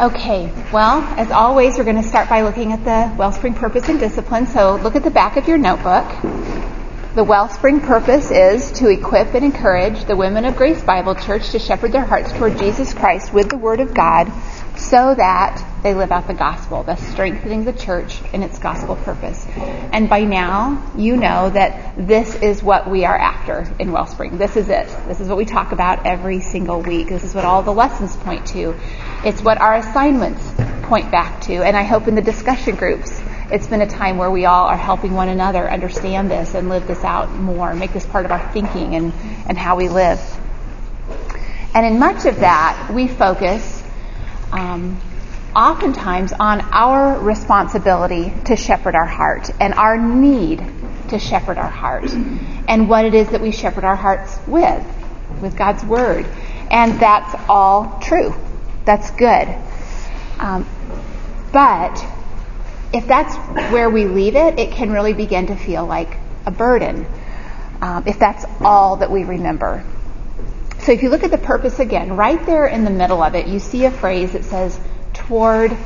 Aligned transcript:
Okay, 0.00 0.52
well, 0.72 1.02
as 1.18 1.32
always, 1.32 1.76
we're 1.76 1.82
going 1.82 2.00
to 2.00 2.08
start 2.08 2.28
by 2.28 2.42
looking 2.42 2.72
at 2.72 2.84
the 2.84 3.12
Wellspring 3.16 3.54
Purpose 3.54 3.88
and 3.88 3.98
Discipline. 3.98 4.46
So 4.46 4.76
look 4.76 4.94
at 4.94 5.02
the 5.02 5.10
back 5.10 5.36
of 5.36 5.48
your 5.48 5.58
notebook. 5.58 6.06
The 7.16 7.24
Wellspring 7.24 7.80
Purpose 7.80 8.30
is 8.30 8.70
to 8.78 8.90
equip 8.90 9.34
and 9.34 9.44
encourage 9.44 10.04
the 10.04 10.14
women 10.14 10.44
of 10.44 10.54
Grace 10.54 10.80
Bible 10.80 11.16
Church 11.16 11.50
to 11.50 11.58
shepherd 11.58 11.90
their 11.90 12.04
hearts 12.04 12.32
toward 12.32 12.58
Jesus 12.58 12.94
Christ 12.94 13.32
with 13.32 13.50
the 13.50 13.58
Word 13.58 13.80
of 13.80 13.92
God 13.92 14.30
so 14.78 15.14
that 15.14 15.82
they 15.82 15.92
live 15.92 16.12
out 16.12 16.26
the 16.28 16.34
gospel, 16.34 16.84
thus 16.84 17.00
strengthening 17.08 17.64
the 17.64 17.72
church 17.72 18.20
in 18.32 18.42
its 18.42 18.58
gospel 18.58 18.96
purpose. 18.96 19.44
And 19.56 20.08
by 20.08 20.20
now, 20.20 20.92
you 20.96 21.16
know 21.16 21.50
that 21.50 21.94
this 21.96 22.34
is 22.36 22.62
what 22.62 22.88
we 22.88 23.04
are 23.04 23.16
after 23.16 23.72
in 23.78 23.90
Wellspring. 23.90 24.38
This 24.38 24.56
is 24.56 24.68
it. 24.68 24.86
This 25.06 25.20
is 25.20 25.28
what 25.28 25.36
we 25.36 25.44
talk 25.44 25.72
about 25.72 26.06
every 26.06 26.40
single 26.40 26.80
week. 26.80 27.08
This 27.08 27.24
is 27.24 27.34
what 27.34 27.44
all 27.44 27.62
the 27.62 27.72
lessons 27.72 28.14
point 28.16 28.46
to. 28.48 28.74
It's 29.24 29.42
what 29.42 29.60
our 29.60 29.74
assignments 29.74 30.42
point 30.82 31.10
back 31.10 31.42
to. 31.42 31.64
And 31.64 31.76
I 31.76 31.82
hope 31.82 32.06
in 32.06 32.14
the 32.14 32.22
discussion 32.22 32.76
groups, 32.76 33.20
it's 33.50 33.66
been 33.66 33.82
a 33.82 33.88
time 33.88 34.16
where 34.16 34.30
we 34.30 34.44
all 34.44 34.66
are 34.66 34.76
helping 34.76 35.12
one 35.12 35.28
another 35.28 35.68
understand 35.68 36.30
this 36.30 36.54
and 36.54 36.68
live 36.68 36.86
this 36.86 37.02
out 37.02 37.32
more, 37.34 37.74
make 37.74 37.92
this 37.92 38.06
part 38.06 38.24
of 38.24 38.30
our 38.30 38.52
thinking 38.52 38.94
and, 38.94 39.12
and 39.46 39.58
how 39.58 39.76
we 39.76 39.88
live. 39.88 40.20
And 41.74 41.84
in 41.84 41.98
much 41.98 42.26
of 42.26 42.40
that, 42.40 42.90
we 42.92 43.08
focus 43.08 43.77
um, 44.52 45.00
oftentimes 45.54 46.32
on 46.32 46.60
our 46.72 47.18
responsibility 47.18 48.32
to 48.44 48.56
shepherd 48.56 48.94
our 48.94 49.06
heart 49.06 49.50
and 49.60 49.74
our 49.74 49.98
need 49.98 50.64
to 51.08 51.18
shepherd 51.18 51.58
our 51.58 51.70
heart 51.70 52.10
and 52.12 52.88
what 52.88 53.04
it 53.04 53.14
is 53.14 53.28
that 53.30 53.40
we 53.40 53.50
shepherd 53.50 53.84
our 53.84 53.96
hearts 53.96 54.38
with, 54.46 54.84
with 55.40 55.56
God's 55.56 55.84
Word. 55.84 56.26
And 56.70 57.00
that's 57.00 57.34
all 57.48 57.98
true. 58.00 58.34
That's 58.84 59.10
good. 59.12 59.48
Um, 60.38 60.68
but 61.52 62.04
if 62.92 63.06
that's 63.06 63.34
where 63.72 63.90
we 63.90 64.04
leave 64.04 64.36
it, 64.36 64.58
it 64.58 64.72
can 64.72 64.90
really 64.90 65.14
begin 65.14 65.46
to 65.46 65.56
feel 65.56 65.86
like 65.86 66.16
a 66.46 66.50
burden 66.50 67.06
um, 67.80 68.04
if 68.06 68.18
that's 68.18 68.44
all 68.60 68.96
that 68.96 69.10
we 69.10 69.24
remember. 69.24 69.84
So 70.88 70.92
if 70.92 71.02
you 71.02 71.10
look 71.10 71.22
at 71.22 71.30
the 71.30 71.36
purpose 71.36 71.80
again, 71.80 72.16
right 72.16 72.46
there 72.46 72.66
in 72.66 72.82
the 72.82 72.90
middle 72.90 73.22
of 73.22 73.34
it, 73.34 73.46
you 73.46 73.58
see 73.58 73.84
a 73.84 73.90
phrase 73.90 74.32
that 74.32 74.42
says, 74.42 74.80
toward 75.12 75.76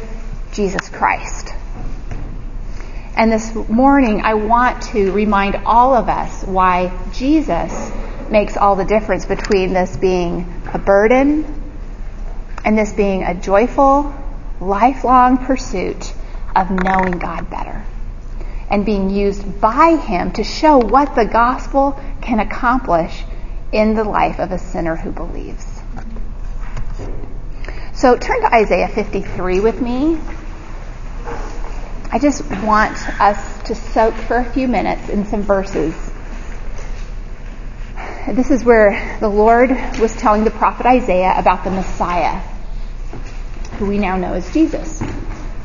Jesus 0.53 0.89
Christ. 0.91 1.49
And 3.17 3.33
this 3.33 3.53
morning, 3.69 4.21
I 4.21 4.35
want 4.35 4.81
to 4.93 5.11
remind 5.11 5.57
all 5.67 5.97
of 5.97 6.09
us 6.09 6.45
why 6.45 6.97
Jesus 7.13 7.91
makes 8.31 8.57
all 8.57 8.77
the 8.77 8.85
difference 8.85 9.27
between 9.27 9.73
this 9.73 9.97
being 9.97 10.63
a 10.73 10.79
burden 10.79 11.53
and 12.65 12.79
this 12.79 12.93
being 12.93 13.25
a 13.25 13.35
joyful, 13.35 14.15
lifelong 14.61 15.37
pursuit 15.37 16.15
of 16.55 16.71
knowing 16.71 17.19
God 17.19 17.51
better 17.51 17.85
and 18.71 18.87
being 18.87 19.11
used 19.11 19.61
by 19.61 19.97
Him 19.97 20.31
to 20.35 20.45
show 20.45 20.79
what 20.79 21.17
the 21.17 21.25
gospel 21.25 22.01
can 22.21 22.39
accomplish 22.39 23.25
in 23.73 23.95
the 23.95 24.05
life 24.05 24.39
of 24.39 24.53
a 24.53 24.59
sinner 24.59 24.97
who 24.97 25.11
believes. 25.11 25.67
So 27.95 28.17
turn 28.17 28.41
to 28.43 28.55
Isaiah 28.55 28.89
53 28.89 29.61
with 29.61 29.81
me. 29.81 30.19
I 32.11 32.19
just 32.19 32.45
want 32.63 32.97
us 33.21 33.63
to 33.65 33.75
soak 33.75 34.15
for 34.15 34.37
a 34.37 34.45
few 34.45 34.69
minutes 34.69 35.09
in 35.09 35.25
some 35.27 35.43
verses. 35.43 35.95
This 38.29 38.51
is 38.51 38.65
where 38.65 39.19
the 39.21 39.29
Lord 39.29 39.71
was 39.99 40.15
telling 40.15 40.45
the 40.45 40.51
prophet 40.51 40.87
Isaiah 40.87 41.35
about 41.37 41.65
the 41.65 41.71
Messiah, 41.71 42.41
who 43.79 43.87
we 43.87 43.99
now 43.99 44.17
know 44.17 44.35
as 44.35 44.53
Jesus. 44.53 45.03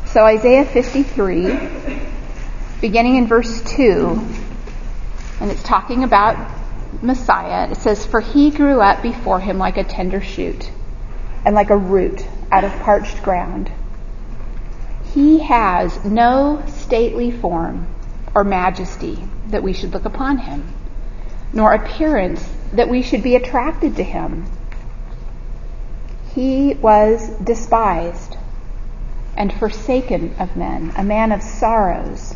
So 0.06 0.24
Isaiah 0.24 0.66
53, 0.66 1.60
beginning 2.82 3.18
in 3.18 3.28
verse 3.28 3.62
2, 3.76 4.26
and 5.42 5.52
it's 5.52 5.62
talking 5.64 6.04
about 6.04 6.57
Messiah, 7.02 7.70
it 7.70 7.78
says, 7.78 8.06
For 8.06 8.20
he 8.20 8.52
grew 8.52 8.82
up 8.82 9.02
before 9.02 9.40
him 9.40 9.58
like 9.58 9.78
a 9.78 9.84
tender 9.84 10.22
shoot, 10.22 10.72
and 11.46 11.54
like 11.56 11.70
a 11.70 11.78
root 11.78 12.26
out 12.52 12.64
of 12.64 12.72
parched 12.80 13.22
ground. 13.24 13.72
He 15.14 15.40
has 15.40 16.04
no 16.04 16.64
stately 16.68 17.32
form 17.32 17.88
or 18.34 18.44
majesty 18.44 19.28
that 19.48 19.64
we 19.64 19.74
should 19.74 19.94
look 19.94 20.06
upon 20.06 20.38
him, 20.40 20.74
nor 21.54 21.74
appearance 21.74 22.48
that 22.74 22.90
we 22.90 23.02
should 23.02 23.24
be 23.24 23.36
attracted 23.36 23.96
to 23.96 24.04
him. 24.04 24.46
He 26.34 26.76
was 26.76 27.30
despised 27.44 28.38
and 29.36 29.54
forsaken 29.54 30.36
of 30.40 30.56
men, 30.56 30.92
a 30.96 31.04
man 31.04 31.32
of 31.32 31.42
sorrows 31.42 32.36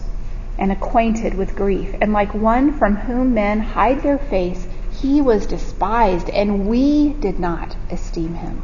and 0.61 0.71
acquainted 0.71 1.33
with 1.33 1.55
grief. 1.55 1.95
And 1.99 2.13
like 2.13 2.35
one 2.35 2.71
from 2.77 2.95
whom 2.95 3.33
men 3.33 3.59
hide 3.59 4.03
their 4.03 4.19
face, 4.19 4.67
he 4.91 5.19
was 5.19 5.47
despised, 5.47 6.29
and 6.29 6.67
we 6.67 7.13
did 7.13 7.39
not 7.39 7.75
esteem 7.89 8.35
him. 8.35 8.61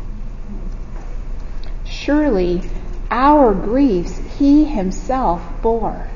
Surely 1.84 2.62
our 3.10 3.52
griefs 3.52 4.20
he 4.38 4.66
himself 4.66 5.42
bore, 5.64 6.08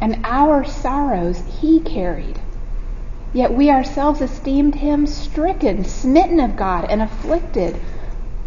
and 0.00 0.24
our 0.24 0.64
sorrows 0.64 1.42
he 1.60 1.78
carried. 1.80 2.40
Yet 3.34 3.52
we 3.52 3.68
ourselves 3.68 4.22
esteemed 4.22 4.76
him 4.76 5.06
stricken, 5.06 5.84
smitten 5.84 6.40
of 6.40 6.56
God, 6.56 6.86
and 6.88 7.02
afflicted. 7.02 7.78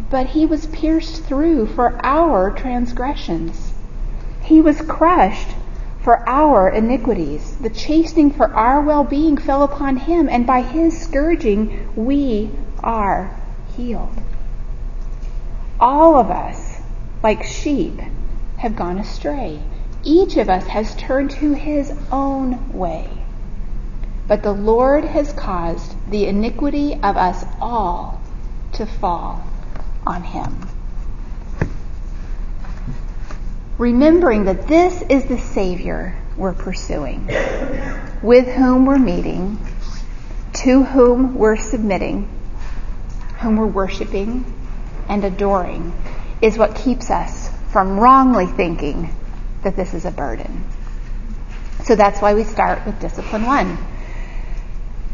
But 0.10 0.26
he 0.28 0.48
was 0.48 0.66
pierced 0.66 1.24
through 1.26 1.68
for 1.68 2.04
our 2.04 2.50
transgressions. 2.50 3.74
He 4.42 4.60
was 4.60 4.82
crushed 4.82 5.50
for 6.02 6.28
our 6.28 6.70
iniquities. 6.70 7.58
The 7.58 7.70
chastening 7.70 8.32
for 8.32 8.54
our 8.54 8.82
well-being 8.82 9.38
fell 9.38 9.64
upon 9.64 9.98
him, 9.98 10.30
and 10.30 10.48
by 10.48 10.62
his 10.62 11.00
scourging 11.00 11.92
we 11.96 12.52
are 12.82 13.36
healed. 13.76 14.16
All 15.80 16.18
of 16.18 16.30
us, 16.30 16.82
like 17.22 17.44
sheep, 17.44 18.00
have 18.58 18.76
gone 18.76 19.00
astray. 19.00 19.62
Each 20.04 20.38
of 20.38 20.50
us 20.50 20.68
has 20.68 20.96
turned 20.96 21.32
to 21.32 21.54
his 21.54 21.94
own 22.12 22.74
way. 22.74 23.10
But 24.28 24.44
the 24.44 24.54
Lord 24.54 25.04
has 25.04 25.34
caused 25.34 25.96
the 26.10 26.28
iniquity 26.28 26.94
of 26.96 27.18
us 27.18 27.46
all 27.60 28.22
to 28.74 28.86
fall 28.86 29.44
on 30.06 30.24
him 30.24 30.70
remembering 33.80 34.44
that 34.44 34.68
this 34.68 35.02
is 35.04 35.24
the 35.26 35.38
Savior 35.38 36.22
we're 36.36 36.54
pursuing, 36.54 37.26
with 38.22 38.46
whom 38.46 38.86
we're 38.86 39.00
meeting, 39.00 39.58
to 40.54 40.84
whom 40.84 41.36
we're 41.36 41.56
submitting, 41.56 42.30
whom 43.40 43.56
we're 43.56 43.66
worshiping 43.66 44.44
and 45.08 45.24
adoring, 45.24 45.94
is 46.42 46.58
what 46.58 46.76
keeps 46.76 47.10
us 47.10 47.50
from 47.72 47.98
wrongly 47.98 48.48
thinking 48.48 49.16
that 49.64 49.78
this 49.78 49.94
is 49.94 50.04
a 50.04 50.12
burden. 50.12 50.66
So 51.86 51.96
that's 51.96 52.22
why 52.22 52.34
we 52.34 52.44
start 52.44 52.86
with 52.86 53.00
discipline 53.00 53.46
one. 53.46 53.78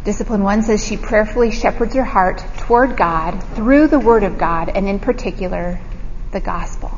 Discipline 0.04 0.42
one 0.42 0.64
says 0.64 0.86
she 0.86 0.98
prayerfully 0.98 1.52
shepherds 1.52 1.94
her 1.94 2.04
heart 2.04 2.44
toward 2.58 2.98
God 2.98 3.44
through 3.56 3.88
the 3.88 4.00
Word 4.00 4.24
of 4.24 4.40
God 4.40 4.70
and 4.70 4.88
in 4.88 5.00
particular 5.00 5.80
the 6.32 6.40
gospel. 6.40 6.95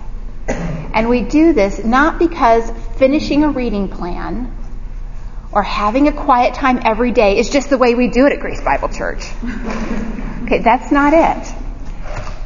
And 0.97 1.09
we 1.09 1.21
do 1.21 1.53
this 1.53 1.85
not 1.85 2.17
because 2.17 2.71
finishing 2.97 3.43
a 3.43 3.51
reading 3.51 3.87
plan 3.87 4.51
or 5.51 5.61
having 5.61 6.07
a 6.07 6.11
quiet 6.11 6.55
time 6.55 6.79
every 6.83 7.11
day 7.11 7.37
is 7.37 7.51
just 7.51 7.69
the 7.69 7.77
way 7.77 7.93
we 7.93 8.07
do 8.07 8.25
it 8.25 8.33
at 8.33 8.39
Grace 8.39 8.61
Bible 8.61 8.89
Church. 8.89 9.23
Okay, 10.45 10.57
that's 10.63 10.91
not 10.91 11.13
it. 11.13 11.53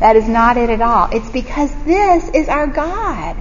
That 0.01 0.17
is 0.17 0.27
not 0.27 0.57
it 0.57 0.69
at 0.69 0.81
all. 0.81 1.07
It's 1.13 1.29
because 1.29 1.71
this 1.85 2.27
is 2.33 2.49
our 2.49 2.67
God. 2.67 3.37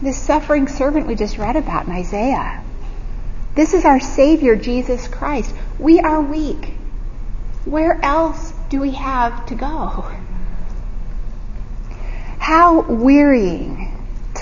This 0.00 0.16
suffering 0.16 0.66
servant 0.66 1.06
we 1.06 1.14
just 1.14 1.36
read 1.36 1.56
about 1.56 1.86
in 1.86 1.92
Isaiah. 1.92 2.64
This 3.54 3.74
is 3.74 3.84
our 3.84 4.00
Savior, 4.00 4.56
Jesus 4.56 5.08
Christ. 5.08 5.54
We 5.78 6.00
are 6.00 6.22
weak. 6.22 6.72
Where 7.66 8.02
else 8.02 8.54
do 8.70 8.80
we 8.80 8.92
have 8.92 9.44
to 9.46 9.54
go? 9.54 10.10
How 12.46 12.82
wearying 12.82 13.92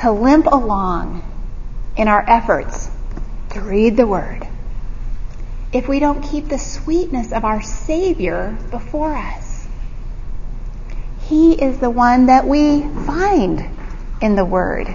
to 0.01 0.13
limp 0.13 0.45
along 0.45 1.23
in 1.97 2.07
our 2.07 2.23
efforts 2.29 2.91
to 3.53 3.63
read 3.63 3.97
the 3.97 4.07
Word 4.07 4.47
if 5.73 5.89
we 5.89 6.01
don't 6.01 6.21
keep 6.21 6.49
the 6.49 6.59
sweetness 6.59 7.33
of 7.33 7.47
our 7.47 7.63
Savior 7.63 8.59
before 8.71 9.15
us. 9.15 9.67
He 11.31 11.55
is 11.55 11.79
the 11.79 11.89
one 11.89 12.27
that 12.27 12.47
we 12.47 12.83
find 12.83 13.65
in 14.21 14.37
the 14.37 14.45
Word. 14.45 14.87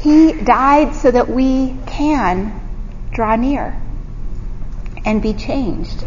He 0.00 0.34
died 0.34 0.96
so 0.96 1.10
that 1.10 1.30
we 1.30 1.78
can 1.86 2.60
draw 3.10 3.36
near 3.36 3.80
and 5.02 5.22
be 5.22 5.32
changed 5.32 6.04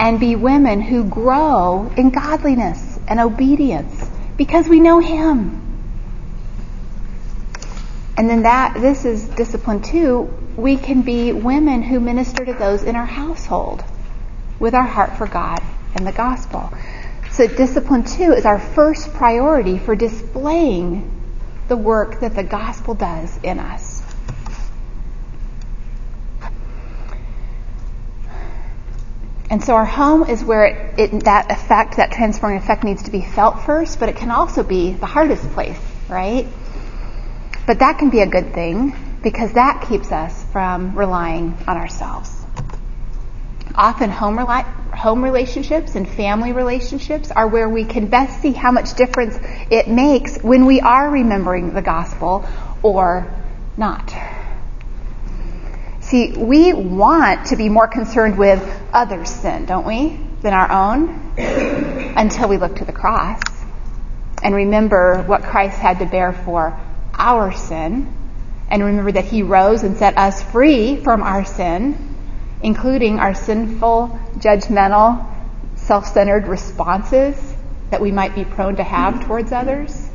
and 0.00 0.18
be 0.18 0.36
women 0.36 0.80
who 0.80 1.04
grow 1.04 1.92
in 1.98 2.08
godliness 2.08 2.98
and 3.06 3.20
obedience 3.20 4.10
Because 4.38 4.66
we 4.68 4.80
know 4.80 5.00
Him. 5.00 5.60
And 8.16 8.28
then 8.28 8.44
that, 8.44 8.74
this 8.80 9.04
is 9.04 9.28
discipline 9.28 9.82
two. 9.82 10.34
We 10.56 10.76
can 10.76 11.02
be 11.02 11.32
women 11.32 11.82
who 11.82 12.00
minister 12.00 12.44
to 12.44 12.54
those 12.54 12.82
in 12.82 12.96
our 12.96 13.06
household 13.06 13.84
with 14.58 14.74
our 14.74 14.86
heart 14.86 15.16
for 15.18 15.26
God 15.26 15.60
and 15.94 16.06
the 16.06 16.12
gospel. 16.12 16.72
So 17.30 17.46
discipline 17.46 18.04
two 18.04 18.32
is 18.32 18.44
our 18.44 18.58
first 18.58 19.12
priority 19.12 19.78
for 19.78 19.94
displaying 19.94 21.08
the 21.68 21.76
work 21.76 22.20
that 22.20 22.34
the 22.34 22.42
gospel 22.42 22.94
does 22.94 23.38
in 23.44 23.60
us. 23.60 23.87
And 29.50 29.64
so 29.64 29.74
our 29.74 29.86
home 29.86 30.24
is 30.28 30.44
where 30.44 30.66
it, 30.66 30.98
it, 30.98 31.24
that 31.24 31.50
effect, 31.50 31.96
that 31.96 32.12
transforming 32.12 32.58
effect 32.58 32.84
needs 32.84 33.04
to 33.04 33.10
be 33.10 33.22
felt 33.22 33.62
first, 33.62 33.98
but 33.98 34.08
it 34.08 34.16
can 34.16 34.30
also 34.30 34.62
be 34.62 34.92
the 34.92 35.06
hardest 35.06 35.48
place, 35.52 35.78
right? 36.08 36.46
But 37.66 37.78
that 37.78 37.98
can 37.98 38.10
be 38.10 38.20
a 38.20 38.26
good 38.26 38.52
thing 38.52 38.94
because 39.22 39.54
that 39.54 39.86
keeps 39.88 40.12
us 40.12 40.44
from 40.52 40.96
relying 40.96 41.56
on 41.66 41.76
ourselves. 41.76 42.30
Often 43.74 44.10
home, 44.10 44.36
home 44.36 45.24
relationships 45.24 45.94
and 45.94 46.06
family 46.08 46.52
relationships 46.52 47.30
are 47.30 47.46
where 47.46 47.68
we 47.68 47.84
can 47.84 48.08
best 48.08 48.42
see 48.42 48.52
how 48.52 48.72
much 48.72 48.94
difference 48.94 49.38
it 49.70 49.88
makes 49.88 50.38
when 50.42 50.66
we 50.66 50.80
are 50.80 51.08
remembering 51.10 51.72
the 51.72 51.82
gospel 51.82 52.46
or 52.82 53.32
not. 53.76 54.12
See, 56.08 56.32
we 56.32 56.72
want 56.72 57.48
to 57.48 57.56
be 57.56 57.68
more 57.68 57.86
concerned 57.86 58.38
with 58.38 58.62
others' 58.94 59.28
sin, 59.28 59.66
don't 59.66 59.86
we, 59.86 60.18
than 60.40 60.54
our 60.54 60.70
own 60.72 61.34
until 62.16 62.48
we 62.48 62.56
look 62.56 62.76
to 62.76 62.86
the 62.86 62.94
cross 62.94 63.42
and 64.42 64.54
remember 64.54 65.22
what 65.26 65.42
Christ 65.42 65.76
had 65.76 65.98
to 65.98 66.06
bear 66.06 66.32
for 66.32 66.80
our 67.12 67.52
sin 67.52 68.10
and 68.70 68.82
remember 68.82 69.12
that 69.12 69.26
he 69.26 69.42
rose 69.42 69.82
and 69.82 69.98
set 69.98 70.16
us 70.16 70.42
free 70.42 70.96
from 70.96 71.22
our 71.22 71.44
sin, 71.44 72.16
including 72.62 73.18
our 73.18 73.34
sinful, 73.34 74.18
judgmental, 74.36 75.26
self-centered 75.76 76.48
responses 76.48 77.36
that 77.90 78.00
we 78.00 78.12
might 78.12 78.34
be 78.34 78.46
prone 78.46 78.76
to 78.76 78.82
have 78.82 79.26
towards 79.26 79.52
others. 79.52 80.07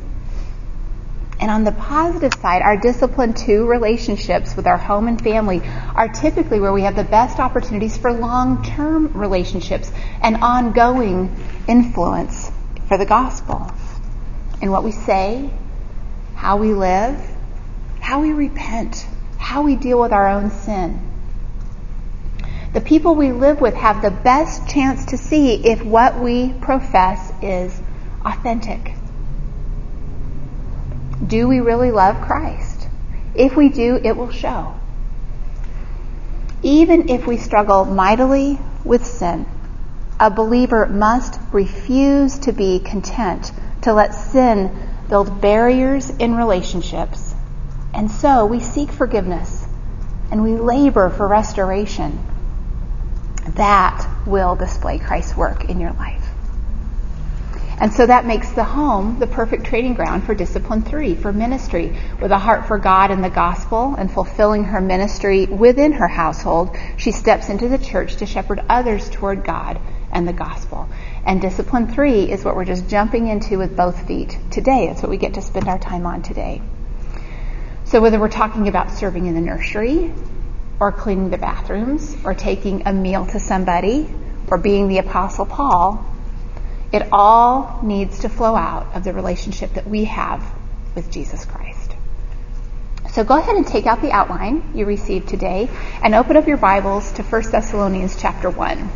And 1.40 1.50
on 1.50 1.64
the 1.64 1.72
positive 1.72 2.32
side, 2.40 2.62
our 2.62 2.76
discipline 2.76 3.34
two 3.34 3.66
relationships 3.66 4.56
with 4.56 4.66
our 4.66 4.76
home 4.78 5.08
and 5.08 5.20
family 5.20 5.60
are 5.94 6.08
typically 6.08 6.60
where 6.60 6.72
we 6.72 6.82
have 6.82 6.96
the 6.96 7.04
best 7.04 7.38
opportunities 7.38 7.96
for 7.96 8.12
long-term 8.12 9.12
relationships 9.18 9.90
and 10.22 10.36
ongoing 10.36 11.34
influence 11.66 12.50
for 12.88 12.98
the 12.98 13.06
gospel. 13.06 13.70
In 14.62 14.70
what 14.70 14.84
we 14.84 14.92
say, 14.92 15.50
how 16.36 16.56
we 16.56 16.72
live, 16.72 17.20
how 18.00 18.20
we 18.20 18.32
repent, 18.32 19.06
how 19.38 19.62
we 19.62 19.76
deal 19.76 20.00
with 20.00 20.12
our 20.12 20.28
own 20.28 20.50
sin. 20.50 21.00
The 22.72 22.80
people 22.80 23.14
we 23.14 23.32
live 23.32 23.60
with 23.60 23.74
have 23.74 24.02
the 24.02 24.10
best 24.10 24.68
chance 24.68 25.06
to 25.06 25.16
see 25.16 25.54
if 25.54 25.84
what 25.84 26.18
we 26.18 26.52
profess 26.54 27.32
is 27.42 27.80
authentic. 28.24 28.94
Do 31.26 31.48
we 31.48 31.60
really 31.60 31.90
love 31.90 32.20
Christ? 32.26 32.88
If 33.34 33.56
we 33.56 33.68
do, 33.68 33.98
it 34.02 34.16
will 34.16 34.30
show. 34.30 34.74
Even 36.62 37.08
if 37.08 37.26
we 37.26 37.36
struggle 37.36 37.84
mightily 37.84 38.58
with 38.84 39.06
sin, 39.06 39.46
a 40.20 40.30
believer 40.30 40.86
must 40.86 41.40
refuse 41.52 42.38
to 42.40 42.52
be 42.52 42.78
content 42.78 43.52
to 43.82 43.92
let 43.92 44.14
sin 44.14 44.70
build 45.08 45.40
barriers 45.40 46.10
in 46.10 46.34
relationships. 46.34 47.34
And 47.92 48.10
so 48.10 48.46
we 48.46 48.60
seek 48.60 48.90
forgiveness 48.90 49.66
and 50.30 50.42
we 50.42 50.54
labor 50.54 51.10
for 51.10 51.28
restoration. 51.28 52.18
That 53.50 54.08
will 54.26 54.56
display 54.56 54.98
Christ's 54.98 55.36
work 55.36 55.66
in 55.66 55.80
your 55.80 55.92
life. 55.92 56.23
And 57.78 57.92
so 57.92 58.06
that 58.06 58.24
makes 58.24 58.50
the 58.52 58.64
home 58.64 59.18
the 59.18 59.26
perfect 59.26 59.64
training 59.64 59.94
ground 59.94 60.24
for 60.24 60.34
discipline 60.34 60.82
three, 60.82 61.14
for 61.14 61.32
ministry. 61.32 61.96
With 62.20 62.30
a 62.30 62.38
heart 62.38 62.66
for 62.66 62.78
God 62.78 63.10
and 63.10 63.22
the 63.22 63.30
gospel 63.30 63.94
and 63.96 64.10
fulfilling 64.10 64.64
her 64.64 64.80
ministry 64.80 65.46
within 65.46 65.92
her 65.92 66.06
household, 66.06 66.76
she 66.96 67.10
steps 67.10 67.48
into 67.48 67.68
the 67.68 67.78
church 67.78 68.16
to 68.16 68.26
shepherd 68.26 68.62
others 68.68 69.10
toward 69.10 69.44
God 69.44 69.80
and 70.12 70.26
the 70.28 70.32
gospel. 70.32 70.88
And 71.26 71.40
discipline 71.40 71.88
three 71.88 72.30
is 72.30 72.44
what 72.44 72.54
we're 72.54 72.64
just 72.64 72.88
jumping 72.88 73.26
into 73.26 73.58
with 73.58 73.76
both 73.76 74.06
feet 74.06 74.38
today. 74.50 74.88
It's 74.88 75.02
what 75.02 75.10
we 75.10 75.16
get 75.16 75.34
to 75.34 75.42
spend 75.42 75.68
our 75.68 75.78
time 75.78 76.06
on 76.06 76.22
today. 76.22 76.62
So 77.86 78.00
whether 78.00 78.20
we're 78.20 78.28
talking 78.28 78.68
about 78.68 78.92
serving 78.92 79.26
in 79.26 79.34
the 79.34 79.40
nursery, 79.40 80.14
or 80.80 80.92
cleaning 80.92 81.30
the 81.30 81.38
bathrooms, 81.38 82.16
or 82.24 82.34
taking 82.34 82.86
a 82.86 82.92
meal 82.92 83.26
to 83.26 83.40
somebody, 83.40 84.08
or 84.48 84.58
being 84.58 84.88
the 84.88 84.98
apostle 84.98 85.46
Paul, 85.46 86.04
it 86.94 87.08
all 87.10 87.80
needs 87.82 88.20
to 88.20 88.28
flow 88.28 88.54
out 88.54 88.94
of 88.94 89.02
the 89.02 89.12
relationship 89.12 89.74
that 89.74 89.84
we 89.84 90.04
have 90.04 90.48
with 90.94 91.10
Jesus 91.10 91.44
Christ. 91.44 91.92
So 93.10 93.24
go 93.24 93.36
ahead 93.36 93.56
and 93.56 93.66
take 93.66 93.86
out 93.86 94.00
the 94.00 94.12
outline 94.12 94.70
you 94.76 94.86
received 94.86 95.28
today 95.28 95.68
and 96.04 96.14
open 96.14 96.36
up 96.36 96.46
your 96.46 96.56
Bibles 96.56 97.10
to 97.14 97.24
1 97.24 97.50
Thessalonians 97.50 98.14
chapter 98.16 98.48
1. 98.48 98.90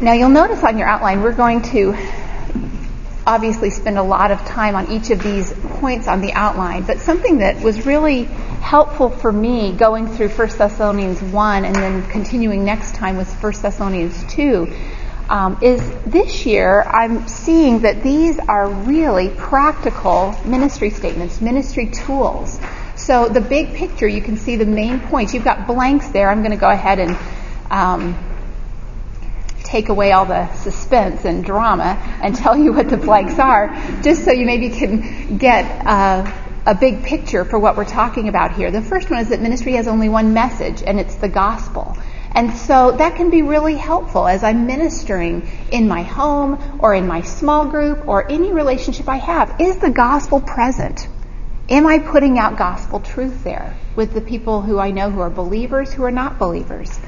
Now 0.00 0.14
you'll 0.14 0.30
notice 0.30 0.64
on 0.64 0.78
your 0.78 0.88
outline 0.88 1.22
we're 1.22 1.32
going 1.32 1.60
to 1.72 1.94
obviously 3.26 3.68
spend 3.68 3.98
a 3.98 4.02
lot 4.02 4.30
of 4.30 4.42
time 4.46 4.74
on 4.74 4.90
each 4.90 5.10
of 5.10 5.22
these 5.22 5.52
points 5.52 6.08
on 6.08 6.22
the 6.22 6.32
outline, 6.32 6.84
but 6.84 6.98
something 6.98 7.38
that 7.38 7.62
was 7.62 7.84
really 7.84 8.26
helpful 8.64 9.10
for 9.10 9.30
me 9.30 9.72
going 9.72 10.08
through 10.08 10.30
1 10.30 10.48
Thessalonians 10.56 11.20
1 11.20 11.64
and 11.66 11.76
then 11.76 12.02
continuing 12.08 12.64
next 12.64 12.94
time 12.94 13.18
with 13.18 13.30
1 13.42 13.52
Thessalonians 13.60 14.24
2 14.32 14.74
um, 15.28 15.58
is 15.60 15.86
this 16.06 16.46
year 16.46 16.82
I'm 16.82 17.28
seeing 17.28 17.80
that 17.80 18.02
these 18.02 18.38
are 18.38 18.70
really 18.70 19.28
practical 19.28 20.34
ministry 20.46 20.88
statements, 20.88 21.42
ministry 21.42 21.90
tools. 21.90 22.58
So 22.96 23.28
the 23.28 23.42
big 23.42 23.74
picture, 23.74 24.08
you 24.08 24.22
can 24.22 24.38
see 24.38 24.56
the 24.56 24.64
main 24.64 24.98
points. 24.98 25.34
You've 25.34 25.44
got 25.44 25.66
blanks 25.66 26.08
there. 26.08 26.30
I'm 26.30 26.40
going 26.40 26.52
to 26.52 26.56
go 26.56 26.70
ahead 26.70 26.98
and 27.00 27.18
um, 27.70 28.18
take 29.62 29.90
away 29.90 30.12
all 30.12 30.24
the 30.24 30.50
suspense 30.54 31.26
and 31.26 31.44
drama 31.44 31.98
and 32.22 32.34
tell 32.44 32.56
you 32.56 32.72
what 32.72 32.88
the 32.88 32.96
blanks 32.96 33.38
are, 33.38 33.74
just 34.02 34.24
so 34.24 34.32
you 34.32 34.46
maybe 34.46 34.70
can 34.70 35.36
get 35.36 35.86
uh, 35.86 36.43
a 36.66 36.74
big 36.74 37.02
picture 37.02 37.44
for 37.44 37.58
what 37.58 37.76
we're 37.76 37.84
talking 37.84 38.28
about 38.28 38.54
here. 38.54 38.70
The 38.70 38.82
first 38.82 39.10
one 39.10 39.20
is 39.20 39.28
that 39.28 39.40
ministry 39.40 39.74
has 39.74 39.86
only 39.86 40.08
one 40.08 40.32
message, 40.32 40.82
and 40.82 40.98
it's 40.98 41.14
the 41.16 41.28
gospel. 41.28 41.96
And 42.32 42.56
so 42.56 42.92
that 42.92 43.16
can 43.16 43.30
be 43.30 43.42
really 43.42 43.76
helpful 43.76 44.26
as 44.26 44.42
I'm 44.42 44.66
ministering 44.66 45.48
in 45.70 45.86
my 45.86 46.02
home 46.02 46.78
or 46.80 46.94
in 46.94 47.06
my 47.06 47.20
small 47.20 47.66
group 47.66 48.08
or 48.08 48.30
any 48.30 48.52
relationship 48.52 49.08
I 49.08 49.16
have. 49.16 49.60
Is 49.60 49.76
the 49.76 49.90
gospel 49.90 50.40
present? 50.40 51.06
Am 51.68 51.86
I 51.86 51.98
putting 51.98 52.38
out 52.38 52.58
gospel 52.58 53.00
truth 53.00 53.44
there 53.44 53.76
with 53.94 54.12
the 54.12 54.20
people 54.20 54.62
who 54.62 54.78
I 54.78 54.90
know 54.90 55.10
who 55.10 55.20
are 55.20 55.30
believers, 55.30 55.92
who 55.92 56.02
are 56.02 56.10
not 56.10 56.38
believers? 56.38 56.98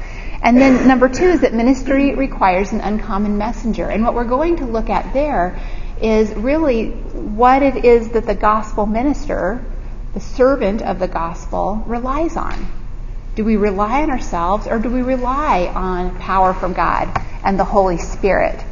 And 0.42 0.60
then 0.60 0.86
number 0.86 1.08
two 1.08 1.24
is 1.24 1.40
that 1.40 1.54
ministry 1.54 2.14
requires 2.14 2.72
an 2.72 2.80
uncommon 2.80 3.36
messenger. 3.36 3.88
And 3.88 4.04
what 4.04 4.14
we're 4.14 4.24
going 4.24 4.56
to 4.58 4.64
look 4.64 4.88
at 4.90 5.12
there 5.12 5.58
is 6.00 6.32
really 6.34 6.90
what 6.90 7.62
it 7.62 7.84
is 7.84 8.10
that 8.10 8.26
the 8.26 8.34
gospel 8.34 8.86
minister, 8.86 9.64
the 10.14 10.20
servant 10.20 10.82
of 10.82 10.98
the 10.98 11.08
gospel, 11.08 11.82
relies 11.86 12.36
on. 12.36 12.66
Do 13.34 13.44
we 13.44 13.56
rely 13.56 14.02
on 14.02 14.10
ourselves 14.10 14.66
or 14.66 14.78
do 14.78 14.90
we 14.90 15.02
rely 15.02 15.66
on 15.66 16.18
power 16.18 16.54
from 16.54 16.72
God 16.72 17.08
and 17.44 17.58
the 17.58 17.64
Holy 17.64 17.98
Spirit 17.98 18.62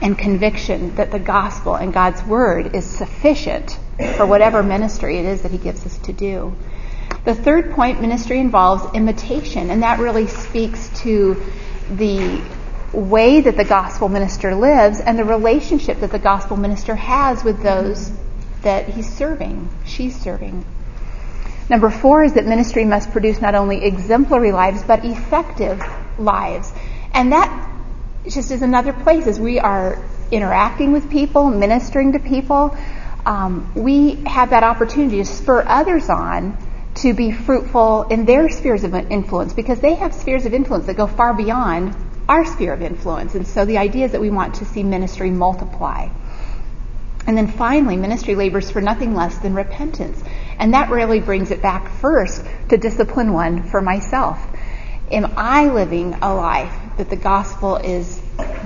and 0.00 0.16
conviction 0.16 0.94
that 0.96 1.10
the 1.10 1.18
gospel 1.18 1.74
and 1.74 1.92
God's 1.92 2.22
word 2.24 2.74
is 2.74 2.84
sufficient 2.84 3.78
for 4.16 4.26
whatever 4.26 4.62
ministry 4.62 5.18
it 5.18 5.26
is 5.26 5.42
that 5.42 5.52
he 5.52 5.58
gives 5.58 5.84
us 5.86 5.98
to 5.98 6.12
do? 6.12 6.56
The 7.24 7.34
third 7.34 7.72
point, 7.72 8.00
ministry 8.00 8.38
involves 8.38 8.94
imitation, 8.94 9.70
and 9.70 9.82
that 9.82 9.98
really 9.98 10.28
speaks 10.28 10.88
to 11.00 11.42
the 11.90 12.40
way 12.96 13.40
that 13.42 13.56
the 13.56 13.64
gospel 13.64 14.08
minister 14.08 14.54
lives 14.54 15.00
and 15.00 15.18
the 15.18 15.24
relationship 15.24 16.00
that 16.00 16.10
the 16.10 16.18
gospel 16.18 16.56
minister 16.56 16.94
has 16.94 17.44
with 17.44 17.62
those 17.62 18.10
that 18.62 18.88
he's 18.88 19.08
serving, 19.12 19.68
she's 19.84 20.18
serving. 20.18 20.64
Number 21.68 21.90
four 21.90 22.24
is 22.24 22.34
that 22.34 22.46
ministry 22.46 22.84
must 22.84 23.10
produce 23.10 23.40
not 23.40 23.54
only 23.54 23.84
exemplary 23.84 24.52
lives, 24.52 24.82
but 24.82 25.04
effective 25.04 25.82
lives. 26.18 26.72
And 27.12 27.32
that 27.32 27.72
just 28.28 28.50
is 28.50 28.62
another 28.62 28.92
place 28.92 29.26
as 29.26 29.38
we 29.38 29.58
are 29.58 30.02
interacting 30.30 30.92
with 30.92 31.10
people, 31.10 31.50
ministering 31.50 32.12
to 32.12 32.18
people, 32.18 32.76
um, 33.24 33.72
we 33.74 34.14
have 34.24 34.50
that 34.50 34.62
opportunity 34.62 35.18
to 35.18 35.24
spur 35.24 35.64
others 35.66 36.08
on 36.08 36.56
to 36.94 37.12
be 37.12 37.32
fruitful 37.32 38.04
in 38.04 38.24
their 38.24 38.48
spheres 38.48 38.84
of 38.84 38.94
influence 38.94 39.52
because 39.52 39.80
they 39.80 39.94
have 39.94 40.14
spheres 40.14 40.46
of 40.46 40.54
influence 40.54 40.86
that 40.86 40.96
go 40.96 41.06
far 41.06 41.34
beyond 41.34 41.94
our 42.28 42.44
sphere 42.44 42.72
of 42.72 42.82
influence. 42.82 43.34
And 43.34 43.46
so 43.46 43.64
the 43.64 43.78
idea 43.78 44.06
is 44.06 44.12
that 44.12 44.20
we 44.20 44.30
want 44.30 44.56
to 44.56 44.64
see 44.64 44.82
ministry 44.82 45.30
multiply. 45.30 46.08
And 47.26 47.36
then 47.36 47.48
finally, 47.48 47.96
ministry 47.96 48.36
labors 48.36 48.70
for 48.70 48.80
nothing 48.80 49.14
less 49.14 49.36
than 49.38 49.54
repentance. 49.54 50.22
And 50.58 50.74
that 50.74 50.90
really 50.90 51.20
brings 51.20 51.50
it 51.50 51.60
back 51.60 51.90
first 52.00 52.44
to 52.68 52.76
discipline 52.76 53.32
one 53.32 53.64
for 53.64 53.82
myself. 53.82 54.38
Am 55.10 55.34
I 55.36 55.68
living 55.68 56.14
a 56.14 56.34
life 56.34 56.72
that 56.98 57.10
the 57.10 57.16
gospel 57.16 57.76
is 57.76 58.20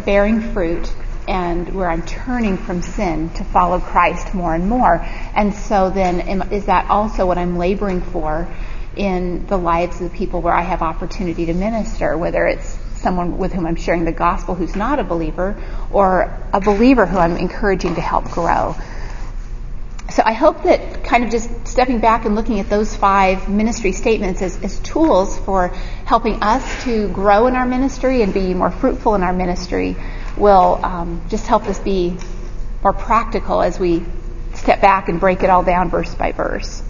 bearing 0.05 0.41
fruit 0.53 0.91
and 1.29 1.75
where 1.75 1.91
I'm 1.91 2.03
turning 2.03 2.57
from 2.57 2.83
sin 2.83 3.31
to 3.31 3.45
follow 3.45 3.79
Christ 3.79 4.35
more 4.35 4.55
and 4.55 4.69
more? 4.69 4.97
And 5.35 5.55
so 5.55 5.91
then, 5.91 6.51
is 6.53 6.67
that 6.67 6.89
also 6.91 7.27
what 7.27 7.39
I'm 7.39 7.57
laboring 7.57 8.01
for 8.01 8.49
in 8.97 9.47
the 9.47 9.57
lives 9.57 10.01
of 10.01 10.11
the 10.11 10.17
people 10.17 10.43
where 10.43 10.55
I 10.55 10.63
have 10.63 10.83
opportunity 10.83 11.47
to 11.47 11.55
minister, 11.55 12.17
whether 12.19 12.47
it's 12.47 12.79
someone 13.01 13.39
with 13.39 13.53
whom 13.53 13.67
I'm 13.67 13.77
sharing 13.77 14.05
the 14.05 14.13
gospel 14.13 14.55
who's 14.55 14.77
not 14.77 14.99
a 14.99 15.05
believer 15.05 15.57
or 15.91 16.33
a 16.53 16.61
believer 16.61 17.07
who 17.07 17.19
I'm 17.19 17.37
encouraging 17.37 17.95
to 17.97 18.01
help 18.01 18.31
grow. 18.31 18.77
So 20.11 20.25
I 20.27 20.33
hope 20.33 20.65
that 20.65 21.05
kind 21.05 21.23
of 21.23 21.31
just 21.31 21.69
stepping 21.69 22.01
back 22.01 22.25
and 22.25 22.35
looking 22.35 22.59
at 22.59 22.69
those 22.69 22.97
five 22.97 23.49
ministry 23.49 23.93
statements 23.93 24.43
as, 24.43 24.61
as 24.63 24.81
tools 24.81 25.39
for 25.39 25.69
helping 26.05 26.43
us 26.43 26.85
to 26.85 27.09
grow 27.09 27.47
in 27.47 27.55
our 27.55 27.67
ministry 27.67 28.23
and 28.23 28.35
be 28.35 28.53
more 28.53 28.73
fruitful 28.73 29.15
in 29.15 29.23
our 29.23 29.33
ministry 29.33 29.97
will 30.37 30.81
um, 30.83 31.23
just 31.29 31.47
help 31.47 31.65
us 31.67 31.79
be 31.79 32.17
more 32.83 32.93
practical 32.93 33.63
as 33.63 33.79
we 33.79 34.05
step 34.55 34.81
back 34.81 35.09
and 35.09 35.21
break 35.21 35.43
it 35.43 35.51
all 35.51 35.63
down 35.63 35.91
verse 35.91 36.15
by 36.15 36.33
verse. 36.33 36.83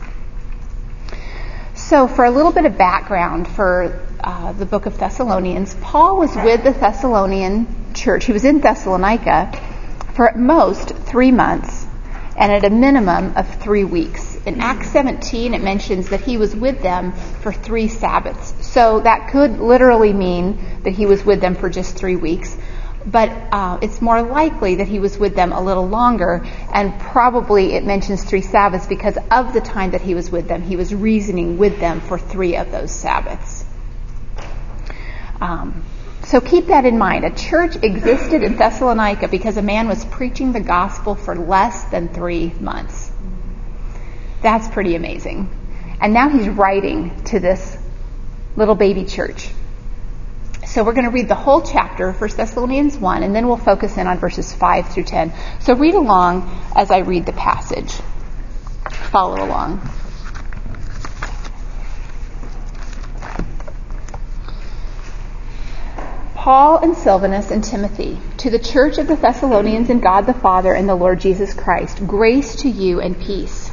So, 1.81 2.07
for 2.07 2.25
a 2.25 2.31
little 2.31 2.53
bit 2.53 2.67
of 2.67 2.79
background 2.79 3.49
for 3.49 4.01
uh, 4.21 4.53
the 4.53 4.67
book 4.67 4.87
of 4.87 4.97
Thessalonians, 4.97 5.75
Paul 5.81 6.19
was 6.19 6.33
with 6.37 6.63
the 6.63 6.71
Thessalonian 6.71 7.95
church. 7.95 8.27
He 8.27 8.33
was 8.33 8.45
in 8.45 8.61
Thessalonica 8.61 9.51
for 10.15 10.29
at 10.29 10.39
most 10.39 10.91
three 10.91 11.33
months 11.33 11.87
and 12.37 12.53
at 12.53 12.65
a 12.65 12.71
minimum 12.71 13.37
of 13.37 13.49
three 13.57 13.83
weeks. 13.83 14.37
In 14.47 14.61
Acts 14.61 14.91
17, 14.91 15.53
it 15.53 15.63
mentions 15.63 16.11
that 16.11 16.21
he 16.21 16.37
was 16.37 16.55
with 16.55 16.81
them 16.81 17.13
for 17.13 17.53
three 17.53 17.89
Sabbaths. 17.89 18.55
So 18.65 19.01
that 19.01 19.31
could 19.31 19.59
literally 19.59 20.13
mean 20.13 20.83
that 20.85 20.93
he 20.93 21.07
was 21.07 21.25
with 21.25 21.41
them 21.41 21.57
for 21.57 21.69
just 21.69 21.97
three 21.97 22.17
weeks 22.17 22.57
but 23.07 23.31
uh, 23.31 23.79
it's 23.81 24.01
more 24.01 24.23
likely 24.23 24.77
that 24.77 24.89
he 24.89 24.99
was 24.99 25.19
with 25.19 25.35
them 25.35 25.53
a 25.53 25.61
little 25.61 25.89
longer, 25.89 26.45
and 26.73 26.99
probably 27.01 27.73
it 27.73 27.85
mentions 27.85 28.25
three 28.25 28.43
Sabbaths 28.43 28.87
because 28.87 29.17
of 29.31 29.53
the 29.53 29.61
time 29.61 29.93
that 29.93 30.03
he 30.03 30.15
was 30.15 30.31
with 30.31 30.49
them. 30.49 30.63
He 30.63 30.77
was 30.77 30.95
reasoning 30.95 31.59
with 31.59 31.81
them 31.81 32.01
for 32.01 32.19
three 32.19 32.57
of 32.57 32.71
those 32.71 32.91
Sabbaths. 32.91 33.65
Um, 35.41 35.83
so 36.25 36.41
keep 36.41 36.67
that 36.67 36.85
in 36.85 36.99
mind. 36.99 37.25
A 37.25 37.35
church 37.35 37.77
existed 37.83 38.43
in 38.43 38.57
Thessalonica 38.57 39.29
because 39.29 39.57
a 39.57 39.63
man 39.63 39.89
was 39.89 40.05
preaching 40.05 40.53
the 40.53 40.61
gospel 40.61 41.15
for 41.15 41.35
less 41.35 41.85
than 41.85 42.09
three 42.09 42.53
months. 42.61 43.11
That's 44.43 44.69
pretty 44.69 44.95
amazing. 44.95 45.49
And 46.01 46.15
now 46.15 46.29
he's 46.29 46.49
writing 46.49 47.25
to 47.25 47.41
this 47.41 47.77
little 48.57 48.75
baby 48.75 49.05
church. 49.05 49.51
So 50.71 50.85
we're 50.85 50.93
going 50.93 51.07
to 51.07 51.11
read 51.11 51.27
the 51.27 51.35
whole 51.35 51.63
chapter, 51.63 52.13
1 52.13 52.31
Thessalonians 52.37 52.97
1, 52.97 53.25
and 53.25 53.35
then 53.35 53.49
we'll 53.49 53.57
focus 53.57 53.97
in 53.99 54.07
on 54.07 54.19
verses 54.19 54.53
5 54.53 54.91
through 54.91 55.03
10. 55.03 55.33
So 55.59 55.75
read 55.75 55.95
along 55.95 56.49
as 56.77 56.93
I 56.93 56.99
read 56.99 57.27
the 57.27 57.33
passage. 57.33 57.93
Follow 59.11 59.45
along. 59.45 59.81
Paul 66.37 66.79
and 66.79 66.97
Silvanus 66.97 67.51
and 67.51 67.65
Timothy, 67.65 68.21
to 68.37 68.51
the 68.51 68.61
church 68.61 68.99
of 68.99 69.09
the 69.09 69.17
Thessalonians 69.17 69.91
in 69.91 69.99
God 69.99 70.21
the 70.21 70.35
Father 70.35 70.73
and 70.73 70.89
the 70.89 70.95
Lord 70.95 71.19
Jesus 71.19 71.53
Christ, 71.53 72.07
grace 72.07 72.55
to 72.63 72.69
you 72.69 73.01
and 73.01 73.19
peace. 73.21 73.70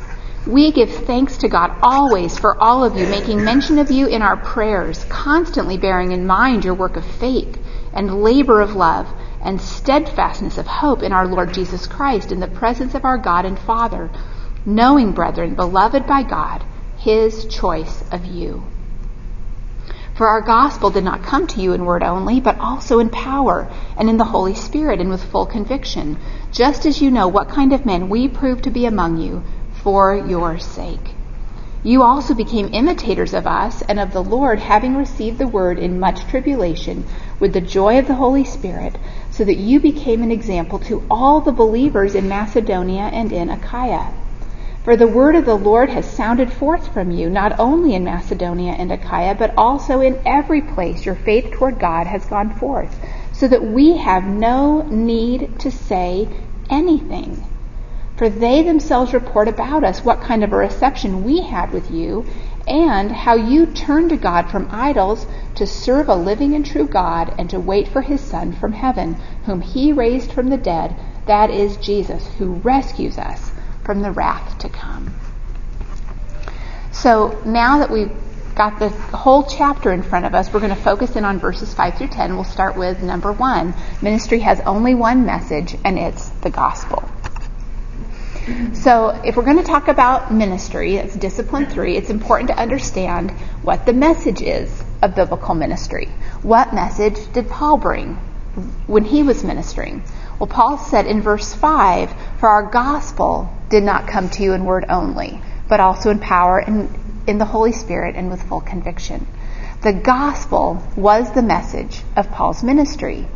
We 0.48 0.72
give 0.72 0.90
thanks 0.90 1.36
to 1.40 1.50
God 1.50 1.76
always 1.82 2.40
for 2.40 2.58
all 2.58 2.86
of 2.86 2.96
you, 2.96 3.06
making 3.08 3.44
mention 3.44 3.80
of 3.80 3.92
you 3.92 4.08
in 4.08 4.22
our 4.22 4.38
prayers, 4.38 5.04
constantly 5.10 5.78
bearing 5.78 6.14
in 6.14 6.26
mind 6.26 6.64
your 6.64 6.74
work 6.74 6.96
of 6.96 7.04
faith 7.04 7.60
and 7.92 8.24
labor 8.24 8.62
of 8.62 8.74
love 8.74 9.10
and 9.42 9.60
steadfastness 9.60 10.58
of 10.58 10.66
hope 10.66 11.04
in 11.04 11.12
our 11.12 11.28
Lord 11.28 11.54
Jesus 11.54 11.86
Christ 11.86 12.32
in 12.32 12.40
the 12.40 12.48
presence 12.48 12.96
of 12.96 13.04
our 13.04 13.18
God 13.18 13.44
and 13.44 13.60
Father, 13.60 14.10
knowing, 14.66 15.12
brethren, 15.12 15.54
beloved 15.54 16.08
by 16.08 16.24
God, 16.24 16.64
his 16.96 17.46
choice 17.48 18.06
of 18.10 18.26
you. 18.26 18.64
For 20.16 20.30
our 20.30 20.42
gospel 20.42 20.92
did 20.92 21.04
not 21.04 21.24
come 21.24 21.48
to 21.48 21.62
you 21.62 21.74
in 21.74 21.84
word 21.84 22.04
only, 22.04 22.40
but 22.40 22.58
also 22.58 23.00
in 23.00 23.10
power 23.10 23.70
and 23.98 24.10
in 24.10 24.16
the 24.16 24.24
Holy 24.24 24.56
Spirit 24.56 25.02
and 25.02 25.10
with 25.10 25.30
full 25.30 25.46
conviction, 25.46 26.18
just 26.54 26.86
as 26.86 27.02
you 27.02 27.12
know 27.12 27.28
what 27.28 27.50
kind 27.50 27.74
of 27.74 27.86
men 27.86 28.08
we 28.08 28.30
proved 28.30 28.64
to 28.64 28.72
be 28.72 28.86
among 28.86 29.18
you 29.18 29.44
for 29.88 30.18
your 30.18 30.60
sake. 30.60 31.16
You 31.82 32.04
also 32.04 32.34
became 32.34 32.74
imitators 32.74 33.34
of 33.34 33.48
us 33.48 33.82
and 33.84 34.02
of 34.02 34.12
the 34.12 34.22
Lord, 34.22 34.60
having 34.60 34.98
received 34.98 35.38
the 35.38 35.48
word 35.48 35.80
in 35.80 35.98
much 35.98 36.28
tribulation 36.28 37.06
with 37.40 37.54
the 37.54 37.62
joy 37.62 37.98
of 37.98 38.06
the 38.06 38.16
Holy 38.16 38.44
Spirit, 38.44 38.98
so 39.32 39.46
that 39.46 39.56
you 39.56 39.80
became 39.80 40.24
an 40.24 40.32
example 40.32 40.80
to 40.80 41.08
all 41.10 41.40
the 41.40 41.54
believers 41.54 42.16
in 42.16 42.28
Macedonia 42.28 43.04
and 43.04 43.32
in 43.32 43.50
Achaia. 43.50 44.12
For 44.84 44.98
the 44.98 45.08
word 45.08 45.36
of 45.38 45.46
the 45.46 45.56
Lord 45.56 45.90
has 45.92 46.06
sounded 46.06 46.52
forth 46.52 46.90
from 46.94 47.10
you, 47.10 47.30
not 47.30 47.58
only 47.58 47.96
in 47.96 48.04
Macedonia 48.04 48.74
and 48.74 48.92
Achaia, 48.92 49.36
but 49.36 49.54
also 49.56 50.02
in 50.02 50.20
every 50.26 50.64
place 50.64 51.06
your 51.06 51.16
faith 51.16 51.52
toward 51.52 51.80
God 51.80 52.08
has 52.08 52.26
gone 52.26 52.54
forth, 52.56 52.94
so 53.32 53.48
that 53.48 53.64
we 53.64 53.96
have 53.96 54.26
no 54.26 54.82
need 54.82 55.62
to 55.62 55.72
say 55.72 56.28
anything. 56.70 57.42
For 58.18 58.30
they 58.30 58.64
themselves 58.64 59.14
report 59.14 59.48
about 59.48 59.84
us 59.84 60.04
what 60.04 60.22
kind 60.22 60.44
of 60.44 60.52
a 60.52 60.58
reception 60.58 61.24
we 61.24 61.42
had 61.42 61.72
with 61.72 61.92
you, 61.92 62.26
and 62.68 63.12
how 63.12 63.36
you 63.36 63.68
turned 63.68 64.10
to 64.10 64.18
God 64.18 64.50
from 64.50 64.68
idols 64.72 65.26
to 65.56 65.66
serve 65.66 66.10
a 66.10 66.16
living 66.16 66.56
and 66.56 66.66
true 66.66 66.88
God, 66.88 67.34
and 67.38 67.50
to 67.52 67.60
wait 67.60 67.88
for 67.88 68.02
his 68.02 68.20
Son 68.20 68.54
from 68.54 68.74
heaven, 68.74 69.14
whom 69.46 69.62
he 69.62 69.94
raised 69.94 70.32
from 70.32 70.50
the 70.50 70.58
dead, 70.58 70.96
that 71.28 71.50
is 71.52 71.78
Jesus, 71.78 72.28
who 72.40 72.54
rescues 72.56 73.18
us 73.18 73.52
from 73.84 74.02
the 74.02 74.12
wrath 74.12 74.58
to 74.60 74.70
come. 74.70 75.14
So 76.92 77.40
now 77.46 77.78
that 77.78 77.92
we've 77.92 78.12
got 78.56 78.80
the 78.80 78.90
whole 78.90 79.44
chapter 79.44 79.94
in 79.94 80.02
front 80.02 80.26
of 80.26 80.34
us, 80.34 80.52
we're 80.52 80.60
going 80.60 80.76
to 80.76 80.82
focus 80.82 81.16
in 81.16 81.24
on 81.24 81.40
verses 81.40 81.74
5 81.74 82.00
through 82.00 82.08
10. 82.08 82.34
We'll 82.34 82.44
start 82.44 82.76
with 82.76 83.04
number 83.04 83.32
one. 83.32 83.76
Ministry 84.02 84.40
has 84.40 84.60
only 84.62 84.96
one 84.96 85.26
message, 85.26 85.76
and 85.86 86.00
it's 86.00 86.30
the 86.30 86.50
gospel. 86.50 87.08
So, 88.74 89.10
if 89.26 89.36
we're 89.36 89.44
going 89.44 89.58
to 89.58 89.64
talk 89.64 89.90
about 89.90 90.34
ministry, 90.34 90.96
that's 90.96 91.16
discipline 91.16 91.66
three, 91.66 91.98
it's 91.98 92.10
important 92.10 92.50
to 92.50 92.58
understand 92.58 93.32
what 93.62 93.86
the 93.86 93.92
message 93.92 94.42
is 94.42 94.84
of 95.02 95.16
biblical 95.16 95.54
ministry. 95.54 96.08
What 96.44 96.74
message 96.74 97.18
did 97.34 97.50
Paul 97.50 97.78
bring 97.78 98.16
when 98.88 99.04
he 99.04 99.22
was 99.22 99.44
ministering? 99.44 100.02
Well, 100.40 100.48
Paul 100.48 100.78
said 100.78 101.08
in 101.08 101.22
verse 101.22 101.54
5 101.54 102.14
For 102.40 102.48
our 102.48 102.64
gospel 102.64 103.50
did 103.70 103.84
not 103.84 104.08
come 104.08 104.30
to 104.30 104.44
you 104.44 104.54
in 104.54 104.64
word 104.64 104.86
only, 104.88 105.42
but 105.68 105.82
also 105.82 106.10
in 106.10 106.20
power 106.20 106.58
and 106.58 106.90
in 107.28 107.40
the 107.40 107.46
Holy 107.46 107.74
Spirit 107.74 108.16
and 108.16 108.30
with 108.30 108.42
full 108.44 108.62
conviction. 108.62 109.28
The 109.82 109.94
gospel 109.94 110.82
was 110.96 111.32
the 111.32 111.42
message 111.42 112.02
of 112.16 112.32
Paul's 112.32 112.64
ministry. 112.64 113.28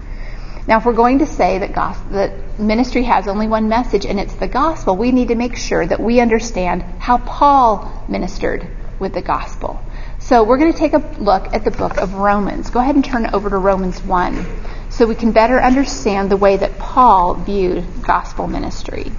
Now, 0.67 0.77
if 0.77 0.85
we're 0.85 0.93
going 0.93 1.19
to 1.19 1.25
say 1.25 1.57
that, 1.57 1.73
gospel, 1.73 2.11
that 2.11 2.59
ministry 2.59 3.03
has 3.03 3.27
only 3.27 3.47
one 3.47 3.67
message 3.67 4.05
and 4.05 4.19
it's 4.19 4.35
the 4.35 4.47
gospel, 4.47 4.95
we 4.95 5.11
need 5.11 5.29
to 5.29 5.35
make 5.35 5.55
sure 5.55 5.85
that 5.85 5.99
we 5.99 6.19
understand 6.19 6.83
how 6.99 7.17
Paul 7.17 8.05
ministered 8.07 8.67
with 8.99 9.13
the 9.13 9.21
gospel. 9.21 9.81
So 10.19 10.43
we're 10.43 10.57
going 10.57 10.71
to 10.71 10.77
take 10.77 10.93
a 10.93 10.99
look 11.19 11.51
at 11.53 11.65
the 11.65 11.71
book 11.71 11.97
of 11.97 12.13
Romans. 12.13 12.69
Go 12.69 12.79
ahead 12.79 12.95
and 12.95 13.03
turn 13.03 13.27
over 13.33 13.49
to 13.49 13.57
Romans 13.57 14.01
1 14.03 14.45
so 14.91 15.07
we 15.07 15.15
can 15.15 15.31
better 15.31 15.59
understand 15.59 16.29
the 16.29 16.37
way 16.37 16.57
that 16.57 16.77
Paul 16.77 17.33
viewed 17.33 17.83
gospel 18.03 18.47
ministry. 18.47 19.11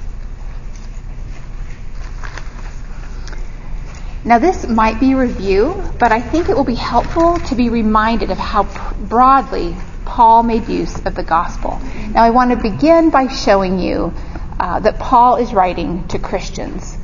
Now, 4.24 4.38
this 4.38 4.68
might 4.68 5.00
be 5.00 5.16
review, 5.16 5.82
but 5.98 6.12
I 6.12 6.20
think 6.20 6.48
it 6.48 6.56
will 6.56 6.62
be 6.62 6.76
helpful 6.76 7.38
to 7.38 7.56
be 7.56 7.68
reminded 7.68 8.30
of 8.30 8.38
how 8.38 8.62
broadly 9.08 9.74
Paul 10.04 10.42
made 10.42 10.68
use 10.68 10.96
of 11.04 11.14
the 11.14 11.22
gospel. 11.22 11.80
Now, 12.10 12.22
I 12.22 12.30
want 12.30 12.50
to 12.50 12.56
begin 12.56 13.10
by 13.10 13.28
showing 13.28 13.78
you 13.78 14.12
uh, 14.60 14.80
that 14.80 14.98
Paul 14.98 15.36
is 15.36 15.52
writing 15.52 16.06
to 16.08 16.18
Christians. 16.18 16.96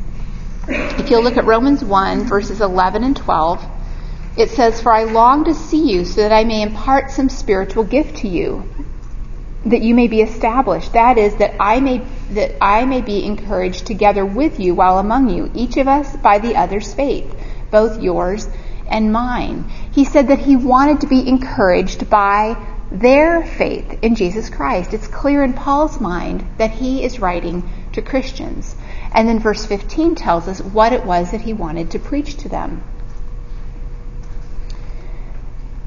If 0.68 1.10
you'll 1.10 1.22
look 1.22 1.36
at 1.36 1.46
Romans 1.46 1.82
1, 1.82 2.24
verses 2.24 2.60
11 2.60 3.02
and 3.02 3.16
12, 3.16 3.64
it 4.36 4.50
says, 4.50 4.80
For 4.80 4.92
I 4.92 5.04
long 5.04 5.44
to 5.44 5.54
see 5.54 5.90
you 5.90 6.04
so 6.04 6.20
that 6.20 6.32
I 6.32 6.44
may 6.44 6.62
impart 6.62 7.10
some 7.10 7.28
spiritual 7.28 7.84
gift 7.84 8.18
to 8.18 8.28
you, 8.28 8.62
that 9.66 9.82
you 9.82 9.94
may 9.94 10.06
be 10.06 10.20
established. 10.20 10.92
That 10.92 11.18
is, 11.18 11.34
that 11.36 11.56
I 11.58 11.80
may, 11.80 12.02
that 12.30 12.52
I 12.60 12.84
may 12.84 13.00
be 13.00 13.24
encouraged 13.24 13.86
together 13.86 14.24
with 14.24 14.60
you 14.60 14.74
while 14.74 14.98
among 14.98 15.30
you, 15.30 15.50
each 15.54 15.76
of 15.76 15.88
us 15.88 16.16
by 16.16 16.38
the 16.38 16.54
other's 16.54 16.94
faith, 16.94 17.34
both 17.70 18.00
yours 18.00 18.48
and 18.88 19.12
mine. 19.12 19.64
He 19.90 20.04
said 20.04 20.28
that 20.28 20.38
he 20.38 20.54
wanted 20.54 21.00
to 21.00 21.06
be 21.06 21.26
encouraged 21.28 22.08
by 22.08 22.56
their 22.90 23.44
faith 23.44 23.98
in 24.02 24.14
Jesus 24.14 24.48
Christ. 24.48 24.94
It's 24.94 25.06
clear 25.06 25.44
in 25.44 25.52
Paul's 25.52 26.00
mind 26.00 26.46
that 26.58 26.70
he 26.70 27.04
is 27.04 27.20
writing 27.20 27.68
to 27.92 28.02
Christians. 28.02 28.74
And 29.12 29.28
then 29.28 29.38
verse 29.38 29.64
15 29.66 30.14
tells 30.14 30.48
us 30.48 30.60
what 30.60 30.92
it 30.92 31.04
was 31.04 31.30
that 31.30 31.42
he 31.42 31.52
wanted 31.52 31.90
to 31.92 31.98
preach 31.98 32.36
to 32.38 32.48
them. 32.48 32.82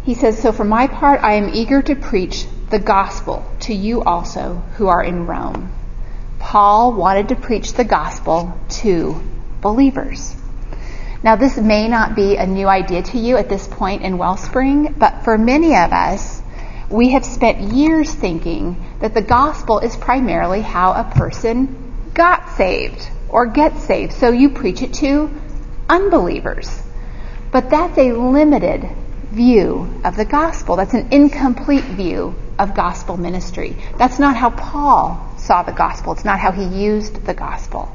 He 0.04 0.14
says, 0.14 0.40
So 0.40 0.52
for 0.52 0.64
my 0.64 0.88
part, 0.88 1.22
I 1.24 1.34
am 1.34 1.54
eager 1.54 1.82
to 1.82 1.96
preach 1.96 2.46
the 2.70 2.80
gospel 2.80 3.46
to 3.62 3.74
you 3.74 4.04
also 4.04 4.64
who 4.78 4.88
are 4.88 5.04
in 5.04 5.28
Rome. 5.28 5.72
Paul 6.40 6.94
wanted 6.94 7.30
to 7.30 7.36
preach 7.36 7.74
the 7.74 7.84
gospel 7.84 8.60
to 8.82 9.22
believers. 9.62 10.36
Now, 11.24 11.36
this 11.36 11.56
may 11.56 11.88
not 11.88 12.16
be 12.16 12.36
a 12.36 12.48
new 12.48 12.68
idea 12.68 13.04
to 13.04 13.20
you 13.20 13.38
at 13.38 13.48
this 13.48 13.68
point 13.68 14.02
in 14.02 14.18
Wellspring, 14.18 14.96
but 14.98 15.24
for 15.24 15.38
many 15.38 15.76
of 15.76 15.94
us, 15.94 16.41
we 16.92 17.12
have 17.12 17.24
spent 17.26 17.74
years 17.74 18.14
thinking 18.14 18.76
that 19.00 19.14
the 19.14 19.22
gospel 19.22 19.80
is 19.80 19.96
primarily 19.96 20.62
how 20.62 20.92
a 20.92 21.10
person 21.16 21.94
got 22.14 22.58
saved 22.58 23.10
or 23.30 23.46
gets 23.46 23.84
saved. 23.86 24.14
So 24.14 24.30
you 24.30 24.50
preach 24.50 24.82
it 24.82 24.94
to 24.96 25.32
unbelievers. 25.88 26.70
But 27.52 27.70
that's 27.70 27.98
a 27.98 28.12
limited 28.12 28.90
view 29.32 30.02
of 30.04 30.18
the 30.18 30.26
gospel. 30.26 30.76
That's 30.76 30.94
an 30.94 31.12
incomplete 31.12 31.86
view 31.86 32.36
of 32.60 32.76
gospel 32.76 33.16
ministry. 33.16 33.78
That's 33.98 34.20
not 34.20 34.36
how 34.36 34.50
Paul 34.50 35.36
saw 35.38 35.64
the 35.64 35.72
gospel. 35.72 36.14
It's 36.14 36.26
not 36.26 36.40
how 36.40 36.52
he 36.52 36.66
used 36.66 37.26
the 37.26 37.34
gospel. 37.34 37.90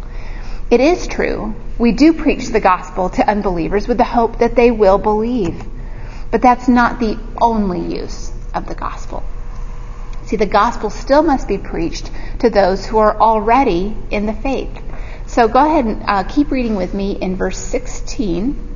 It 0.70 0.80
is 0.80 1.06
true. 1.06 1.54
We 1.78 1.92
do 1.92 2.14
preach 2.14 2.48
the 2.48 2.60
gospel 2.60 3.10
to 3.10 3.28
unbelievers 3.28 3.86
with 3.86 3.98
the 3.98 4.04
hope 4.04 4.38
that 4.38 4.56
they 4.56 4.70
will 4.70 4.98
believe. 4.98 5.62
But 6.30 6.42
that's 6.42 6.66
not 6.66 6.98
the 6.98 7.18
only 7.40 7.94
use 7.94 8.32
of 8.56 8.66
the 8.66 8.74
gospel. 8.74 9.22
See, 10.24 10.36
the 10.36 10.46
gospel 10.46 10.90
still 10.90 11.22
must 11.22 11.46
be 11.46 11.58
preached 11.58 12.10
to 12.40 12.50
those 12.50 12.84
who 12.86 12.98
are 12.98 13.16
already 13.16 13.96
in 14.10 14.26
the 14.26 14.32
faith. 14.32 14.82
So 15.26 15.46
go 15.46 15.64
ahead 15.64 15.84
and 15.84 16.02
uh, 16.04 16.24
keep 16.24 16.50
reading 16.50 16.74
with 16.76 16.94
me 16.94 17.12
in 17.12 17.36
verse 17.36 17.58
16 17.58 18.66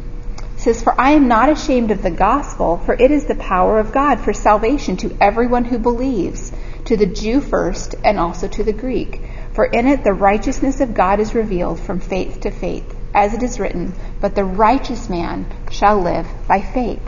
says, 0.61 0.83
For 0.83 0.99
I 1.01 1.13
am 1.13 1.27
not 1.27 1.49
ashamed 1.49 1.91
of 1.91 2.03
the 2.03 2.11
gospel, 2.11 2.79
for 2.79 2.95
it 2.95 3.11
is 3.11 3.25
the 3.25 3.35
power 3.35 3.79
of 3.79 3.93
God 3.93 4.21
for 4.21 4.33
salvation 4.33 4.97
to 4.99 5.17
everyone 5.21 5.65
who 5.65 5.79
believes, 5.79 6.53
to 6.85 6.97
the 6.97 7.07
Jew 7.07 7.41
first, 7.41 7.95
and 8.05 8.19
also 8.19 8.47
to 8.49 8.63
the 8.63 8.73
Greek. 8.73 9.23
For 9.53 9.65
in 9.65 9.87
it 9.87 10.05
the 10.05 10.13
righteousness 10.13 10.81
of 10.81 10.95
God 10.95 11.19
is 11.19 11.35
revealed 11.35 11.81
from 11.81 12.01
faith 12.01 12.41
to 12.43 12.51
faith, 12.51 12.95
as 13.15 13.35
it 13.35 13.43
is 13.43 13.59
written, 13.59 13.95
But 14.21 14.35
the 14.35 14.45
righteous 14.45 15.09
man 15.09 15.47
shall 15.71 16.01
live 16.01 16.27
by 16.47 16.61
faith. 16.61 17.03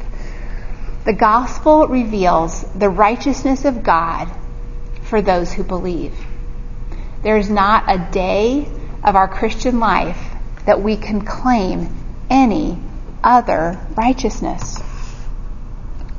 The 1.05 1.13
gospel 1.13 1.89
reveals 1.89 2.63
the 2.77 2.89
righteousness 2.89 3.65
of 3.65 3.83
God 3.83 4.31
for 5.03 5.21
those 5.21 5.53
who 5.53 5.65
believe. 5.65 6.15
There 7.23 7.37
is 7.37 7.51
not 7.51 7.85
a 7.89 8.11
day 8.13 8.69
of 9.03 9.17
our 9.17 9.27
Christian 9.27 9.81
life 9.81 10.33
that 10.65 10.81
we 10.81 10.97
can 10.97 11.25
claim 11.25 11.89
any 12.31 12.79
other 13.25 13.81
righteousness. 13.97 14.81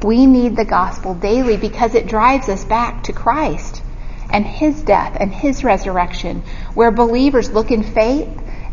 We 0.01 0.25
need 0.25 0.57
the 0.57 0.65
gospel 0.65 1.15
daily 1.15 1.55
because 1.55 1.95
it 1.95 2.07
drives 2.07 2.49
us 2.49 2.65
back 2.65 3.03
to 3.03 3.13
Christ 3.13 3.81
and 4.29 4.45
his 4.45 4.81
death 4.81 5.15
and 5.17 5.31
his 5.31 5.63
resurrection, 5.63 6.43
where 6.73 6.91
believers 6.91 7.51
look 7.51 7.71
in 7.71 7.83
faith 7.83 8.27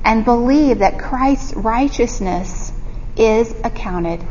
and 0.05 0.25
believe 0.25 0.81
that 0.81 0.99
Christ's 0.99 1.55
righteousness 1.55 2.73
is 3.17 3.55
accounted 3.63 4.25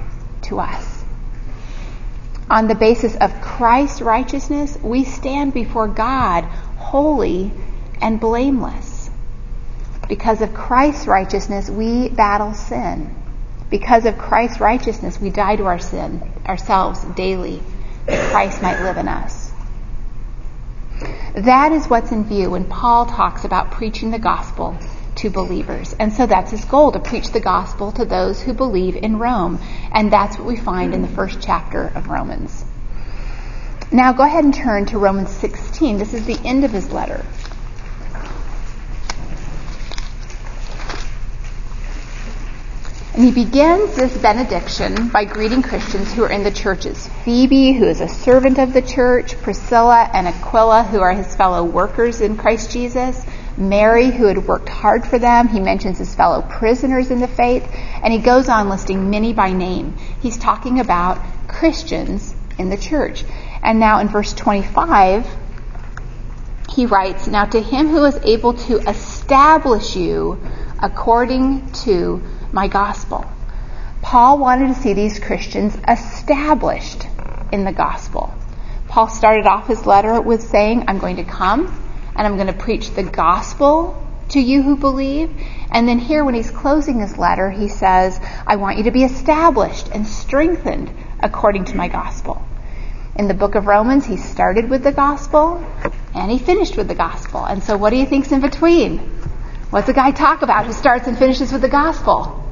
to 0.43 0.59
us. 0.59 0.98
On 2.49 2.67
the 2.67 2.75
basis 2.75 3.15
of 3.15 3.41
Christ's 3.41 4.01
righteousness, 4.01 4.77
we 4.81 5.03
stand 5.03 5.53
before 5.53 5.87
God 5.87 6.45
holy 6.77 7.51
and 8.01 8.19
blameless. 8.19 9.09
Because 10.07 10.41
of 10.41 10.53
Christ's 10.55 11.05
righteousness, 11.05 11.69
we 11.69 12.09
battle 12.09 12.55
sin. 12.55 13.15
Because 13.69 14.05
of 14.05 14.17
Christ's 14.17 14.59
righteousness, 14.59 15.21
we 15.21 15.29
die 15.29 15.57
to 15.57 15.65
our 15.65 15.77
sin 15.77 16.23
ourselves 16.47 17.03
daily, 17.15 17.61
that 18.07 18.31
Christ 18.31 18.63
might 18.63 18.81
live 18.81 18.97
in 18.97 19.07
us. 19.07 19.51
That 21.35 21.71
is 21.71 21.87
what's 21.87 22.11
in 22.11 22.25
view 22.25 22.49
when 22.49 22.65
Paul 22.65 23.05
talks 23.05 23.45
about 23.45 23.69
preaching 23.69 24.09
the 24.09 24.17
gospel 24.17 24.75
to 25.19 25.29
believers. 25.29 25.95
And 25.99 26.11
so 26.13 26.25
that's 26.25 26.51
his 26.51 26.65
goal, 26.65 26.91
to 26.91 26.99
preach 26.99 27.31
the 27.31 27.39
gospel 27.39 27.91
to 27.93 28.05
those 28.05 28.41
who 28.41 28.53
believe 28.53 28.95
in 28.95 29.19
Rome. 29.19 29.59
And 29.91 30.11
that's 30.11 30.37
what 30.37 30.47
we 30.47 30.57
find 30.57 30.93
in 30.93 31.01
the 31.01 31.07
first 31.07 31.41
chapter 31.41 31.91
of 31.95 32.07
Romans. 32.07 32.65
Now 33.91 34.13
go 34.13 34.23
ahead 34.23 34.43
and 34.43 34.53
turn 34.53 34.85
to 34.87 34.99
Romans 34.99 35.31
16. 35.31 35.97
This 35.97 36.13
is 36.13 36.25
the 36.25 36.39
end 36.45 36.63
of 36.63 36.71
his 36.71 36.91
letter. 36.91 37.25
And 43.19 43.25
he 43.25 43.31
begins 43.31 43.97
this 43.97 44.17
benediction 44.17 45.09
by 45.09 45.25
greeting 45.25 45.61
Christians 45.61 46.13
who 46.13 46.23
are 46.23 46.31
in 46.31 46.43
the 46.43 46.51
churches. 46.51 47.09
Phoebe, 47.25 47.73
who 47.73 47.83
is 47.83 47.99
a 47.99 48.07
servant 48.07 48.59
of 48.59 48.71
the 48.71 48.81
church, 48.81 49.35
Priscilla 49.41 50.09
and 50.13 50.25
Aquila, 50.25 50.83
who 50.83 51.01
are 51.01 51.11
his 51.11 51.35
fellow 51.35 51.65
workers 51.65 52.21
in 52.21 52.37
Christ 52.37 52.71
Jesus, 52.71 53.25
Mary, 53.59 54.09
who 54.09 54.25
had 54.25 54.47
worked 54.47 54.69
hard 54.69 55.05
for 55.05 55.19
them. 55.19 55.49
He 55.49 55.59
mentions 55.59 55.97
his 55.97 56.15
fellow 56.15 56.41
prisoners 56.41 57.11
in 57.11 57.19
the 57.19 57.27
faith, 57.27 57.67
and 58.01 58.13
he 58.13 58.19
goes 58.19 58.47
on 58.47 58.69
listing 58.69 59.09
many 59.09 59.33
by 59.33 59.51
name. 59.51 59.97
He's 60.21 60.37
talking 60.37 60.79
about 60.79 61.19
Christians 61.47 62.33
in 62.57 62.69
the 62.69 62.77
church. 62.77 63.25
And 63.61 63.79
now 63.79 63.99
in 63.99 64.07
verse 64.07 64.33
25, 64.33 65.27
he 66.73 66.85
writes, 66.85 67.27
Now 67.27 67.45
to 67.45 67.61
him 67.61 67.89
who 67.89 68.05
is 68.05 68.15
able 68.23 68.53
to 68.53 68.77
establish 68.89 69.95
you 69.95 70.41
according 70.81 71.71
to 71.83 72.23
my 72.53 72.67
gospel. 72.67 73.29
Paul 74.01 74.37
wanted 74.39 74.73
to 74.73 74.81
see 74.81 74.93
these 74.93 75.19
Christians 75.19 75.77
established 75.87 77.05
in 77.51 77.65
the 77.65 77.73
gospel. 77.73 78.33
Paul 78.87 79.09
started 79.09 79.45
off 79.45 79.67
his 79.67 79.85
letter 79.85 80.21
with 80.21 80.41
saying, 80.41 80.85
I'm 80.87 80.99
going 80.99 81.17
to 81.17 81.25
come 81.25 81.88
and 82.19 82.27
I'm 82.27 82.35
going 82.35 82.47
to 82.47 82.53
preach 82.53 82.91
the 82.91 83.03
gospel 83.03 84.05
to 84.31 84.41
you 84.41 84.61
who 84.61 84.75
believe. 84.75 85.31
And 85.71 85.87
then 85.87 85.99
here, 85.99 86.25
when 86.25 86.33
he's 86.33 86.51
closing 86.51 86.99
his 86.99 87.17
letter, 87.17 87.49
he 87.49 87.69
says, 87.69 88.19
I 88.45 88.57
want 88.57 88.77
you 88.77 88.83
to 88.83 88.91
be 88.91 89.05
established 89.05 89.87
and 89.93 90.05
strengthened 90.05 90.91
according 91.21 91.63
to 91.65 91.77
my 91.77 91.87
gospel. 91.87 92.45
In 93.15 93.29
the 93.29 93.33
book 93.33 93.55
of 93.55 93.67
Romans, 93.67 94.05
he 94.05 94.17
started 94.17 94.69
with 94.69 94.83
the 94.83 94.91
gospel 94.91 95.65
and 96.13 96.29
he 96.29 96.39
finished 96.39 96.75
with 96.75 96.89
the 96.89 96.95
gospel. 96.95 97.45
And 97.45 97.63
so 97.63 97.77
what 97.77 97.91
do 97.91 97.95
you 97.95 98.05
think's 98.05 98.33
in 98.33 98.41
between? 98.41 98.97
What's 99.69 99.87
a 99.87 99.93
guy 99.93 100.11
talk 100.11 100.41
about 100.41 100.65
who 100.65 100.73
starts 100.73 101.07
and 101.07 101.17
finishes 101.17 101.53
with 101.53 101.61
the 101.61 101.69
gospel? 101.69 102.43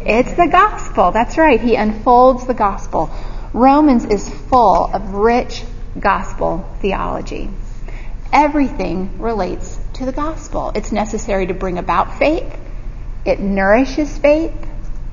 It's 0.00 0.32
the 0.32 0.48
gospel. 0.50 1.10
That's 1.10 1.36
right. 1.36 1.60
He 1.60 1.74
unfolds 1.74 2.46
the 2.46 2.54
gospel. 2.54 3.10
Romans 3.52 4.06
is 4.06 4.30
full 4.30 4.86
of 4.86 5.12
rich 5.12 5.62
gospel 6.00 6.66
theology. 6.80 7.50
Everything 8.32 9.18
relates 9.18 9.78
to 9.94 10.06
the 10.06 10.12
gospel. 10.12 10.72
It's 10.74 10.90
necessary 10.90 11.46
to 11.48 11.54
bring 11.54 11.76
about 11.76 12.18
faith. 12.18 12.50
It 13.26 13.40
nourishes 13.40 14.16
faith. 14.16 14.54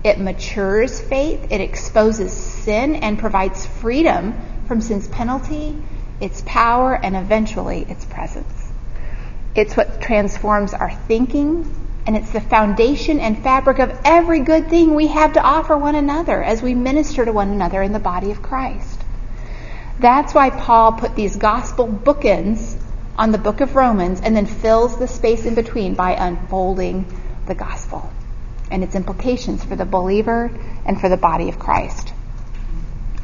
It 0.04 0.20
matures 0.20 1.02
faith. 1.02 1.48
It 1.52 1.60
exposes 1.60 2.32
sin 2.32 2.96
and 2.96 3.20
provides 3.20 3.66
freedom 3.66 4.34
from 4.68 4.80
sin's 4.80 5.08
penalty, 5.10 5.78
its 6.22 6.42
power, 6.46 6.94
and 6.96 7.18
eventually 7.18 7.86
its 7.90 8.06
presence. 8.06 8.72
It's 9.54 9.76
what 9.76 10.00
transforms 10.00 10.74
our 10.74 10.92
thinking, 10.92 11.76
and 12.08 12.16
it's 12.16 12.32
the 12.32 12.40
foundation 12.40 13.20
and 13.20 13.44
fabric 13.44 13.80
of 13.80 14.00
every 14.06 14.40
good 14.40 14.70
thing 14.70 14.96
we 14.96 15.08
have 15.08 15.34
to 15.34 15.42
offer 15.42 15.78
one 15.78 15.96
another 15.96 16.42
as 16.42 16.62
we 16.62 16.74
minister 16.74 17.26
to 17.26 17.34
one 17.34 17.50
another 17.50 17.82
in 17.82 17.92
the 17.92 18.00
body 18.00 18.32
of 18.32 18.42
Christ. 18.42 19.02
That's 20.00 20.34
why 20.34 20.52
Paul 20.52 20.94
put 20.94 21.16
these 21.16 21.36
gospel 21.36 21.86
bookends 21.86 22.78
on 23.20 23.32
the 23.32 23.38
book 23.38 23.60
of 23.60 23.76
Romans 23.76 24.22
and 24.22 24.34
then 24.34 24.46
fills 24.46 24.98
the 24.98 25.08
space 25.08 25.46
in 25.46 25.54
between 25.54 25.94
by 25.94 26.14
unfolding 26.14 27.06
the 27.48 27.54
gospel 27.54 28.10
and 28.72 28.82
its 28.82 28.96
implications 28.96 29.62
for 29.62 29.76
the 29.76 29.84
believer 29.84 30.50
and 30.86 31.00
for 31.02 31.10
the 31.10 31.18
body 31.18 31.50
of 31.50 31.60
Christ. 31.60 32.14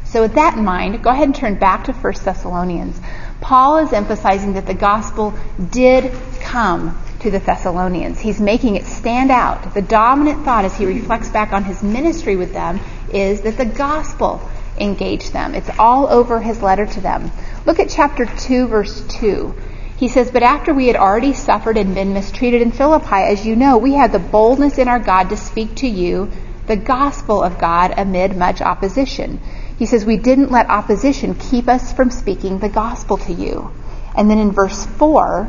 So 0.04 0.22
with 0.22 0.34
that 0.34 0.58
in 0.58 0.66
mind, 0.66 1.02
go 1.02 1.12
ahead 1.12 1.24
and 1.24 1.36
turn 1.36 1.56
back 1.56 1.86
to 1.86 1.94
1 1.94 2.14
Thessalonians. 2.26 3.00
Paul 3.40 3.78
is 3.78 3.94
emphasizing 3.94 4.54
that 4.54 4.66
the 4.66 4.74
gospel 4.74 5.34
did 5.72 6.12
come 6.42 7.02
to 7.22 7.32
the 7.32 7.40
Thessalonians. 7.40 8.20
He's 8.20 8.42
making 8.42 8.76
it 8.76 8.86
stand 8.86 9.32
out. 9.32 9.74
The 9.74 9.82
dominant 9.82 10.44
thought 10.44 10.66
as 10.66 10.76
he 10.76 10.86
reflects 10.86 11.30
back 11.30 11.54
on 11.54 11.64
his 11.64 11.82
ministry 11.82 12.36
with 12.36 12.52
them 12.52 12.82
is 13.14 13.42
that 13.42 13.58
the 13.58 13.66
gospel 13.66 14.42
engaged 14.78 15.32
them. 15.32 15.56
It's 15.56 15.70
all 15.80 16.08
over 16.08 16.42
his 16.42 16.62
letter 16.62 16.86
to 16.86 17.02
them. 17.02 17.32
Look 17.66 17.80
at 17.80 17.90
chapter 17.90 18.26
2, 18.26 18.68
verse 18.68 19.02
2. 19.20 19.56
He 19.98 20.08
says, 20.10 20.32
But 20.32 20.44
after 20.44 20.74
we 20.74 20.88
had 20.88 20.96
already 20.96 21.34
suffered 21.34 21.78
and 21.78 21.96
been 21.96 22.14
mistreated 22.14 22.62
in 22.62 22.72
Philippi, 22.72 23.16
as 23.16 23.46
you 23.46 23.56
know, 23.56 23.78
we 23.78 23.94
had 23.94 24.12
the 24.12 24.20
boldness 24.20 24.78
in 24.78 24.88
our 24.88 25.00
God 25.00 25.30
to 25.30 25.38
speak 25.38 25.76
to 25.76 25.88
you 25.88 26.32
the 26.68 26.76
gospel 26.76 27.44
of 27.44 27.60
God 27.60 27.94
amid 27.98 28.36
much 28.36 28.62
opposition. 28.62 29.40
He 29.78 29.86
says, 29.86 30.06
We 30.06 30.18
didn't 30.18 30.52
let 30.52 30.70
opposition 30.70 31.36
keep 31.36 31.68
us 31.68 31.94
from 31.94 32.10
speaking 32.10 32.60
the 32.60 32.70
gospel 32.70 33.18
to 33.18 33.34
you. 33.34 33.72
And 34.16 34.30
then 34.30 34.40
in 34.40 34.52
verse 34.52 34.86
4, 34.86 35.48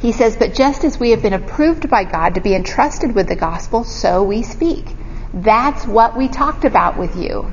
he 0.00 0.12
says, 0.12 0.36
But 0.36 0.54
just 0.54 0.84
as 0.84 0.98
we 0.98 1.10
have 1.10 1.22
been 1.22 1.32
approved 1.32 1.90
by 1.90 2.04
God 2.04 2.34
to 2.34 2.40
be 2.40 2.54
entrusted 2.54 3.14
with 3.14 3.28
the 3.28 3.36
gospel, 3.36 3.84
so 3.84 4.22
we 4.22 4.42
speak. 4.42 4.86
That's 5.32 5.86
what 5.86 6.16
we 6.16 6.28
talked 6.28 6.64
about 6.64 6.98
with 6.98 7.16
you. 7.16 7.52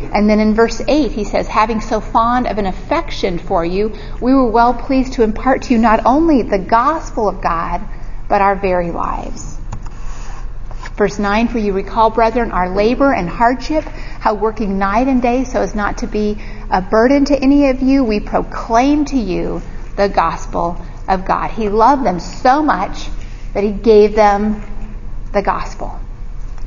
And 0.00 0.28
then 0.28 0.40
in 0.40 0.54
verse 0.54 0.80
8, 0.86 1.12
he 1.12 1.24
says, 1.24 1.46
Having 1.46 1.80
so 1.80 2.00
fond 2.00 2.46
of 2.46 2.58
an 2.58 2.66
affection 2.66 3.38
for 3.38 3.64
you, 3.64 3.96
we 4.20 4.34
were 4.34 4.50
well 4.50 4.74
pleased 4.74 5.14
to 5.14 5.22
impart 5.22 5.62
to 5.62 5.74
you 5.74 5.78
not 5.78 6.04
only 6.04 6.42
the 6.42 6.58
gospel 6.58 7.28
of 7.28 7.40
God, 7.40 7.80
but 8.28 8.40
our 8.40 8.56
very 8.56 8.90
lives. 8.90 9.58
Verse 10.96 11.18
9, 11.18 11.48
For 11.48 11.58
you 11.58 11.72
recall, 11.72 12.10
brethren, 12.10 12.52
our 12.52 12.68
labor 12.68 13.12
and 13.12 13.28
hardship, 13.28 13.84
how 13.84 14.34
working 14.34 14.78
night 14.78 15.08
and 15.08 15.20
day 15.20 15.44
so 15.44 15.60
as 15.60 15.74
not 15.74 15.98
to 15.98 16.06
be 16.06 16.38
a 16.70 16.80
burden 16.80 17.24
to 17.26 17.36
any 17.36 17.68
of 17.70 17.82
you, 17.82 18.04
we 18.04 18.20
proclaim 18.20 19.04
to 19.06 19.16
you 19.16 19.60
the 19.96 20.08
gospel 20.08 20.80
of 21.08 21.24
God. 21.24 21.50
He 21.50 21.68
loved 21.68 22.04
them 22.04 22.20
so 22.20 22.62
much 22.62 23.08
that 23.54 23.64
he 23.64 23.72
gave 23.72 24.14
them 24.14 24.62
the 25.32 25.42
gospel. 25.42 26.00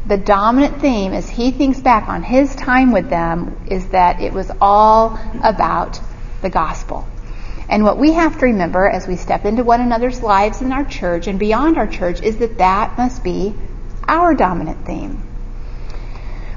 The 0.07 0.17
dominant 0.17 0.79
theme 0.79 1.11
as 1.11 1.29
he 1.29 1.51
thinks 1.51 1.81
back 1.81 2.07
on 2.07 2.23
his 2.23 2.55
time 2.55 2.93
with 2.93 3.09
them 3.09 3.59
is 3.67 3.89
that 3.89 4.21
it 4.21 4.31
was 4.31 4.49
all 4.61 5.19
about 5.43 5.99
the 6.41 6.49
gospel. 6.49 7.05
And 7.67 7.83
what 7.83 7.97
we 7.97 8.13
have 8.13 8.39
to 8.39 8.45
remember 8.45 8.87
as 8.87 9.05
we 9.05 9.17
step 9.17 9.43
into 9.43 9.65
one 9.65 9.81
another's 9.81 10.23
lives 10.23 10.61
in 10.61 10.71
our 10.71 10.85
church 10.85 11.27
and 11.27 11.37
beyond 11.37 11.77
our 11.77 11.87
church 11.87 12.21
is 12.21 12.37
that 12.37 12.59
that 12.59 12.97
must 12.97 13.21
be 13.21 13.53
our 14.07 14.33
dominant 14.33 14.85
theme. 14.85 15.21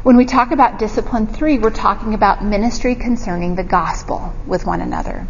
When 0.04 0.16
we 0.16 0.26
talk 0.26 0.52
about 0.52 0.78
discipline 0.78 1.26
three, 1.26 1.58
we're 1.58 1.70
talking 1.70 2.14
about 2.14 2.44
ministry 2.44 2.94
concerning 2.94 3.56
the 3.56 3.64
gospel 3.64 4.32
with 4.46 4.64
one 4.64 4.80
another. 4.80 5.26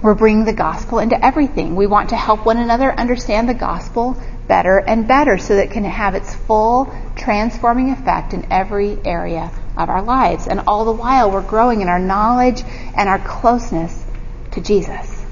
We're 0.00 0.14
bringing 0.14 0.44
the 0.44 0.52
gospel 0.52 1.00
into 1.00 1.22
everything. 1.24 1.74
We 1.74 1.88
want 1.88 2.10
to 2.10 2.16
help 2.16 2.46
one 2.46 2.58
another 2.58 2.92
understand 2.92 3.48
the 3.48 3.54
gospel 3.54 4.16
better 4.46 4.78
and 4.78 5.08
better 5.08 5.38
so 5.38 5.56
that 5.56 5.66
it 5.66 5.70
can 5.70 5.84
have 5.84 6.14
its 6.14 6.34
full 6.34 6.92
transforming 7.16 7.90
effect 7.90 8.32
in 8.32 8.46
every 8.50 8.98
area 9.04 9.50
of 9.76 9.88
our 9.88 10.02
lives. 10.02 10.46
And 10.46 10.60
all 10.66 10.84
the 10.84 10.92
while, 10.92 11.30
we're 11.30 11.42
growing 11.42 11.80
in 11.80 11.88
our 11.88 11.98
knowledge 11.98 12.62
and 12.96 13.08
our 13.08 13.18
closeness 13.18 14.04
to 14.52 14.60
Jesus. 14.60 15.24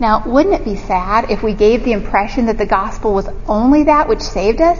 Now, 0.00 0.22
wouldn't 0.24 0.54
it 0.54 0.64
be 0.64 0.76
sad 0.76 1.30
if 1.30 1.42
we 1.42 1.54
gave 1.54 1.84
the 1.84 1.92
impression 1.92 2.46
that 2.46 2.58
the 2.58 2.66
gospel 2.66 3.14
was 3.14 3.28
only 3.46 3.84
that 3.84 4.08
which 4.08 4.20
saved 4.20 4.60
us? 4.60 4.78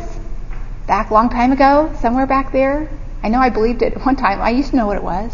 Back 0.87 1.11
a 1.11 1.15
long 1.15 1.29
time 1.29 1.51
ago, 1.51 1.93
somewhere 2.01 2.27
back 2.27 2.53
there? 2.53 2.89
I 3.23 3.29
know 3.29 3.41
I 3.41 3.51
believed 3.51 3.83
it 3.83 3.95
one 4.05 4.17
time. 4.17 4.41
I 4.41 4.51
used 4.51 4.71
to 4.71 4.77
know 4.77 4.87
what 4.87 4.97
it 4.97 5.03
was. 5.03 5.33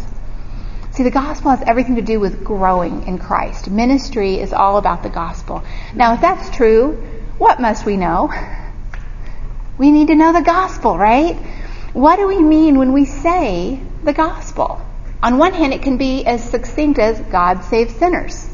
See, 0.95 1.03
the 1.03 1.11
gospel 1.11 1.51
has 1.51 1.61
everything 1.67 1.95
to 1.95 2.01
do 2.01 2.21
with 2.21 2.45
growing 2.45 3.05
in 3.05 3.17
Christ. 3.17 3.69
Ministry 3.69 4.39
is 4.39 4.53
all 4.53 4.77
about 4.77 5.03
the 5.03 5.09
gospel. 5.09 5.61
Now, 5.93 6.13
if 6.13 6.21
that's 6.21 6.49
true, 6.55 6.93
what 7.37 7.59
must 7.59 7.85
we 7.85 7.97
know? 7.97 8.31
We 9.77 9.91
need 9.91 10.07
to 10.07 10.15
know 10.15 10.31
the 10.31 10.41
gospel, 10.41 10.97
right? 10.97 11.35
What 11.91 12.15
do 12.15 12.27
we 12.27 12.39
mean 12.39 12.77
when 12.77 12.93
we 12.93 13.03
say 13.03 13.77
the 14.05 14.13
gospel? 14.13 14.79
On 15.21 15.37
one 15.37 15.51
hand, 15.51 15.73
it 15.73 15.81
can 15.81 15.97
be 15.97 16.25
as 16.25 16.49
succinct 16.49 16.97
as 16.97 17.19
God 17.19 17.65
saves 17.65 17.93
sinners. 17.93 18.49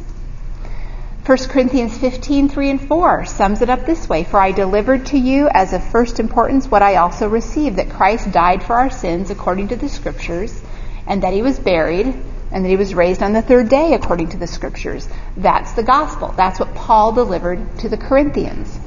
1 1.24 1.38
Corinthians 1.50 1.96
15, 1.96 2.50
3 2.50 2.70
and 2.72 2.88
4 2.88 3.26
sums 3.26 3.62
it 3.62 3.70
up 3.70 3.86
this 3.86 4.10
way 4.10 4.24
For 4.24 4.40
I 4.40 4.52
delivered 4.52 5.06
to 5.08 5.18
you 5.20 5.48
as 5.48 5.74
of 5.74 5.84
first 5.84 6.20
importance 6.20 6.72
what 6.72 6.82
I 6.82 6.96
also 6.96 7.30
received, 7.30 7.76
that 7.76 7.92
Christ 7.92 8.32
died 8.32 8.64
for 8.64 8.74
our 8.74 8.90
sins 8.90 9.30
according 9.30 9.68
to 9.68 9.76
the 9.76 9.90
Scriptures, 9.90 10.60
and 11.08 11.24
that 11.24 11.34
he 11.34 11.42
was 11.42 11.60
buried 11.60 12.08
and 12.52 12.66
that 12.66 12.70
he 12.70 12.76
was 12.76 12.94
raised 12.94 13.24
on 13.24 13.34
the 13.34 13.42
third 13.42 13.70
day 13.70 13.94
according 13.94 14.30
to 14.30 14.38
the 14.38 14.48
scriptures. 14.48 15.08
That's 15.38 15.72
the 15.74 15.84
gospel. 15.84 16.34
That's 16.36 16.60
what 16.60 16.76
Paul 16.76 17.14
delivered 17.14 17.80
to 17.80 17.90
the 17.90 17.98
Corinthians. 17.98 18.78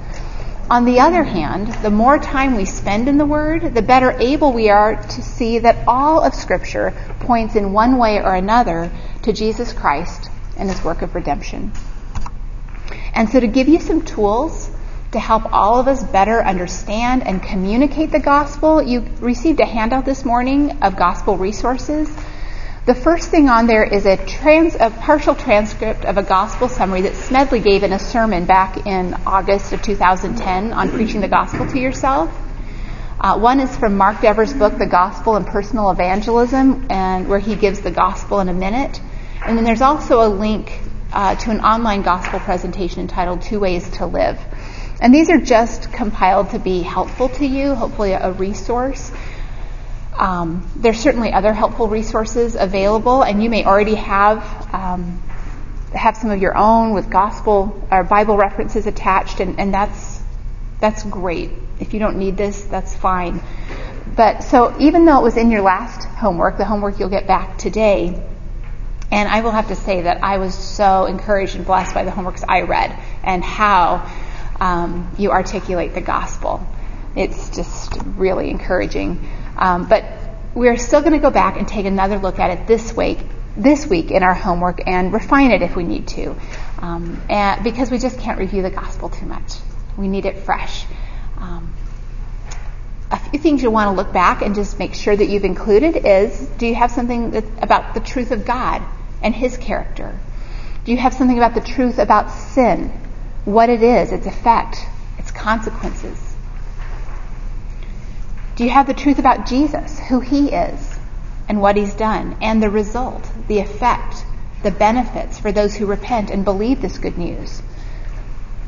On 0.71 0.87
the 0.87 1.01
other 1.01 1.23
hand, 1.25 1.69
the 1.83 1.91
more 1.91 2.19
time 2.19 2.57
we 2.57 2.65
spend 2.65 3.07
in 3.07 3.19
the 3.19 3.27
Word, 3.27 3.75
the 3.75 3.83
better 3.83 4.13
able 4.13 4.53
we 4.53 4.71
are 4.71 4.97
to 4.97 5.23
see 5.23 5.59
that 5.59 5.87
all 5.87 6.23
of 6.25 6.35
Scripture 6.35 6.95
points 7.21 7.55
in 7.55 7.73
one 7.73 7.99
way 7.99 8.19
or 8.19 8.35
another 8.35 8.91
to 9.23 9.33
Jesus 9.33 9.73
Christ 9.73 10.31
and 10.57 10.71
His 10.71 10.83
work 10.83 11.03
of 11.03 11.15
redemption. 11.15 11.71
And 13.13 13.29
so 13.29 13.41
to 13.41 13.47
give 13.47 13.69
you 13.69 13.79
some 13.79 14.03
tools 14.03 14.71
to 15.15 15.21
help 15.21 15.45
all 15.53 15.79
of 15.79 15.87
us 15.87 16.03
better 16.03 16.43
understand 16.43 17.25
and 17.25 17.41
communicate 17.41 18.11
the 18.11 18.19
gospel, 18.19 18.83
you 18.83 19.01
received 19.21 19.61
a 19.61 19.65
handout 19.65 20.05
this 20.05 20.25
morning 20.25 20.83
of 20.83 20.97
gospel 20.97 21.37
resources. 21.37 22.13
The 22.87 22.97
first 22.97 23.31
thing 23.31 23.49
on 23.49 23.69
there 23.69 23.85
is 23.85 24.07
a, 24.07 24.17
trans, 24.17 24.75
a 24.75 24.91
partial 24.91 25.37
transcript 25.37 26.05
of 26.05 26.19
a 26.19 26.25
gospel 26.25 26.69
summary 26.69 27.03
that 27.03 27.15
Smedley 27.15 27.61
gave 27.61 27.85
in 27.85 27.93
a 27.93 27.99
sermon 27.99 28.45
back 28.45 28.87
in 28.87 29.15
August 29.25 29.73
of 29.73 29.83
2010 29.83 30.73
on 30.73 30.91
preaching 30.91 31.21
the 31.21 31.29
gospel 31.29 31.67
to 31.69 31.79
yourself. 31.79 32.29
Uh, 33.21 33.39
one 33.39 33.61
is 33.61 33.75
from 33.77 33.97
Mark 33.97 34.21
Dever's 34.21 34.53
book, 34.53 34.77
The 34.79 34.87
Gospel 34.87 35.37
and 35.37 35.47
Personal 35.47 35.93
Evangelism, 35.93 36.89
and 36.91 37.29
where 37.29 37.39
he 37.39 37.55
gives 37.55 37.81
the 37.81 37.93
gospel 37.93 38.41
in 38.41 38.49
a 38.49 38.53
minute. 38.53 39.01
And 39.47 39.57
then 39.57 39.65
there's 39.65 39.81
also 39.81 40.27
a 40.27 40.29
link 40.29 40.81
uh, 41.13 41.37
to 41.37 41.53
an 41.53 41.61
online 41.61 42.03
gospel 42.03 42.41
presentation 42.41 43.01
entitled 43.01 43.43
Two 43.43 43.61
Ways 43.61 43.89
to 43.91 44.07
Live. 44.07 44.41
And 45.01 45.13
these 45.13 45.31
are 45.31 45.41
just 45.41 45.93
compiled 45.93 46.51
to 46.51 46.59
be 46.59 46.83
helpful 46.83 47.29
to 47.31 47.47
you, 47.47 47.75
hopefully 47.75 48.13
a 48.13 48.33
resource. 48.33 49.13
Um, 50.17 50.71
there's 50.77 51.01
certainly 51.01 51.33
other 51.33 51.53
helpful 51.53 51.89
resources 51.89 52.55
available, 52.55 53.23
and 53.23 53.43
you 53.43 53.51
may 53.51 53.65
already 53.65 53.97
have 53.97 54.43
um, 54.73 55.21
have 55.93 56.17
some 56.17 56.31
of 56.31 56.41
your 56.41 56.57
own 56.57 56.93
with 56.95 57.11
gospel 57.11 57.87
or 57.91 58.05
Bible 58.05 58.37
references 58.37 58.87
attached, 58.87 59.41
and, 59.41 59.59
and 59.59 59.75
that's 59.75 60.23
that's 60.81 61.03
great. 61.05 61.51
If 61.81 61.95
you 61.95 62.01
don't 62.01 62.19
need 62.19 62.37
this, 62.37 62.63
that's 62.63 62.95
fine. 62.95 63.43
But 64.15 64.45
so 64.45 64.77
even 64.79 65.05
though 65.05 65.19
it 65.19 65.23
was 65.23 65.37
in 65.37 65.51
your 65.51 65.63
last 65.63 66.05
homework, 66.05 66.59
the 66.59 66.65
homework 66.65 67.01
you'll 67.01 67.09
get 67.09 67.27
back 67.27 67.59
today, 67.59 68.23
and 69.11 69.29
I 69.29 69.41
will 69.41 69.51
have 69.51 69.69
to 69.69 69.77
say 69.77 70.03
that 70.03 70.23
I 70.23 70.39
was 70.39 70.55
so 70.55 71.07
encouraged 71.07 71.57
and 71.57 71.67
blessed 71.67 71.95
by 71.95 72.05
the 72.05 72.11
homeworks 72.13 72.45
I 72.49 72.63
read 72.63 72.97
and 73.25 73.43
how 73.43 74.09
um, 74.65 75.15
you 75.19 75.31
articulate 75.31 75.93
the 75.93 76.01
gospel. 76.01 76.67
It's 77.15 77.51
just 77.51 77.93
really 78.17 78.49
encouraging. 78.49 79.29
Um, 79.59 79.87
but 79.89 80.05
we're 80.55 80.79
still 80.79 81.01
going 81.01 81.13
to 81.13 81.19
go 81.19 81.31
back 81.31 81.59
and 81.59 81.69
take 81.69 81.85
another 81.85 82.19
look 82.19 82.39
at 82.39 82.59
it 82.59 82.67
this 82.67 82.97
week, 82.97 83.19
this 83.59 83.87
week 83.87 84.11
in 84.11 84.23
our 84.23 84.33
homework 84.33 84.81
and 84.89 85.13
refine 85.13 85.51
it 85.51 85.61
if 85.61 85.77
we 85.77 85.85
need 85.85 86.09
to, 86.09 86.35
um, 86.79 87.23
and, 87.29 87.63
because 87.63 87.91
we 87.91 87.99
just 87.99 88.19
can't 88.19 88.39
review 88.39 88.63
the 88.63 88.71
gospel 88.71 89.11
too 89.11 89.27
much. 89.27 89.53
We 89.99 90.09
need 90.09 90.25
it 90.25 90.39
fresh. 90.39 90.87
Um, 91.37 91.75
a 93.11 93.19
few 93.19 93.39
things 93.39 93.63
you 93.63 93.71
want 93.71 93.89
to 93.89 94.03
look 94.03 94.15
back 94.15 94.41
and 94.41 94.55
just 94.55 94.79
make 94.79 94.95
sure 94.95 95.15
that 95.15 95.27
you've 95.27 95.45
included 95.45 96.07
is: 96.07 96.41
Do 96.59 96.67
you 96.67 96.75
have 96.75 96.91
something 96.91 97.33
that, 97.33 97.45
about 97.61 97.93
the 97.93 98.01
truth 98.01 98.31
of 98.31 98.47
God 98.47 98.83
and 99.23 99.35
His 99.35 99.59
character? 99.59 100.19
Do 100.85 100.93
you 100.93 100.99
have 100.99 101.13
something 101.13 101.37
about 101.37 101.55
the 101.55 101.61
truth 101.61 101.99
about 101.99 102.31
sin, 102.31 102.91
what 103.45 103.69
it 103.69 103.83
is, 103.83 104.13
its 104.13 104.27
effect, 104.27 104.79
its 105.19 105.31
consequences? 105.31 106.35
Do 108.57 108.65
you 108.65 108.71
have 108.71 108.87
the 108.87 108.95
truth 108.95 109.19
about 109.19 109.47
Jesus, 109.47 109.99
who 109.99 110.21
he 110.21 110.51
is, 110.51 110.99
and 111.49 111.61
what 111.61 111.77
he's 111.77 111.95
done, 111.95 112.37
and 112.41 112.63
the 112.63 112.71
result, 112.71 113.29
the 113.49 113.59
effect, 113.59 114.25
the 114.63 114.71
benefits 114.71 115.39
for 115.39 115.53
those 115.53 115.75
who 115.75 115.87
repent 115.87 116.31
and 116.31 116.45
believe 116.45 116.81
this 116.81 116.99
good 116.99 117.19
news? 117.19 117.63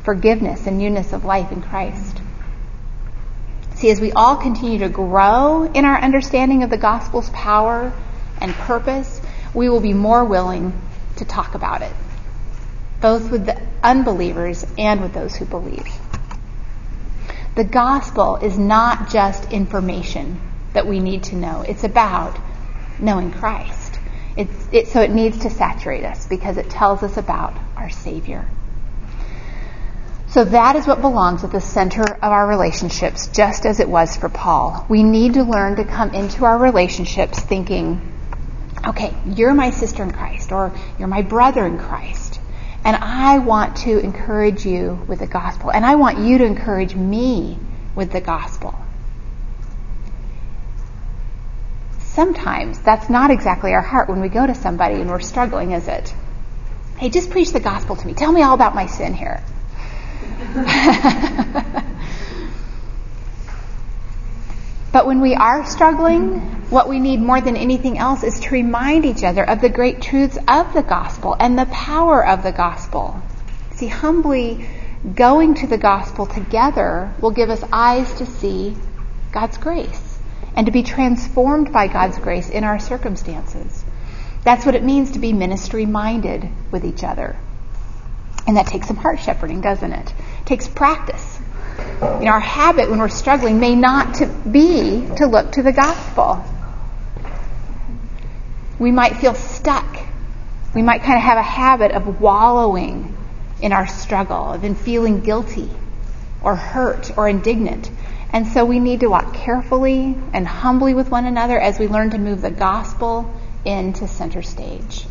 Forgiveness 0.03 0.67
and 0.67 0.77
newness 0.77 1.13
of 1.13 1.25
life 1.25 1.51
in 1.51 1.61
Christ. 1.61 2.21
See, 3.75 3.91
as 3.91 4.01
we 4.01 4.11
all 4.11 4.35
continue 4.35 4.79
to 4.79 4.89
grow 4.89 5.63
in 5.63 5.85
our 5.85 5.99
understanding 5.99 6.63
of 6.63 6.69
the 6.69 6.77
gospel's 6.77 7.29
power 7.29 7.93
and 8.41 8.53
purpose, 8.53 9.21
we 9.53 9.69
will 9.69 9.81
be 9.81 9.93
more 9.93 10.25
willing 10.25 10.73
to 11.17 11.25
talk 11.25 11.55
about 11.55 11.81
it, 11.81 11.93
both 13.01 13.31
with 13.31 13.45
the 13.45 13.61
unbelievers 13.83 14.65
and 14.77 15.01
with 15.01 15.13
those 15.13 15.35
who 15.35 15.45
believe. 15.45 15.87
The 17.55 17.63
gospel 17.63 18.35
is 18.37 18.57
not 18.57 19.09
just 19.09 19.51
information 19.51 20.39
that 20.73 20.85
we 20.85 20.99
need 20.99 21.23
to 21.25 21.35
know. 21.35 21.61
It's 21.61 21.83
about 21.83 22.37
knowing 22.99 23.31
Christ. 23.31 23.99
It, 24.35 24.87
so 24.89 25.01
it 25.01 25.09
needs 25.09 25.39
to 25.39 25.49
saturate 25.49 26.03
us 26.03 26.27
because 26.27 26.57
it 26.57 26.69
tells 26.69 27.01
us 27.01 27.17
about 27.17 27.57
our 27.75 27.89
Savior. 27.89 28.47
So 30.27 30.43
that 30.43 30.75
is 30.75 30.85
what 30.85 31.01
belongs 31.01 31.43
at 31.43 31.51
the 31.51 31.61
center 31.61 32.03
of 32.03 32.21
our 32.21 32.45
relationships, 32.45 33.27
just 33.27 33.65
as 33.65 33.79
it 33.79 33.89
was 33.89 34.15
for 34.15 34.29
Paul. 34.29 34.85
We 34.89 35.01
need 35.01 35.35
to 35.35 35.43
learn 35.43 35.77
to 35.77 35.85
come 35.85 36.13
into 36.13 36.45
our 36.45 36.59
relationships 36.59 37.39
thinking, 37.39 38.13
okay, 38.85 39.15
you're 39.25 39.53
my 39.53 39.71
sister 39.71 40.03
in 40.03 40.11
Christ, 40.11 40.51
or 40.51 40.71
you're 40.99 41.07
my 41.07 41.23
brother 41.23 41.65
in 41.65 41.79
Christ. 41.79 42.26
And 42.87 42.95
I 42.95 43.37
want 43.37 43.77
to 43.85 43.99
encourage 43.99 44.65
you 44.65 44.99
with 45.07 45.19
the 45.19 45.27
gospel. 45.27 45.71
And 45.71 45.85
I 45.85 45.95
want 45.95 46.17
you 46.17 46.39
to 46.39 46.45
encourage 46.45 46.95
me 46.95 47.59
with 47.95 48.11
the 48.11 48.21
gospel. 48.21 48.73
sometimes 52.17 52.79
that's 52.79 53.11
not 53.11 53.29
exactly 53.29 53.73
our 53.73 53.81
heart 53.83 54.09
when 54.09 54.19
we 54.19 54.27
go 54.27 54.47
to 54.47 54.55
somebody 54.55 54.95
and 54.95 55.07
we're 55.07 55.19
struggling, 55.19 55.73
is 55.73 55.87
it? 55.87 56.11
Hey, 56.97 57.09
just 57.11 57.29
preach 57.29 57.51
the 57.51 57.59
gospel 57.59 57.95
to 57.95 58.07
me. 58.07 58.15
Tell 58.15 58.31
me 58.31 58.41
all 58.41 58.55
about 58.55 58.73
my 58.73 58.87
sin 58.87 59.13
here. 59.13 59.43
but 64.91 65.05
when 65.05 65.21
we 65.21 65.35
are 65.35 65.65
struggling, 65.65 66.39
what 66.69 66.89
we 66.89 66.99
need 66.99 67.19
more 67.19 67.41
than 67.41 67.57
anything 67.57 67.97
else 67.97 68.23
is 68.23 68.39
to 68.39 68.51
remind 68.51 69.05
each 69.05 69.23
other 69.23 69.43
of 69.43 69.61
the 69.61 69.69
great 69.69 70.01
truths 70.01 70.37
of 70.47 70.73
the 70.73 70.83
gospel 70.83 71.35
and 71.39 71.57
the 71.57 71.65
power 71.67 72.25
of 72.25 72.43
the 72.43 72.51
gospel. 72.51 73.21
See, 73.71 73.87
humbly 73.87 74.67
going 75.13 75.55
to 75.55 75.67
the 75.67 75.77
gospel 75.77 76.25
together 76.25 77.13
will 77.21 77.31
give 77.31 77.49
us 77.49 77.63
eyes 77.71 78.13
to 78.15 78.25
see 78.25 78.75
God's 79.31 79.57
grace 79.57 80.17
and 80.55 80.65
to 80.65 80.71
be 80.71 80.83
transformed 80.83 81.71
by 81.71 81.87
God's 81.87 82.17
grace 82.17 82.49
in 82.49 82.63
our 82.63 82.79
circumstances. 82.79 83.83
That's 84.43 84.65
what 84.65 84.75
it 84.75 84.83
means 84.83 85.11
to 85.11 85.19
be 85.19 85.33
ministry 85.33 85.85
minded 85.85 86.49
with 86.71 86.85
each 86.85 87.03
other. 87.03 87.35
And 88.47 88.55
that 88.55 88.67
takes 88.67 88.87
some 88.87 88.95
heart 88.95 89.19
shepherding, 89.19 89.61
doesn't 89.61 89.91
it? 89.91 90.13
It 90.41 90.45
takes 90.45 90.67
practice. 90.67 91.36
You 91.77 92.25
know, 92.25 92.31
our 92.31 92.39
habit 92.39 92.89
when 92.89 92.99
we're 92.99 93.09
struggling 93.09 93.59
may 93.59 93.75
not 93.75 94.15
to 94.15 94.25
be 94.27 95.07
to 95.17 95.27
look 95.27 95.53
to 95.53 95.63
the 95.63 95.71
gospel. 95.71 96.43
We 98.79 98.91
might 98.91 99.17
feel 99.17 99.33
stuck. 99.33 99.97
We 100.75 100.81
might 100.81 101.01
kind 101.01 101.17
of 101.17 101.23
have 101.23 101.37
a 101.37 101.43
habit 101.43 101.91
of 101.91 102.21
wallowing 102.21 103.15
in 103.61 103.71
our 103.71 103.87
struggle, 103.87 104.53
of 104.53 104.63
in 104.63 104.75
feeling 104.75 105.21
guilty 105.21 105.69
or 106.43 106.55
hurt 106.55 107.17
or 107.17 107.27
indignant. 107.27 107.89
And 108.31 108.47
so 108.47 108.65
we 108.65 108.79
need 108.79 108.99
to 108.99 109.07
walk 109.07 109.33
carefully 109.33 110.15
and 110.33 110.47
humbly 110.47 110.93
with 110.93 111.09
one 111.09 111.25
another 111.25 111.59
as 111.59 111.79
we 111.79 111.87
learn 111.87 112.11
to 112.11 112.17
move 112.17 112.41
the 112.41 112.51
gospel 112.51 113.33
into 113.65 114.07
center 114.07 114.41
stage. 114.41 115.05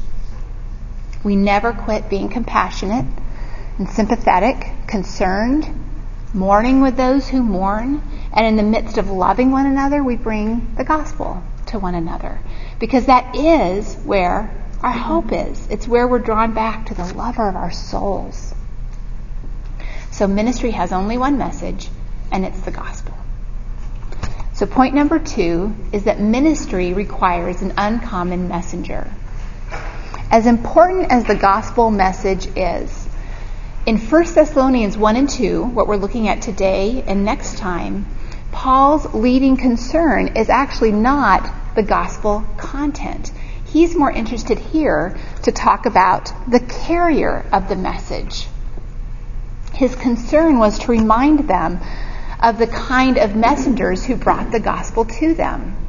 We 1.24 1.34
never 1.34 1.72
quit 1.72 2.08
being 2.08 2.28
compassionate 2.28 3.06
and 3.78 3.88
sympathetic, 3.88 4.64
concerned, 4.86 5.85
mourning 6.36 6.80
with 6.80 6.96
those 6.96 7.28
who 7.28 7.42
mourn, 7.42 8.02
and 8.32 8.46
in 8.46 8.56
the 8.56 8.62
midst 8.62 8.98
of 8.98 9.10
loving 9.10 9.50
one 9.50 9.66
another, 9.66 10.04
we 10.04 10.16
bring 10.16 10.74
the 10.76 10.84
gospel 10.84 11.42
to 11.66 11.78
one 11.78 11.94
another. 11.94 12.38
Because 12.78 13.06
that 13.06 13.34
is 13.34 13.96
where 14.04 14.54
our 14.82 14.92
hope 14.92 15.32
is. 15.32 15.66
It's 15.68 15.88
where 15.88 16.06
we're 16.06 16.18
drawn 16.18 16.54
back 16.54 16.86
to 16.86 16.94
the 16.94 17.12
lover 17.14 17.48
of 17.48 17.56
our 17.56 17.72
souls. 17.72 18.54
So 20.12 20.26
ministry 20.26 20.70
has 20.70 20.92
only 20.92 21.18
one 21.18 21.38
message, 21.38 21.88
and 22.30 22.44
it's 22.44 22.60
the 22.60 22.70
gospel. 22.70 23.14
So, 24.54 24.64
point 24.64 24.94
number 24.94 25.18
two 25.18 25.76
is 25.92 26.04
that 26.04 26.18
ministry 26.18 26.94
requires 26.94 27.60
an 27.60 27.74
uncommon 27.76 28.48
messenger. 28.48 29.12
As 30.30 30.46
important 30.46 31.12
as 31.12 31.24
the 31.24 31.34
gospel 31.34 31.90
message 31.90 32.46
is, 32.56 33.05
in 33.86 33.98
1 33.98 34.34
Thessalonians 34.34 34.98
1 34.98 35.16
and 35.16 35.30
2, 35.30 35.62
what 35.62 35.86
we're 35.86 35.96
looking 35.96 36.26
at 36.26 36.42
today 36.42 37.04
and 37.06 37.24
next 37.24 37.56
time, 37.56 38.04
Paul's 38.50 39.14
leading 39.14 39.56
concern 39.56 40.36
is 40.36 40.48
actually 40.48 40.90
not 40.90 41.48
the 41.76 41.84
gospel 41.84 42.44
content. 42.56 43.30
He's 43.66 43.94
more 43.94 44.10
interested 44.10 44.58
here 44.58 45.16
to 45.44 45.52
talk 45.52 45.86
about 45.86 46.32
the 46.50 46.58
carrier 46.58 47.46
of 47.52 47.68
the 47.68 47.76
message. 47.76 48.48
His 49.72 49.94
concern 49.94 50.58
was 50.58 50.80
to 50.80 50.90
remind 50.90 51.48
them 51.48 51.78
of 52.40 52.58
the 52.58 52.66
kind 52.66 53.18
of 53.18 53.36
messengers 53.36 54.04
who 54.04 54.16
brought 54.16 54.50
the 54.50 54.60
gospel 54.60 55.04
to 55.04 55.34
them. 55.34 55.85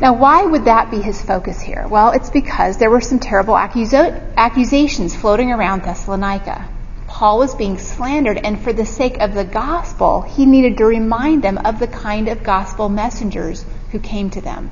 Now, 0.00 0.14
why 0.14 0.44
would 0.44 0.64
that 0.64 0.90
be 0.90 1.00
his 1.00 1.22
focus 1.22 1.60
here? 1.60 1.86
Well, 1.88 2.10
it's 2.10 2.30
because 2.30 2.78
there 2.78 2.90
were 2.90 3.00
some 3.00 3.20
terrible 3.20 3.54
accusa- 3.54 4.34
accusations 4.36 5.14
floating 5.14 5.52
around 5.52 5.82
Thessalonica. 5.82 6.68
Paul 7.06 7.38
was 7.38 7.54
being 7.54 7.78
slandered, 7.78 8.38
and 8.38 8.60
for 8.60 8.72
the 8.72 8.84
sake 8.84 9.18
of 9.20 9.34
the 9.34 9.44
gospel, 9.44 10.22
he 10.22 10.46
needed 10.46 10.78
to 10.78 10.84
remind 10.84 11.42
them 11.42 11.58
of 11.58 11.78
the 11.78 11.86
kind 11.86 12.26
of 12.26 12.42
gospel 12.42 12.88
messengers 12.88 13.64
who 13.92 14.00
came 14.00 14.30
to 14.30 14.40
them. 14.40 14.70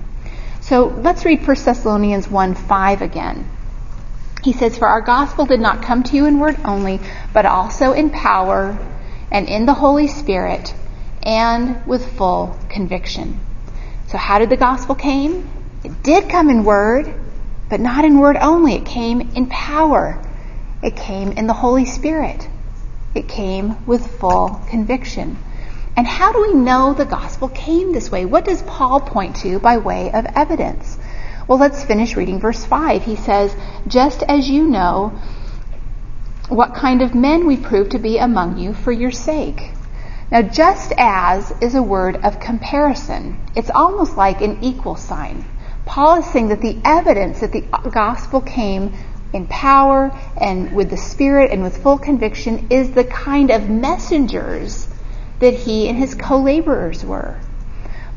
So 0.60 0.86
let's 0.86 1.24
read 1.24 1.46
1 1.46 1.56
Thessalonians 1.64 2.28
1 2.28 2.54
5 2.54 3.02
again. 3.02 3.48
He 4.42 4.52
says, 4.52 4.76
For 4.76 4.88
our 4.88 5.02
gospel 5.02 5.46
did 5.46 5.60
not 5.60 5.82
come 5.82 6.02
to 6.02 6.16
you 6.16 6.26
in 6.26 6.40
word 6.40 6.56
only, 6.64 6.98
but 7.32 7.46
also 7.46 7.92
in 7.92 8.10
power 8.10 8.76
and 9.30 9.48
in 9.48 9.66
the 9.66 9.74
Holy 9.74 10.08
Spirit 10.08 10.74
and 11.22 11.86
with 11.86 12.16
full 12.16 12.58
conviction. 12.68 13.38
So 14.12 14.18
how 14.18 14.40
did 14.40 14.50
the 14.50 14.58
gospel 14.58 14.94
came? 14.94 15.48
It 15.82 16.02
did 16.02 16.28
come 16.28 16.50
in 16.50 16.64
word, 16.64 17.14
but 17.70 17.80
not 17.80 18.04
in 18.04 18.18
word 18.18 18.36
only. 18.36 18.74
It 18.74 18.84
came 18.84 19.22
in 19.22 19.46
power. 19.46 20.22
It 20.82 20.96
came 20.96 21.32
in 21.32 21.46
the 21.46 21.54
Holy 21.54 21.86
Spirit. 21.86 22.46
It 23.14 23.26
came 23.26 23.86
with 23.86 24.18
full 24.18 24.60
conviction. 24.68 25.38
And 25.96 26.06
how 26.06 26.30
do 26.30 26.42
we 26.42 26.52
know 26.52 26.92
the 26.92 27.06
gospel 27.06 27.48
came 27.48 27.94
this 27.94 28.12
way? 28.12 28.26
What 28.26 28.44
does 28.44 28.60
Paul 28.60 29.00
point 29.00 29.36
to 29.36 29.58
by 29.58 29.78
way 29.78 30.12
of 30.12 30.26
evidence? 30.26 30.98
Well, 31.48 31.56
let's 31.56 31.82
finish 31.82 32.14
reading 32.14 32.38
verse 32.38 32.66
5. 32.66 33.04
He 33.04 33.16
says, 33.16 33.56
Just 33.86 34.22
as 34.24 34.46
you 34.46 34.68
know 34.68 35.18
what 36.50 36.74
kind 36.74 37.00
of 37.00 37.14
men 37.14 37.46
we 37.46 37.56
prove 37.56 37.88
to 37.88 37.98
be 37.98 38.18
among 38.18 38.58
you 38.58 38.74
for 38.74 38.92
your 38.92 39.10
sake. 39.10 39.72
Now, 40.32 40.40
just 40.40 40.94
as 40.96 41.52
is 41.60 41.74
a 41.74 41.82
word 41.82 42.16
of 42.24 42.40
comparison. 42.40 43.38
It's 43.54 43.68
almost 43.68 44.16
like 44.16 44.40
an 44.40 44.64
equal 44.64 44.96
sign. 44.96 45.44
Paul 45.84 46.20
is 46.20 46.26
saying 46.32 46.48
that 46.48 46.62
the 46.62 46.80
evidence 46.86 47.40
that 47.40 47.52
the 47.52 47.60
gospel 47.90 48.40
came 48.40 48.94
in 49.34 49.46
power 49.46 50.10
and 50.38 50.72
with 50.72 50.88
the 50.88 50.96
Spirit 50.96 51.50
and 51.50 51.62
with 51.62 51.82
full 51.82 51.98
conviction 51.98 52.68
is 52.70 52.92
the 52.92 53.04
kind 53.04 53.50
of 53.50 53.68
messengers 53.68 54.88
that 55.40 55.52
he 55.52 55.86
and 55.90 55.98
his 55.98 56.14
co-laborers 56.14 57.04
were. 57.04 57.38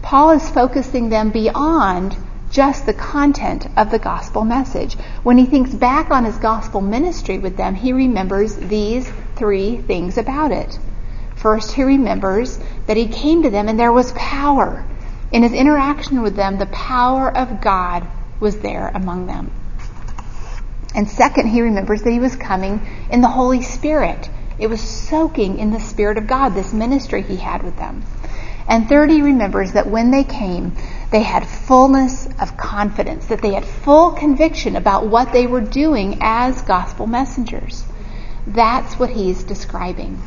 Paul 0.01 0.31
is 0.31 0.49
focusing 0.49 1.09
them 1.09 1.31
beyond 1.31 2.15
just 2.49 2.85
the 2.85 2.93
content 2.93 3.67
of 3.75 3.91
the 3.91 3.99
gospel 3.99 4.45
message. 4.45 4.93
When 5.23 5.37
he 5.37 5.47
thinks 5.47 5.75
back 5.75 6.11
on 6.11 6.23
his 6.23 6.37
gospel 6.37 6.79
ministry 6.79 7.39
with 7.39 7.57
them, 7.57 7.75
he 7.75 7.91
remembers 7.91 8.55
these 8.55 9.11
three 9.35 9.81
things 9.81 10.17
about 10.17 10.53
it. 10.53 10.79
First, 11.45 11.73
he 11.73 11.83
remembers 11.83 12.57
that 12.87 12.97
he 12.97 13.05
came 13.05 13.43
to 13.43 13.51
them 13.51 13.69
and 13.69 13.79
there 13.79 13.91
was 13.91 14.11
power. 14.13 14.83
In 15.31 15.43
his 15.43 15.53
interaction 15.53 16.23
with 16.23 16.35
them, 16.35 16.57
the 16.57 16.65
power 16.65 17.29
of 17.37 17.61
God 17.61 18.07
was 18.39 18.57
there 18.61 18.87
among 18.95 19.27
them. 19.27 19.51
And 20.95 21.07
second, 21.07 21.49
he 21.49 21.61
remembers 21.61 22.01
that 22.01 22.09
he 22.09 22.17
was 22.17 22.35
coming 22.35 22.81
in 23.11 23.21
the 23.21 23.27
Holy 23.27 23.61
Spirit. 23.61 24.27
It 24.57 24.71
was 24.71 24.81
soaking 24.81 25.59
in 25.59 25.69
the 25.69 25.79
Spirit 25.79 26.17
of 26.17 26.25
God, 26.25 26.55
this 26.55 26.73
ministry 26.73 27.21
he 27.21 27.35
had 27.35 27.61
with 27.61 27.77
them. 27.77 28.01
And 28.67 28.89
third, 28.89 29.11
he 29.11 29.21
remembers 29.21 29.73
that 29.73 29.85
when 29.85 30.09
they 30.09 30.23
came, 30.23 30.73
they 31.11 31.21
had 31.21 31.47
fullness 31.47 32.27
of 32.41 32.57
confidence, 32.57 33.27
that 33.27 33.43
they 33.43 33.53
had 33.53 33.65
full 33.65 34.13
conviction 34.13 34.75
about 34.75 35.05
what 35.05 35.31
they 35.31 35.45
were 35.45 35.61
doing 35.61 36.17
as 36.21 36.63
gospel 36.63 37.05
messengers. 37.05 37.85
That's 38.47 38.97
what 38.97 39.11
he's 39.11 39.43
describing. 39.43 40.19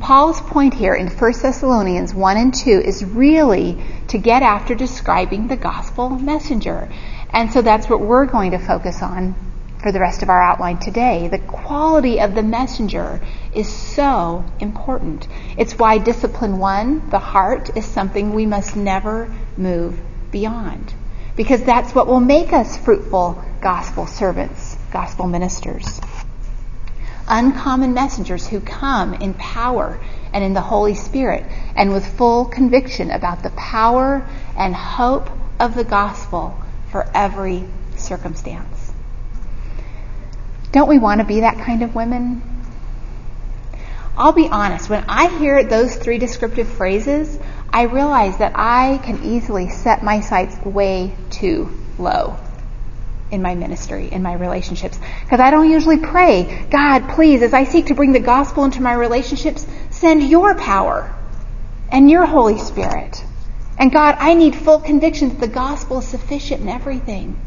Paul's 0.00 0.40
point 0.40 0.74
here 0.74 0.94
in 0.94 1.08
1 1.08 1.32
Thessalonians 1.42 2.14
1 2.14 2.36
and 2.36 2.54
2 2.54 2.70
is 2.70 3.04
really 3.04 3.82
to 4.08 4.18
get 4.18 4.42
after 4.42 4.74
describing 4.74 5.48
the 5.48 5.56
gospel 5.56 6.08
messenger. 6.08 6.88
And 7.30 7.52
so 7.52 7.62
that's 7.62 7.88
what 7.88 8.00
we're 8.00 8.26
going 8.26 8.52
to 8.52 8.58
focus 8.58 9.02
on 9.02 9.34
for 9.82 9.92
the 9.92 10.00
rest 10.00 10.22
of 10.22 10.30
our 10.30 10.40
outline 10.40 10.78
today. 10.78 11.28
The 11.28 11.38
quality 11.38 12.20
of 12.20 12.34
the 12.34 12.42
messenger 12.42 13.20
is 13.54 13.68
so 13.68 14.44
important. 14.60 15.26
It's 15.58 15.78
why 15.78 15.98
discipline 15.98 16.58
one, 16.58 17.10
the 17.10 17.18
heart, 17.18 17.76
is 17.76 17.84
something 17.84 18.32
we 18.32 18.46
must 18.46 18.76
never 18.76 19.32
move 19.56 19.98
beyond. 20.30 20.94
Because 21.36 21.62
that's 21.62 21.94
what 21.94 22.06
will 22.06 22.20
make 22.20 22.52
us 22.52 22.76
fruitful 22.76 23.42
gospel 23.60 24.06
servants, 24.06 24.76
gospel 24.92 25.26
ministers. 25.26 26.00
Uncommon 27.28 27.94
messengers 27.94 28.46
who 28.46 28.60
come 28.60 29.14
in 29.14 29.34
power 29.34 30.00
and 30.32 30.42
in 30.42 30.54
the 30.54 30.60
Holy 30.60 30.94
Spirit 30.94 31.44
and 31.76 31.92
with 31.92 32.06
full 32.16 32.44
conviction 32.44 33.10
about 33.10 33.42
the 33.42 33.50
power 33.50 34.26
and 34.56 34.74
hope 34.74 35.30
of 35.60 35.74
the 35.74 35.84
gospel 35.84 36.58
for 36.90 37.08
every 37.14 37.64
circumstance. 37.96 38.92
Don't 40.72 40.88
we 40.88 40.98
want 40.98 41.20
to 41.20 41.26
be 41.26 41.40
that 41.40 41.58
kind 41.58 41.82
of 41.82 41.94
women? 41.94 42.42
I'll 44.16 44.32
be 44.32 44.48
honest, 44.48 44.90
when 44.90 45.04
I 45.08 45.38
hear 45.38 45.64
those 45.64 45.94
three 45.96 46.18
descriptive 46.18 46.68
phrases, 46.68 47.38
I 47.70 47.82
realize 47.82 48.38
that 48.38 48.52
I 48.54 49.00
can 49.04 49.24
easily 49.24 49.70
set 49.70 50.02
my 50.02 50.20
sights 50.20 50.56
way 50.64 51.14
too 51.30 51.70
low 51.98 52.36
in 53.32 53.42
my 53.42 53.54
ministry, 53.54 54.08
in 54.12 54.22
my 54.22 54.34
relationships. 54.34 54.98
Because 55.24 55.40
I 55.40 55.50
don't 55.50 55.70
usually 55.70 55.98
pray, 55.98 56.66
God, 56.70 57.08
please, 57.08 57.42
as 57.42 57.54
I 57.54 57.64
seek 57.64 57.86
to 57.86 57.94
bring 57.94 58.12
the 58.12 58.20
gospel 58.20 58.64
into 58.64 58.82
my 58.82 58.92
relationships, 58.92 59.66
send 59.90 60.22
your 60.22 60.54
power 60.54 61.12
and 61.90 62.10
your 62.10 62.26
Holy 62.26 62.58
Spirit 62.58 63.24
And 63.78 63.90
God, 63.90 64.16
I 64.18 64.34
need 64.34 64.54
full 64.54 64.80
conviction 64.80 65.30
that 65.30 65.40
the 65.40 65.48
gospel 65.48 65.98
is 65.98 66.06
sufficient 66.06 66.60
in 66.60 66.68
everything. 66.68 67.40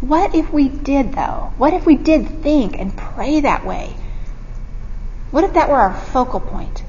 What 0.00 0.34
if 0.34 0.52
we 0.52 0.68
did, 0.68 1.12
though? 1.12 1.52
What 1.58 1.74
if 1.74 1.84
we 1.84 1.96
did 1.96 2.42
think 2.42 2.78
and 2.78 2.96
pray 2.96 3.40
that 3.40 3.66
way? 3.66 3.96
What 5.30 5.44
if 5.44 5.54
that 5.54 5.68
were 5.68 5.76
our 5.76 5.94
focal 5.94 6.40
point 6.40 6.84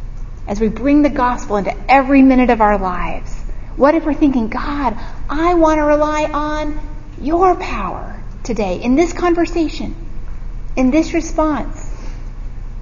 as 0.47 0.59
we 0.59 0.69
bring 0.69 1.01
the 1.01 1.09
gospel 1.09 1.57
into 1.57 1.75
every 1.91 2.21
minute 2.21 2.49
of 2.51 2.61
our 2.61 2.77
lives? 2.77 3.33
What 3.75 3.95
if 3.95 4.05
we're 4.05 4.13
thinking, 4.13 4.47
God, 4.47 4.97
I 5.29 5.55
want 5.55 5.79
to 5.79 5.83
rely 5.83 6.25
on 6.31 6.79
your 7.21 7.55
power 7.55 8.21
today 8.43 8.81
in 8.81 8.95
this 8.95 9.13
conversation, 9.13 9.95
in 10.75 10.91
this 10.91 11.13
response, 11.13 11.89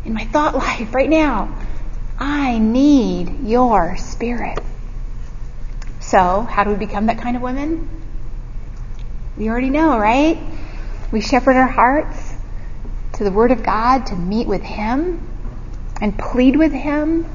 in 0.06 0.14
my 0.14 0.26
thought 0.26 0.56
life 0.56 0.94
right 0.94 1.10
now? 1.10 1.56
I 2.20 2.58
need 2.58 3.48
your 3.48 3.98
spirit. 3.98 4.60
So, 6.00 6.42
how 6.42 6.64
do 6.64 6.72
we 6.72 6.78
become 6.78 7.08
that 7.08 7.20
kind 7.20 7.36
of 7.36 7.42
women? 7.42 7.90
We 9.38 9.50
already 9.50 9.70
know, 9.70 10.00
right? 10.00 10.40
We 11.12 11.22
shepherd 11.22 11.56
our 11.56 11.68
hearts 11.68 12.34
to 13.14 13.24
the 13.24 13.32
Word 13.32 13.52
of 13.52 13.64
God 13.64 14.08
to 14.08 14.16
meet 14.16 14.48
with 14.48 14.64
Him 14.64 15.22
and 16.02 16.18
plead 16.18 16.56
with 16.56 16.72
Him 16.72 17.26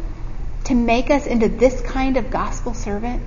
to 0.65 0.75
make 0.75 1.11
us 1.11 1.27
into 1.27 1.49
this 1.49 1.81
kind 1.83 2.17
of 2.17 2.31
gospel 2.31 2.75
servant. 2.75 3.23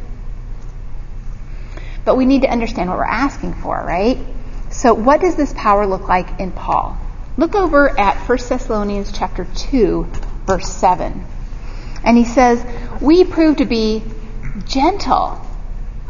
But 2.06 2.15
we 2.15 2.26
need 2.26 2.44
to 2.44 2.52
understand 2.52 2.89
what 2.89 2.98
we're 2.98 3.06
asking 3.06 3.56
for, 3.56 3.76
right? 3.76 4.18
So 4.70 4.94
what 4.94 5.22
does 5.22 5.36
this 5.36 5.54
power 5.54 5.88
look 5.88 6.08
like 6.08 6.39
in 6.39 6.52
Paul? 6.52 6.98
Look 7.38 7.56
over 7.56 7.89
at 8.00 8.18
1 8.30 8.38
Thessalonians 8.48 9.12
chapter 9.12 9.46
2, 9.56 10.08
verse 10.46 10.70
7. 10.70 11.26
And 12.04 12.18
he 12.18 12.24
says, 12.24 12.63
We 13.02 13.26
prove 13.26 13.58
to 13.58 13.65
be 13.65 14.04
gentle 14.65 15.41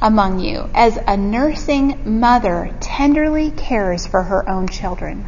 among 0.02 0.40
you, 0.40 0.70
as 0.74 0.98
a 1.08 1.18
nursing 1.18 2.20
mother 2.20 2.76
tenderly 2.80 3.50
cares 3.52 4.06
for 4.06 4.22
her 4.22 4.48
own 4.48 4.68
children. 4.68 5.26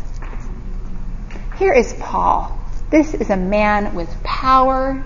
Here 1.57 1.73
is 1.73 1.93
Paul. 1.93 2.59
This 2.91 3.13
is 3.13 3.29
a 3.29 3.37
man 3.37 3.95
with 3.95 4.23
power 4.23 5.03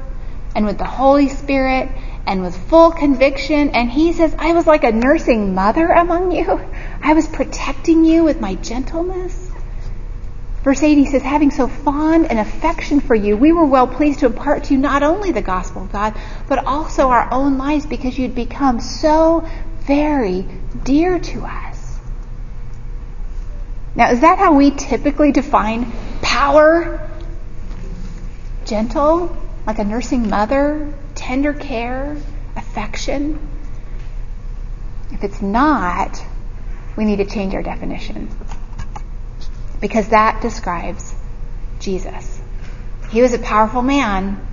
and 0.56 0.66
with 0.66 0.78
the 0.78 0.86
Holy 0.86 1.30
Spirit 1.30 1.90
and 2.32 2.42
with 2.42 2.56
full 2.70 2.92
conviction. 2.92 3.72
And 3.72 3.92
he 3.92 4.14
says, 4.14 4.34
I 4.40 4.54
was 4.54 4.66
like 4.66 4.86
a 4.86 4.92
nursing 4.94 5.54
mother 5.54 5.88
among 5.88 6.32
you. 6.32 6.62
I 7.02 7.14
was 7.14 7.28
protecting 7.28 8.06
you 8.06 8.24
with 8.24 8.40
my 8.40 8.56
gentleness. 8.56 9.52
Verse 10.64 10.82
8, 10.82 10.98
he 10.98 11.08
says, 11.08 11.24
having 11.24 11.52
so 11.52 11.68
fond 11.68 12.32
an 12.32 12.38
affection 12.38 13.02
for 13.02 13.16
you, 13.16 13.36
we 13.36 13.52
were 13.52 13.66
well 13.66 13.86
pleased 13.86 14.20
to 14.20 14.28
impart 14.28 14.66
to 14.66 14.76
you 14.76 14.80
not 14.80 15.04
only 15.04 15.34
the 15.34 15.42
gospel 15.42 15.84
of 15.84 15.92
God, 15.92 16.18
but 16.48 16.66
also 16.66 17.10
our 17.10 17.28
own 17.34 17.58
lives 17.58 17.86
because 17.86 18.18
you'd 18.18 18.34
become 18.34 18.80
so 18.80 19.46
very 19.82 20.48
dear 20.84 21.20
to 21.20 21.44
us. 21.44 22.00
Now, 23.94 24.12
is 24.12 24.22
that 24.22 24.38
how 24.38 24.54
we 24.54 24.72
typically 24.72 25.34
define 25.34 25.92
power? 26.22 27.10
Gentle, 28.64 29.36
like 29.68 29.80
a 29.80 29.84
nursing 29.84 30.30
mother, 30.30 30.94
tender 31.22 31.54
care, 31.54 32.18
affection? 32.56 33.40
If 35.12 35.24
it's 35.24 35.42
not, 35.42 36.22
we 36.98 37.06
need 37.06 37.18
to 37.18 37.26
change 37.26 37.54
our 37.54 37.64
definition 37.64 38.30
because 39.80 40.10
that 40.10 40.42
describes 40.42 41.14
Jesus. 41.80 42.42
He 43.10 43.22
was 43.22 43.34
a 43.34 43.40
powerful 43.40 43.82
man, 43.82 44.46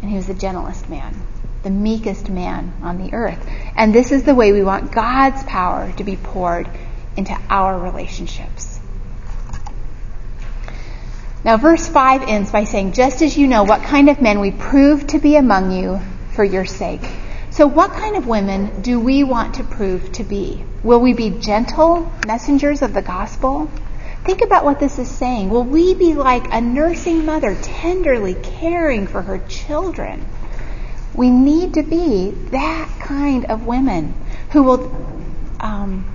and 0.00 0.10
he 0.10 0.16
was 0.16 0.26
the 0.26 0.34
gentlest 0.34 0.88
man, 0.88 1.14
the 1.62 1.70
meekest 1.70 2.28
man 2.28 2.74
on 2.82 2.98
the 2.98 3.14
earth. 3.14 3.46
And 3.76 3.94
this 3.94 4.12
is 4.12 4.24
the 4.24 4.34
way 4.34 4.52
we 4.52 4.62
want 4.62 4.92
God's 4.92 5.42
power 5.44 5.92
to 5.96 6.04
be 6.04 6.16
poured 6.16 6.68
into 7.16 7.38
our 7.48 7.78
relationships. 7.78 8.73
Now, 11.44 11.58
verse 11.58 11.86
5 11.86 12.22
ends 12.22 12.50
by 12.50 12.64
saying, 12.64 12.92
Just 12.92 13.20
as 13.20 13.36
you 13.36 13.46
know 13.46 13.64
what 13.64 13.82
kind 13.82 14.08
of 14.08 14.22
men 14.22 14.40
we 14.40 14.50
prove 14.50 15.06
to 15.08 15.18
be 15.18 15.36
among 15.36 15.72
you 15.72 16.00
for 16.32 16.42
your 16.42 16.64
sake. 16.64 17.06
So, 17.50 17.66
what 17.66 17.92
kind 17.92 18.16
of 18.16 18.26
women 18.26 18.80
do 18.80 18.98
we 18.98 19.24
want 19.24 19.56
to 19.56 19.64
prove 19.64 20.10
to 20.12 20.24
be? 20.24 20.64
Will 20.82 21.00
we 21.00 21.12
be 21.12 21.28
gentle 21.28 22.10
messengers 22.26 22.80
of 22.80 22.94
the 22.94 23.02
gospel? 23.02 23.70
Think 24.24 24.40
about 24.40 24.64
what 24.64 24.80
this 24.80 24.98
is 24.98 25.10
saying. 25.10 25.50
Will 25.50 25.64
we 25.64 25.92
be 25.92 26.14
like 26.14 26.50
a 26.50 26.62
nursing 26.62 27.26
mother 27.26 27.54
tenderly 27.60 28.34
caring 28.34 29.06
for 29.06 29.20
her 29.20 29.38
children? 29.46 30.24
We 31.12 31.30
need 31.30 31.74
to 31.74 31.82
be 31.82 32.30
that 32.52 32.88
kind 33.00 33.44
of 33.44 33.66
women 33.66 34.14
who 34.52 34.62
will 34.62 34.90
um, 35.60 36.06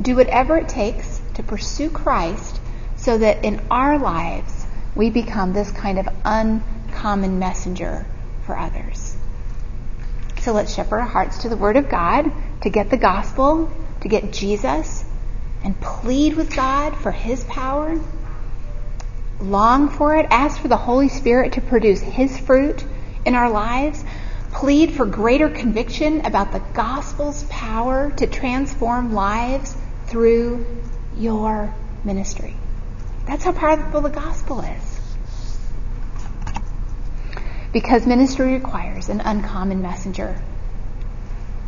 do 0.00 0.14
whatever 0.14 0.56
it 0.58 0.68
takes 0.68 1.20
to 1.34 1.42
pursue 1.42 1.90
Christ 1.90 2.60
so 2.96 3.18
that 3.18 3.44
in 3.44 3.60
our 3.70 3.98
lives 3.98 4.59
we 4.94 5.10
become 5.10 5.52
this 5.52 5.70
kind 5.70 5.98
of 5.98 6.08
uncommon 6.24 7.38
messenger 7.38 8.06
for 8.44 8.58
others. 8.58 9.16
So 10.40 10.52
let's 10.52 10.74
shepherd 10.74 11.00
our 11.00 11.06
hearts 11.06 11.38
to 11.38 11.48
the 11.48 11.56
Word 11.56 11.76
of 11.76 11.88
God 11.88 12.30
to 12.62 12.70
get 12.70 12.90
the 12.90 12.96
gospel, 12.96 13.70
to 14.00 14.08
get 14.08 14.32
Jesus, 14.32 15.04
and 15.62 15.78
plead 15.80 16.34
with 16.34 16.54
God 16.54 16.96
for 16.96 17.12
His 17.12 17.44
power. 17.44 18.00
Long 19.40 19.88
for 19.88 20.16
it. 20.16 20.26
Ask 20.30 20.60
for 20.60 20.68
the 20.68 20.76
Holy 20.76 21.08
Spirit 21.08 21.54
to 21.54 21.60
produce 21.60 22.00
His 22.00 22.38
fruit 22.38 22.84
in 23.24 23.34
our 23.34 23.50
lives. 23.50 24.04
Plead 24.52 24.92
for 24.92 25.06
greater 25.06 25.48
conviction 25.48 26.24
about 26.26 26.52
the 26.52 26.62
gospel's 26.74 27.44
power 27.44 28.10
to 28.16 28.26
transform 28.26 29.12
lives 29.12 29.76
through 30.06 30.66
your 31.16 31.72
ministry. 32.04 32.56
That's 33.30 33.44
how 33.44 33.52
powerful 33.52 34.00
the 34.00 34.08
gospel 34.08 34.60
is. 34.62 35.00
Because 37.72 38.04
ministry 38.04 38.54
requires 38.54 39.08
an 39.08 39.20
uncommon 39.20 39.80
messenger. 39.80 40.42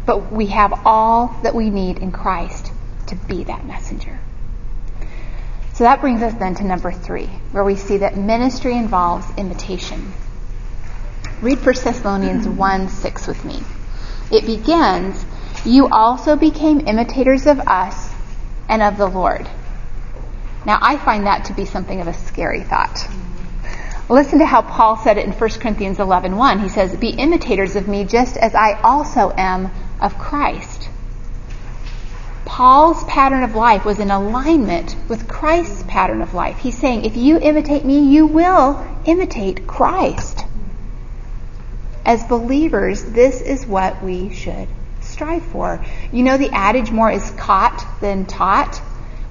But 0.05 0.33
we 0.33 0.47
have 0.47 0.83
all 0.85 1.39
that 1.45 1.55
we 1.55 1.71
need 1.71 1.99
in 1.99 2.11
Christ 2.11 2.73
to 3.07 3.15
be 3.15 3.45
that 3.45 3.65
messenger. 3.65 4.19
So 5.75 5.85
that 5.85 6.01
brings 6.01 6.21
us 6.21 6.35
then 6.35 6.57
to 6.57 6.65
number 6.65 6.91
three, 6.91 7.27
where 7.53 7.63
we 7.63 7.77
see 7.77 7.99
that 7.99 8.17
ministry 8.17 8.77
involves 8.77 9.27
imitation. 9.39 10.13
Read 11.43 11.65
1 11.65 11.75
Thessalonians 11.85 12.49
1 12.49 12.89
6 12.89 13.27
with 13.29 13.45
me. 13.45 13.61
It 14.33 14.47
begins, 14.47 15.25
You 15.65 15.87
also 15.87 16.35
became 16.35 16.81
imitators 16.89 17.47
of 17.47 17.61
us 17.61 18.13
and 18.69 18.83
of 18.83 18.97
the 18.97 19.07
Lord. 19.07 19.49
Now, 20.65 20.79
I 20.81 20.97
find 20.97 21.27
that 21.27 21.47
to 21.47 21.55
be 21.55 21.65
something 21.65 22.01
of 22.01 22.07
a 22.07 22.15
scary 22.15 22.63
thought. 22.63 23.09
Listen 24.09 24.41
to 24.41 24.47
how 24.47 24.63
Paul 24.63 24.97
said 24.97 25.17
it 25.17 25.25
in 25.25 25.33
1 25.33 25.51
Corinthians 25.51 25.99
11 25.99 26.37
1. 26.37 26.59
He 26.59 26.69
says, 26.69 26.97
Be 26.97 27.11
imitators 27.11 27.77
of 27.77 27.89
me 27.89 28.05
just 28.05 28.37
as 28.37 28.55
I 28.55 28.81
also 28.83 29.33
am 29.37 29.71
of 30.01 30.19
Christ. 30.19 30.89
Paul's 32.45 33.03
pattern 33.05 33.45
of 33.45 33.55
life 33.55 33.85
was 33.85 33.99
in 33.99 34.11
alignment 34.11 34.95
with 35.09 35.27
Christ's 35.27 35.85
pattern 35.85 36.21
of 36.21 36.35
life. 36.35 36.59
He's 36.59 36.77
saying, 36.77 37.07
if 37.07 37.17
you 37.17 37.39
imitate 37.39 37.85
me, 37.85 38.01
you 38.01 38.27
will 38.27 38.85
imitate 39.07 39.67
Christ. 39.67 40.45
As 42.05 42.25
believers, 42.25 43.03
this 43.05 43.41
is 43.41 43.67
what 43.67 44.03
we 44.03 44.35
should 44.35 44.69
strive 45.01 45.45
for. 45.45 45.83
You 46.13 46.25
know 46.25 46.37
the 46.37 46.51
adage, 46.51 46.91
more 46.91 47.11
is 47.11 47.31
caught 47.31 47.87
than 48.01 48.27
taught? 48.27 48.83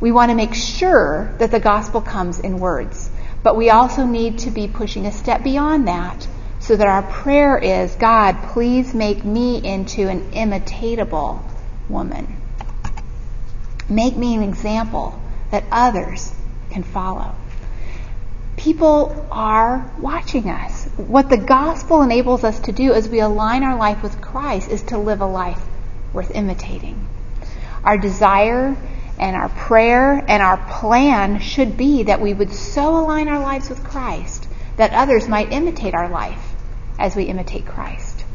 We 0.01 0.11
want 0.11 0.31
to 0.31 0.35
make 0.35 0.55
sure 0.55 1.33
that 1.37 1.51
the 1.51 1.59
gospel 1.59 2.01
comes 2.01 2.39
in 2.39 2.59
words. 2.59 3.09
But 3.43 3.55
we 3.55 3.69
also 3.69 4.05
need 4.05 4.39
to 4.39 4.51
be 4.51 4.67
pushing 4.67 5.05
a 5.05 5.11
step 5.11 5.43
beyond 5.43 5.87
that 5.87 6.27
so 6.59 6.75
that 6.75 6.87
our 6.87 7.03
prayer 7.03 7.57
is, 7.57 7.95
God, 7.95 8.37
please 8.49 8.93
make 8.93 9.23
me 9.23 9.63
into 9.63 10.07
an 10.07 10.31
imitatable 10.31 11.41
woman. 11.89 12.37
Make 13.89 14.15
me 14.15 14.35
an 14.35 14.43
example 14.43 15.19
that 15.51 15.63
others 15.71 16.33
can 16.69 16.83
follow. 16.83 17.35
People 18.57 19.27
are 19.31 19.91
watching 19.99 20.49
us. 20.49 20.85
What 20.97 21.29
the 21.29 21.37
gospel 21.37 22.03
enables 22.03 22.43
us 22.43 22.59
to 22.61 22.71
do 22.71 22.93
as 22.93 23.09
we 23.09 23.19
align 23.19 23.63
our 23.63 23.75
life 23.75 24.03
with 24.03 24.21
Christ 24.21 24.69
is 24.69 24.83
to 24.83 24.97
live 24.97 25.21
a 25.21 25.25
life 25.25 25.61
worth 26.13 26.31
imitating. 26.31 27.07
Our 27.83 27.97
desire 27.97 28.77
and 29.21 29.35
our 29.35 29.49
prayer 29.49 30.25
and 30.27 30.41
our 30.41 30.57
plan 30.57 31.39
should 31.39 31.77
be 31.77 32.03
that 32.03 32.19
we 32.19 32.33
would 32.33 32.51
so 32.51 32.97
align 32.97 33.27
our 33.27 33.39
lives 33.39 33.69
with 33.69 33.83
Christ 33.83 34.47
that 34.77 34.91
others 34.93 35.27
might 35.27 35.51
imitate 35.53 35.93
our 35.93 36.09
life 36.09 36.43
as 36.97 37.15
we 37.15 37.25
imitate 37.25 37.67
Christ. 37.67 38.25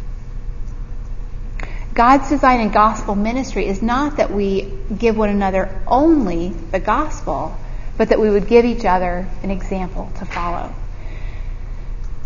God's 1.92 2.28
design 2.28 2.60
in 2.60 2.70
gospel 2.70 3.16
ministry 3.16 3.66
is 3.66 3.82
not 3.82 4.18
that 4.18 4.30
we 4.30 4.72
give 4.96 5.16
one 5.16 5.30
another 5.30 5.82
only 5.88 6.50
the 6.50 6.78
gospel, 6.78 7.56
but 7.96 8.10
that 8.10 8.20
we 8.20 8.30
would 8.30 8.46
give 8.46 8.64
each 8.64 8.84
other 8.84 9.26
an 9.42 9.50
example 9.50 10.12
to 10.18 10.24
follow. 10.24 10.72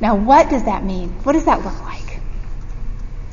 Now, 0.00 0.16
what 0.16 0.50
does 0.50 0.64
that 0.64 0.84
mean? 0.84 1.10
What 1.22 1.32
does 1.32 1.44
that 1.44 1.64
look 1.64 1.80
like? 1.82 2.20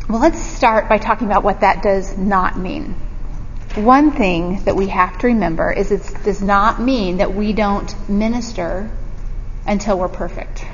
Well, 0.08 0.20
let's 0.20 0.40
start 0.40 0.88
by 0.88 1.00
talking 1.00 1.28
about 1.28 1.44
what 1.44 1.62
that 1.62 1.82
does 1.84 2.18
not 2.18 2.58
mean. 2.58 2.96
One 3.78 4.10
thing 4.12 4.64
that 4.64 4.76
we 4.76 4.88
have 4.88 5.20
to 5.20 5.28
remember 5.28 5.72
is 5.72 5.92
it 5.92 6.02
does 6.24 6.42
not 6.42 6.82
mean 6.82 7.18
that 7.18 7.36
we 7.36 7.54
don't 7.54 8.10
minister 8.10 8.90
until 9.68 10.00
we're 10.00 10.08
perfect. 10.08 10.66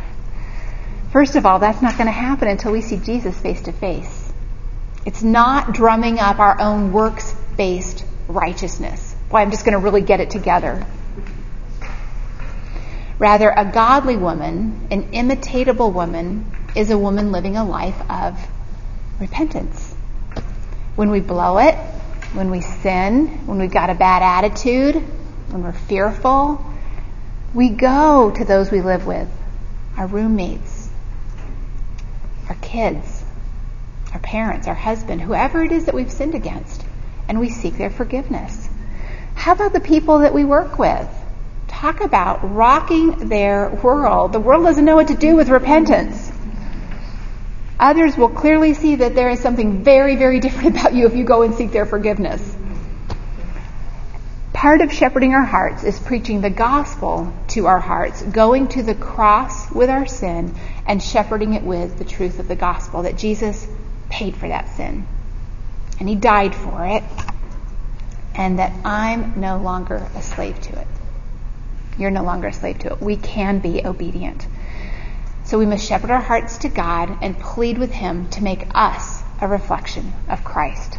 First 1.12 1.36
of 1.36 1.46
all, 1.46 1.60
that's 1.60 1.82
not 1.82 1.98
going 1.98 2.08
to 2.08 2.14
happen 2.14 2.48
until 2.48 2.72
we 2.72 2.80
see 2.80 2.96
Jesus 2.96 3.38
face 3.38 3.62
to 3.64 3.74
face. 3.74 4.32
It's 5.06 5.22
not 5.22 5.74
drumming 5.74 6.18
up 6.18 6.40
our 6.40 6.62
own 6.62 6.94
works 6.94 7.36
based 7.58 8.06
righteousness. 8.30 9.14
Why, 9.30 9.42
I'm 9.42 9.52
just 9.52 9.66
going 9.66 9.74
to 9.74 9.84
really 9.84 10.02
get 10.02 10.22
it 10.22 10.30
together. 10.30 10.86
Rather, 13.20 13.50
a 13.50 13.66
godly 13.66 14.16
woman, 14.16 14.88
an 14.92 15.12
imitatable 15.12 15.92
woman, 15.92 16.50
is 16.74 16.90
a 16.90 16.98
woman 16.98 17.34
living 17.34 17.58
a 17.58 17.66
life 17.66 18.02
of 18.10 18.40
repentance. 19.20 19.94
When 20.96 21.12
we 21.12 21.20
blow 21.20 21.58
it, 21.58 21.76
when 22.34 22.50
we 22.50 22.62
sin, 22.62 23.28
when 23.46 23.60
we've 23.60 23.72
got 23.72 23.90
a 23.90 23.96
bad 23.96 24.24
attitude, 24.24 24.96
when 24.96 25.64
we're 25.64 25.72
fearful, 25.72 26.66
we 27.54 27.70
go 27.70 28.32
to 28.32 28.44
those 28.44 28.72
we 28.72 28.82
live 28.82 29.06
with, 29.06 29.30
our 29.98 30.08
roommates, 30.08 30.90
our 32.50 32.56
kids, 32.56 33.24
our 34.14 34.20
parents, 34.20 34.68
our 34.68 34.74
husband, 34.74 35.22
whoever 35.22 35.64
it 35.64 35.72
is 35.72 35.86
that 35.86 35.94
we've 35.94 36.12
sinned 36.12 36.34
against, 36.34 36.84
and 37.28 37.40
we 37.40 37.50
seek 37.50 37.78
their 37.78 37.92
forgiveness. 37.92 38.68
How 39.36 39.54
about 39.54 39.74
the 39.74 39.80
people 39.80 40.20
that 40.20 40.34
we 40.34 40.44
work 40.44 40.80
with? 40.80 41.08
Talk 41.68 42.02
about 42.02 42.54
rocking 42.56 43.30
their 43.30 43.70
world. 43.70 44.34
The 44.34 44.40
world 44.40 44.66
doesn't 44.66 44.86
know 44.86 44.96
what 44.96 45.10
to 45.10 45.16
do 45.16 45.36
with 45.36 45.50
repentance. 45.50 46.32
Others 47.84 48.16
will 48.16 48.30
clearly 48.30 48.74
see 48.76 48.96
that 48.96 49.14
there 49.14 49.30
is 49.30 49.42
something 49.42 49.84
very, 49.84 50.16
very 50.16 50.40
different 50.40 50.78
about 50.78 50.94
you 50.94 51.06
if 51.06 51.18
you 51.18 51.26
go 51.26 51.42
and 51.42 51.54
seek 51.54 51.74
their 51.74 51.86
forgiveness. 51.86 52.56
Part 54.54 54.80
of 54.80 54.94
shepherding 54.94 55.34
our 55.34 55.44
hearts 55.44 55.84
is 55.84 56.00
preaching 56.00 56.40
the 56.40 56.50
gospel 56.50 57.34
to 57.50 57.68
our 57.68 57.82
hearts, 57.82 58.22
going 58.22 58.70
to 58.70 58.84
the 58.84 58.96
cross 58.96 59.70
with 59.70 59.90
our 59.90 60.06
sin 60.06 60.56
and 60.88 61.04
shepherding 61.04 61.56
it 61.56 61.64
with 61.64 61.98
the 61.98 62.06
truth 62.06 62.40
of 62.40 62.48
the 62.48 62.56
gospel 62.56 63.02
that 63.02 63.18
Jesus 63.18 63.68
paid 64.10 64.38
for 64.38 64.48
that 64.48 64.78
sin. 64.78 65.06
And 66.00 66.08
he 66.08 66.16
died 66.16 66.56
for 66.56 66.86
it. 66.86 67.04
And 68.34 68.60
that 68.60 68.72
I'm 68.86 69.42
no 69.42 69.58
longer 69.58 70.10
a 70.16 70.22
slave 70.22 70.58
to 70.62 70.80
it. 70.80 70.88
You're 71.98 72.12
no 72.12 72.24
longer 72.24 72.48
a 72.48 72.54
slave 72.54 72.80
to 72.80 72.94
it. 72.94 73.02
We 73.02 73.18
can 73.18 73.60
be 73.60 73.86
obedient. 73.86 74.48
So 75.54 75.60
we 75.60 75.68
must 75.68 75.88
shepherd 75.88 76.10
our 76.10 76.20
hearts 76.20 76.58
to 76.58 76.68
God 76.68 77.20
and 77.22 77.38
plead 77.38 77.78
with 77.78 77.92
Him 77.92 78.28
to 78.30 78.44
make 78.44 78.66
us 78.74 79.22
a 79.40 79.48
reflection 79.48 80.12
of 80.28 80.44
Christ. 80.44 80.98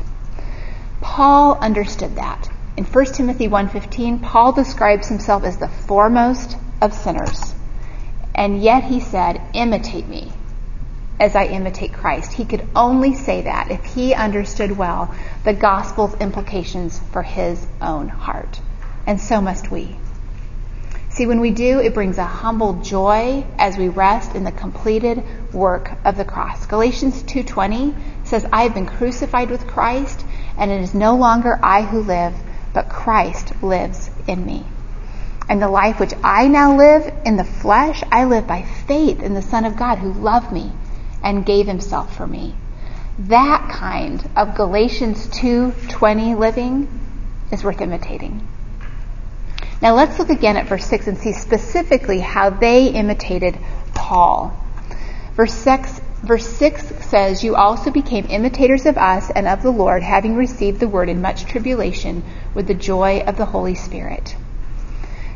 Paul 1.00 1.58
understood 1.60 2.14
that. 2.14 2.48
In 2.76 2.84
1 2.84 3.04
Timothy 3.06 3.48
1:15, 3.48 4.22
Paul 4.22 4.52
describes 4.52 5.08
himself 5.08 5.42
as 5.42 5.56
the 5.56 5.66
foremost 5.66 6.56
of 6.80 6.94
sinners. 6.94 7.52
And 8.32 8.62
yet 8.62 8.84
he 8.84 9.00
said, 9.00 9.40
"Imitate 9.54 10.06
me 10.06 10.32
as 11.18 11.34
I 11.34 11.46
imitate 11.46 11.92
Christ." 11.92 12.34
He 12.34 12.44
could 12.44 12.64
only 12.76 13.12
say 13.12 13.42
that 13.42 13.72
if 13.72 13.84
he 13.84 14.14
understood 14.14 14.78
well 14.78 15.12
the 15.42 15.54
gospel's 15.54 16.14
implications 16.20 17.00
for 17.10 17.22
his 17.24 17.66
own 17.82 18.08
heart. 18.08 18.60
And 19.04 19.20
so 19.20 19.40
must 19.40 19.72
we. 19.72 19.96
See, 21.14 21.26
when 21.26 21.40
we 21.40 21.52
do, 21.52 21.78
it 21.78 21.94
brings 21.94 22.18
a 22.18 22.24
humble 22.24 22.72
joy 22.82 23.44
as 23.56 23.78
we 23.78 23.88
rest 23.88 24.34
in 24.34 24.42
the 24.42 24.50
completed 24.50 25.22
work 25.52 25.92
of 26.04 26.16
the 26.16 26.24
cross. 26.24 26.66
Galatians 26.66 27.22
2:20 27.22 27.94
says, 28.24 28.44
"I 28.52 28.64
have 28.64 28.74
been 28.74 28.86
crucified 28.86 29.48
with 29.48 29.68
Christ, 29.68 30.24
and 30.58 30.72
it 30.72 30.80
is 30.80 30.92
no 30.92 31.14
longer 31.14 31.60
I 31.62 31.82
who 31.82 32.00
live, 32.00 32.34
but 32.72 32.88
Christ 32.88 33.52
lives 33.62 34.10
in 34.26 34.44
me." 34.44 34.66
And 35.48 35.62
the 35.62 35.68
life 35.68 36.00
which 36.00 36.14
I 36.24 36.48
now 36.48 36.76
live 36.76 37.12
in 37.24 37.36
the 37.36 37.44
flesh, 37.44 38.02
I 38.10 38.24
live 38.24 38.48
by 38.48 38.62
faith 38.62 39.22
in 39.22 39.34
the 39.34 39.42
Son 39.42 39.64
of 39.64 39.76
God 39.76 39.98
who 39.98 40.12
loved 40.12 40.50
me 40.50 40.72
and 41.22 41.46
gave 41.46 41.68
himself 41.68 42.16
for 42.16 42.26
me. 42.26 42.56
That 43.20 43.68
kind 43.68 44.20
of 44.34 44.56
Galatians 44.56 45.28
2:20 45.28 46.34
living 46.34 46.88
is 47.52 47.62
worth 47.62 47.80
imitating. 47.80 48.40
Now 49.80 49.94
let's 49.94 50.18
look 50.18 50.30
again 50.30 50.56
at 50.56 50.68
verse 50.68 50.86
6 50.86 51.08
and 51.08 51.18
see 51.18 51.32
specifically 51.32 52.20
how 52.20 52.50
they 52.50 52.88
imitated 52.88 53.58
Paul. 53.94 54.56
Verse 55.34 55.52
6, 55.52 56.00
verse 56.22 56.46
6 56.46 57.04
says, 57.04 57.44
You 57.44 57.56
also 57.56 57.90
became 57.90 58.26
imitators 58.26 58.86
of 58.86 58.96
us 58.96 59.30
and 59.30 59.46
of 59.46 59.62
the 59.62 59.70
Lord, 59.70 60.02
having 60.02 60.36
received 60.36 60.80
the 60.80 60.88
word 60.88 61.08
in 61.08 61.20
much 61.20 61.44
tribulation 61.44 62.22
with 62.54 62.66
the 62.66 62.74
joy 62.74 63.24
of 63.26 63.36
the 63.36 63.46
Holy 63.46 63.74
Spirit. 63.74 64.36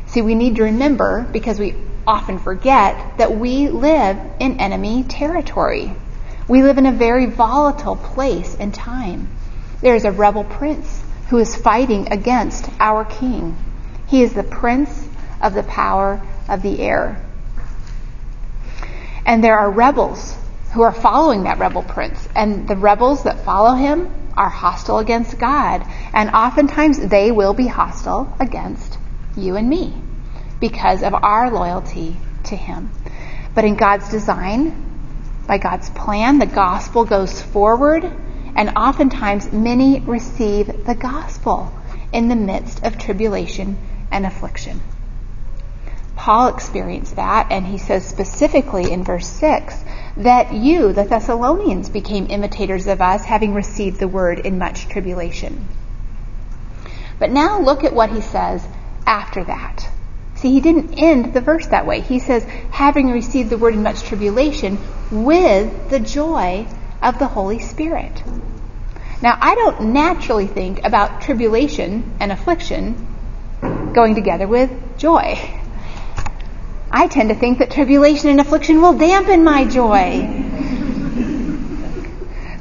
See, 0.07 0.21
we 0.21 0.35
need 0.35 0.55
to 0.55 0.63
remember, 0.63 1.27
because 1.31 1.59
we 1.59 1.75
often 2.07 2.39
forget, 2.39 3.17
that 3.17 3.37
we 3.37 3.67
live 3.67 4.17
in 4.39 4.59
enemy 4.59 5.03
territory. 5.03 5.93
We 6.47 6.63
live 6.63 6.79
in 6.79 6.87
a 6.87 6.91
very 6.91 7.27
volatile 7.27 7.95
place 7.95 8.55
and 8.59 8.73
time. 8.73 9.27
There 9.81 9.95
is 9.95 10.05
a 10.05 10.11
rebel 10.11 10.43
prince 10.43 11.03
who 11.29 11.37
is 11.37 11.55
fighting 11.55 12.11
against 12.11 12.67
our 12.79 13.05
king. 13.05 13.55
He 14.09 14.23
is 14.23 14.33
the 14.33 14.43
prince 14.43 15.07
of 15.39 15.53
the 15.53 15.63
power 15.63 16.21
of 16.47 16.63
the 16.63 16.81
air. 16.81 17.23
And 19.25 19.43
there 19.43 19.57
are 19.57 19.69
rebels 19.69 20.35
who 20.73 20.81
are 20.81 20.91
following 20.91 21.43
that 21.43 21.59
rebel 21.59 21.83
prince. 21.83 22.27
And 22.35 22.67
the 22.67 22.75
rebels 22.75 23.23
that 23.23 23.45
follow 23.45 23.75
him 23.75 24.11
are 24.35 24.49
hostile 24.49 24.97
against 24.97 25.37
God. 25.37 25.85
And 26.11 26.31
oftentimes 26.31 26.99
they 26.99 27.31
will 27.31 27.53
be 27.53 27.67
hostile 27.67 28.35
against 28.39 28.97
you 29.37 29.55
and 29.55 29.69
me 29.69 29.93
because 30.59 31.03
of 31.03 31.13
our 31.13 31.51
loyalty 31.51 32.17
to 32.45 32.55
him. 32.55 32.89
But 33.53 33.65
in 33.65 33.75
God's 33.75 34.09
design, 34.09 34.85
by 35.47 35.59
God's 35.59 35.89
plan, 35.91 36.39
the 36.39 36.45
gospel 36.45 37.05
goes 37.05 37.41
forward, 37.41 38.03
and 38.55 38.69
oftentimes 38.75 39.51
many 39.51 39.99
receive 39.99 40.85
the 40.85 40.95
gospel 40.95 41.71
in 42.11 42.27
the 42.27 42.35
midst 42.35 42.83
of 42.83 42.97
tribulation 42.97 43.77
and 44.11 44.25
affliction. 44.25 44.81
Paul 46.15 46.49
experienced 46.49 47.15
that, 47.15 47.47
and 47.49 47.65
he 47.65 47.77
says 47.77 48.05
specifically 48.05 48.91
in 48.91 49.03
verse 49.03 49.27
6 49.27 49.73
that 50.17 50.53
you, 50.53 50.91
the 50.91 51.05
Thessalonians, 51.05 51.87
became 51.87 52.27
imitators 52.29 52.87
of 52.87 53.01
us, 53.01 53.23
having 53.23 53.53
received 53.53 53.99
the 53.99 54.07
word 54.07 54.39
in 54.39 54.57
much 54.57 54.89
tribulation. 54.89 55.67
But 57.19 57.31
now 57.31 57.61
look 57.61 57.85
at 57.85 57.93
what 57.93 58.11
he 58.11 58.19
says 58.19 58.67
after 59.05 59.43
that. 59.45 59.89
See, 60.35 60.51
he 60.51 60.61
didn't 60.61 60.95
end 60.95 61.33
the 61.33 61.41
verse 61.41 61.67
that 61.67 61.85
way. 61.85 62.01
He 62.01 62.19
says, 62.19 62.43
having 62.71 63.11
received 63.11 63.49
the 63.49 63.57
word 63.57 63.73
in 63.73 63.83
much 63.83 64.03
tribulation 64.03 64.77
with 65.11 65.89
the 65.89 65.99
joy 65.99 66.67
of 67.01 67.19
the 67.19 67.27
Holy 67.27 67.59
Spirit. 67.59 68.23
Now, 69.21 69.37
I 69.39 69.55
don't 69.55 69.93
naturally 69.93 70.47
think 70.47 70.85
about 70.85 71.21
tribulation 71.21 72.13
and 72.19 72.31
affliction 72.31 73.07
going 73.61 74.15
together 74.15 74.47
with 74.47 74.97
joy. 74.97 75.37
I 76.91 77.07
tend 77.07 77.29
to 77.29 77.35
think 77.35 77.59
that 77.59 77.71
tribulation 77.71 78.29
and 78.29 78.39
affliction 78.39 78.81
will 78.81 78.97
dampen 78.97 79.43
my 79.43 79.65
joy. 79.65 80.45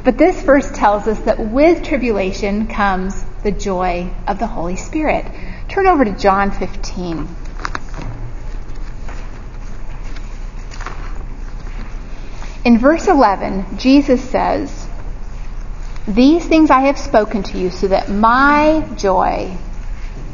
But 0.04 0.16
this 0.16 0.40
verse 0.42 0.70
tells 0.70 1.06
us 1.06 1.18
that 1.20 1.38
with 1.38 1.82
tribulation 1.82 2.66
comes 2.66 3.24
the 3.42 3.52
joy 3.52 4.10
of 4.26 4.38
the 4.38 4.46
Holy 4.46 4.76
Spirit. 4.76 5.26
Turn 5.68 5.86
over 5.86 6.04
to 6.04 6.12
John 6.12 6.50
15. 6.50 7.28
In 12.64 12.78
verse 12.78 13.06
11, 13.06 13.78
Jesus 13.78 14.22
says, 14.22 14.88
These 16.06 16.46
things 16.46 16.70
I 16.70 16.80
have 16.80 16.98
spoken 16.98 17.42
to 17.44 17.58
you 17.58 17.70
so 17.70 17.88
that 17.88 18.10
my 18.10 18.86
joy 18.96 19.56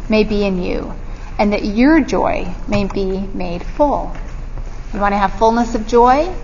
may 0.09 0.25
be 0.25 0.45
in 0.45 0.63
you, 0.63 0.95
and 1.39 1.53
that 1.53 1.65
your 1.65 2.01
joy 2.01 2.55
may 2.69 2.85
be 2.85 3.21
made 3.35 3.63
full. 3.63 4.15
You 4.93 5.01
want 5.01 5.13
to 5.13 5.19
have 5.19 5.39
fullness 5.39 5.75
of 5.75 5.87
joy? 5.87 6.35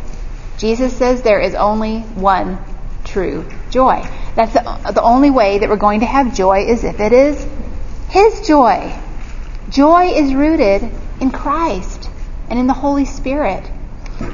Jesus 0.58 0.96
says 0.96 1.22
there 1.22 1.40
is 1.40 1.54
only 1.54 2.00
one 2.00 2.58
true 3.04 3.46
joy. 3.70 4.02
That's 4.34 4.52
the, 4.52 4.92
the 4.92 5.02
only 5.02 5.30
way 5.30 5.58
that 5.58 5.68
we're 5.68 5.76
going 5.76 6.00
to 6.00 6.06
have 6.06 6.34
joy 6.34 6.66
is 6.66 6.84
if 6.84 7.00
it 7.00 7.12
is 7.12 7.46
His 8.08 8.46
joy. 8.46 8.98
Joy 9.68 10.08
is 10.08 10.34
rooted 10.34 10.90
in 11.20 11.30
Christ 11.30 12.10
and 12.48 12.58
in 12.58 12.66
the 12.66 12.72
Holy 12.72 13.04
Spirit. 13.04 13.70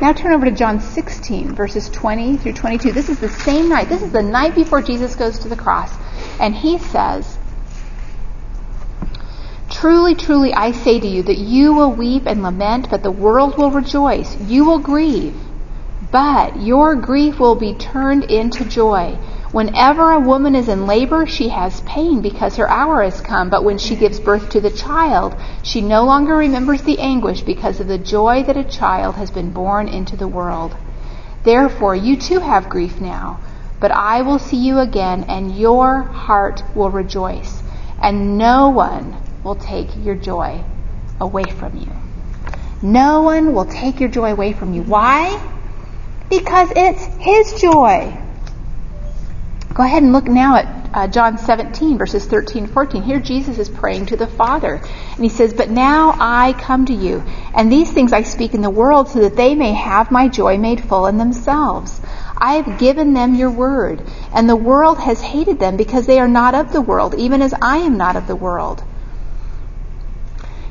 Now 0.00 0.12
turn 0.12 0.32
over 0.32 0.46
to 0.46 0.50
John 0.50 0.80
16, 0.80 1.54
verses 1.54 1.88
20 1.90 2.38
through 2.38 2.54
22. 2.54 2.92
This 2.92 3.08
is 3.08 3.18
the 3.18 3.28
same 3.28 3.68
night. 3.68 3.88
This 3.88 4.02
is 4.02 4.10
the 4.10 4.22
night 4.22 4.54
before 4.54 4.82
Jesus 4.82 5.14
goes 5.14 5.38
to 5.40 5.48
the 5.48 5.56
cross. 5.56 5.92
And 6.40 6.54
he 6.54 6.78
says, 6.78 7.35
Truly, 9.80 10.14
truly, 10.14 10.54
I 10.54 10.72
say 10.72 10.98
to 10.98 11.06
you 11.06 11.22
that 11.24 11.36
you 11.36 11.74
will 11.74 11.92
weep 11.92 12.22
and 12.24 12.42
lament, 12.42 12.88
but 12.88 13.02
the 13.02 13.10
world 13.10 13.58
will 13.58 13.70
rejoice. 13.70 14.34
You 14.40 14.64
will 14.64 14.78
grieve, 14.78 15.36
But 16.10 16.62
your 16.62 16.94
grief 16.96 17.38
will 17.38 17.56
be 17.56 17.74
turned 17.74 18.24
into 18.24 18.64
joy. 18.64 19.18
Whenever 19.52 20.12
a 20.12 20.18
woman 20.18 20.56
is 20.56 20.70
in 20.70 20.86
labor, 20.86 21.26
she 21.26 21.50
has 21.50 21.82
pain 21.82 22.22
because 22.22 22.56
her 22.56 22.70
hour 22.70 23.02
has 23.02 23.20
come. 23.20 23.50
But 23.50 23.64
when 23.64 23.76
she 23.76 23.96
gives 23.96 24.18
birth 24.18 24.48
to 24.48 24.62
the 24.62 24.70
child, 24.70 25.36
she 25.62 25.82
no 25.82 26.04
longer 26.04 26.34
remembers 26.34 26.80
the 26.80 26.98
anguish 26.98 27.42
because 27.42 27.78
of 27.78 27.86
the 27.86 27.98
joy 27.98 28.44
that 28.44 28.56
a 28.56 28.64
child 28.64 29.16
has 29.16 29.30
been 29.30 29.50
born 29.50 29.88
into 29.88 30.16
the 30.16 30.26
world. 30.26 30.74
Therefore, 31.42 31.94
you 31.94 32.16
too 32.16 32.40
have 32.40 32.70
grief 32.70 32.98
now, 32.98 33.40
but 33.78 33.90
I 33.90 34.22
will 34.22 34.38
see 34.38 34.56
you 34.56 34.78
again, 34.78 35.26
and 35.28 35.54
your 35.54 36.00
heart 36.00 36.62
will 36.74 36.90
rejoice, 36.90 37.62
and 38.00 38.38
no 38.38 38.70
one 38.70 39.18
will 39.46 39.54
take 39.54 39.88
your 40.04 40.16
joy 40.16 40.62
away 41.20 41.44
from 41.44 41.76
you. 41.78 41.86
No 42.82 43.22
one 43.22 43.54
will 43.54 43.64
take 43.64 44.00
your 44.00 44.08
joy 44.08 44.32
away 44.32 44.52
from 44.52 44.74
you. 44.74 44.82
Why? 44.82 45.40
Because 46.28 46.68
it's 46.74 47.04
His 47.20 47.60
joy. 47.60 48.18
Go 49.72 49.84
ahead 49.84 50.02
and 50.02 50.12
look 50.12 50.24
now 50.24 50.56
at 50.56 50.90
uh, 50.92 51.06
John 51.06 51.38
17, 51.38 51.96
verses 51.96 52.26
13 52.26 52.66
14. 52.66 53.02
Here 53.02 53.20
Jesus 53.20 53.58
is 53.58 53.68
praying 53.68 54.06
to 54.06 54.16
the 54.16 54.26
Father. 54.26 54.80
And 55.14 55.22
he 55.22 55.28
says, 55.28 55.54
But 55.54 55.70
now 55.70 56.16
I 56.18 56.52
come 56.54 56.86
to 56.86 56.94
you, 56.94 57.22
and 57.54 57.70
these 57.70 57.92
things 57.92 58.12
I 58.12 58.22
speak 58.22 58.52
in 58.52 58.62
the 58.62 58.70
world 58.70 59.08
so 59.08 59.20
that 59.20 59.36
they 59.36 59.54
may 59.54 59.74
have 59.74 60.10
my 60.10 60.26
joy 60.26 60.58
made 60.58 60.82
full 60.82 61.06
in 61.06 61.18
themselves. 61.18 62.00
I 62.36 62.54
have 62.54 62.78
given 62.78 63.14
them 63.14 63.36
your 63.36 63.50
word, 63.50 64.02
and 64.32 64.48
the 64.48 64.56
world 64.56 64.98
has 64.98 65.20
hated 65.20 65.60
them 65.60 65.76
because 65.76 66.06
they 66.06 66.18
are 66.18 66.28
not 66.28 66.54
of 66.54 66.72
the 66.72 66.80
world, 66.80 67.14
even 67.14 67.42
as 67.42 67.54
I 67.62 67.78
am 67.78 67.96
not 67.96 68.16
of 68.16 68.26
the 68.26 68.36
world. 68.36 68.82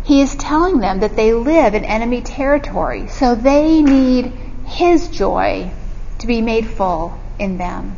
He 0.06 0.22
is 0.22 0.36
telling 0.36 0.80
them 0.80 1.00
that 1.00 1.16
they 1.16 1.34
live 1.34 1.74
in 1.74 1.84
enemy 1.84 2.22
territory, 2.22 3.08
so 3.08 3.34
they 3.34 3.82
need 3.82 4.32
His 4.66 5.08
joy 5.08 5.72
to 6.20 6.28
be 6.28 6.42
made 6.42 6.68
full 6.68 7.20
in 7.40 7.58
them. 7.58 7.98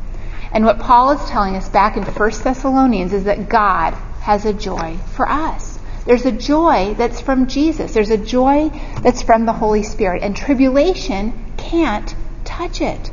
And 0.53 0.63
what 0.65 0.79
Paul 0.79 1.11
is 1.11 1.29
telling 1.29 1.55
us 1.55 1.67
back 1.67 1.97
in 1.97 2.03
1 2.03 2.31
Thessalonians 2.43 3.11
is 3.11 3.25
that 3.25 3.49
God 3.49 3.93
has 4.21 4.45
a 4.45 4.53
joy 4.53 4.97
for 5.15 5.27
us. 5.29 5.77
There's 6.05 6.25
a 6.25 6.31
joy 6.31 6.95
that's 6.97 7.19
from 7.19 7.47
Jesus. 7.47 7.93
There's 7.93 8.09
a 8.09 8.17
joy 8.17 8.69
that's 9.01 9.21
from 9.21 9.45
the 9.45 9.51
Holy 9.51 9.83
Spirit. 9.83 10.23
And 10.23 10.35
tribulation 10.35 11.33
can't 11.57 12.15
touch 12.45 12.79
it. 12.79 13.11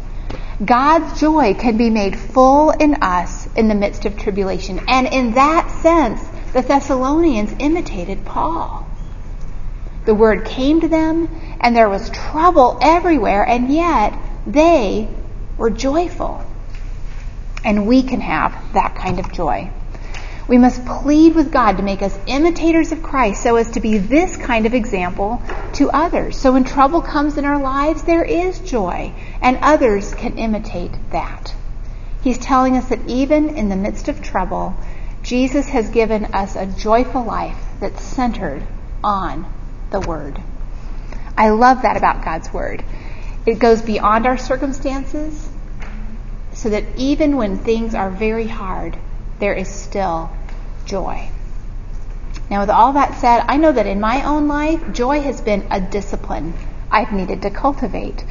God's 0.64 1.20
joy 1.20 1.54
can 1.54 1.76
be 1.76 1.90
made 1.90 2.16
full 2.16 2.70
in 2.70 2.94
us 3.02 3.48
in 3.56 3.66
the 3.66 3.74
midst 3.74 4.06
of 4.06 4.16
tribulation. 4.16 4.80
And 4.86 5.08
in 5.08 5.34
that 5.34 5.68
sense, 5.82 6.24
the 6.52 6.62
Thessalonians 6.62 7.52
imitated 7.58 8.24
Paul. 8.24 8.83
The 10.04 10.14
word 10.14 10.44
came 10.44 10.80
to 10.82 10.88
them, 10.88 11.28
and 11.60 11.74
there 11.74 11.88
was 11.88 12.10
trouble 12.10 12.78
everywhere, 12.82 13.42
and 13.42 13.72
yet 13.72 14.12
they 14.46 15.08
were 15.56 15.70
joyful. 15.70 16.44
And 17.64 17.86
we 17.86 18.02
can 18.02 18.20
have 18.20 18.74
that 18.74 18.94
kind 18.94 19.18
of 19.18 19.32
joy. 19.32 19.70
We 20.46 20.58
must 20.58 20.84
plead 20.84 21.34
with 21.34 21.50
God 21.50 21.78
to 21.78 21.82
make 21.82 22.02
us 22.02 22.18
imitators 22.26 22.92
of 22.92 23.02
Christ 23.02 23.42
so 23.42 23.56
as 23.56 23.70
to 23.70 23.80
be 23.80 23.96
this 23.96 24.36
kind 24.36 24.66
of 24.66 24.74
example 24.74 25.40
to 25.74 25.90
others. 25.90 26.36
So 26.36 26.52
when 26.52 26.64
trouble 26.64 27.00
comes 27.00 27.38
in 27.38 27.46
our 27.46 27.58
lives, 27.58 28.02
there 28.02 28.24
is 28.24 28.58
joy, 28.60 29.14
and 29.40 29.58
others 29.62 30.14
can 30.14 30.36
imitate 30.36 30.92
that. 31.12 31.54
He's 32.20 32.36
telling 32.36 32.76
us 32.76 32.90
that 32.90 33.08
even 33.08 33.56
in 33.56 33.70
the 33.70 33.76
midst 33.76 34.08
of 34.08 34.20
trouble, 34.20 34.74
Jesus 35.22 35.68
has 35.70 35.88
given 35.88 36.26
us 36.26 36.56
a 36.56 36.66
joyful 36.66 37.24
life 37.24 37.58
that's 37.80 38.02
centered 38.02 38.62
on 39.02 39.46
the 39.94 40.00
Word. 40.00 40.42
I 41.36 41.50
love 41.50 41.82
that 41.82 41.96
about 41.96 42.24
God's 42.24 42.52
Word. 42.52 42.84
It 43.46 43.60
goes 43.60 43.80
beyond 43.80 44.26
our 44.26 44.36
circumstances 44.36 45.48
so 46.52 46.70
that 46.70 46.84
even 46.96 47.36
when 47.36 47.58
things 47.58 47.94
are 47.94 48.10
very 48.10 48.48
hard, 48.48 48.98
there 49.38 49.54
is 49.54 49.68
still 49.68 50.32
joy. 50.84 51.28
Now, 52.50 52.60
with 52.60 52.70
all 52.70 52.94
that 52.94 53.20
said, 53.20 53.44
I 53.46 53.56
know 53.56 53.70
that 53.70 53.86
in 53.86 54.00
my 54.00 54.24
own 54.24 54.48
life, 54.48 54.92
joy 54.92 55.20
has 55.20 55.40
been 55.40 55.66
a 55.70 55.80
discipline 55.80 56.54
I've 56.90 57.12
needed 57.12 57.42
to 57.42 57.50
cultivate. 57.50 58.24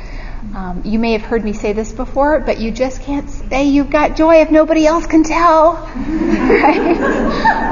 Um, 0.52 0.84
you 0.86 1.00
may 1.00 1.14
have 1.14 1.24
heard 1.24 1.44
me 1.44 1.54
say 1.54 1.74
this 1.74 1.92
before, 1.92 2.40
but 2.42 2.60
you 2.60 2.70
just 2.70 3.02
can't 3.02 3.28
say 3.30 3.70
you've 3.70 3.90
got 3.90 4.16
joy 4.16 4.42
if 4.42 4.52
nobody 4.52 4.86
else 4.86 5.08
can 5.08 5.24
tell. 5.24 5.74
right? 5.76 6.98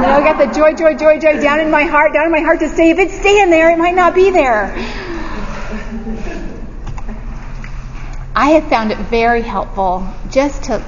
I 0.03 0.19
got 0.23 0.39
the 0.39 0.51
joy, 0.57 0.73
joy, 0.73 0.95
joy, 0.95 1.19
joy 1.19 1.39
down 1.41 1.59
in 1.59 1.69
my 1.69 1.83
heart, 1.83 2.13
down 2.13 2.25
in 2.25 2.31
my 2.31 2.39
heart 2.39 2.59
to 2.61 2.69
say 2.69 2.89
if 2.89 2.97
it's 2.97 3.13
staying 3.13 3.51
there, 3.51 3.71
it 3.71 3.77
might 3.77 3.93
not 3.93 4.15
be 4.15 4.31
there. 4.31 4.73
I 8.33 8.51
have 8.51 8.67
found 8.67 8.91
it 8.91 8.97
very 8.97 9.41
helpful 9.41 10.07
just 10.31 10.63
to 10.63 10.83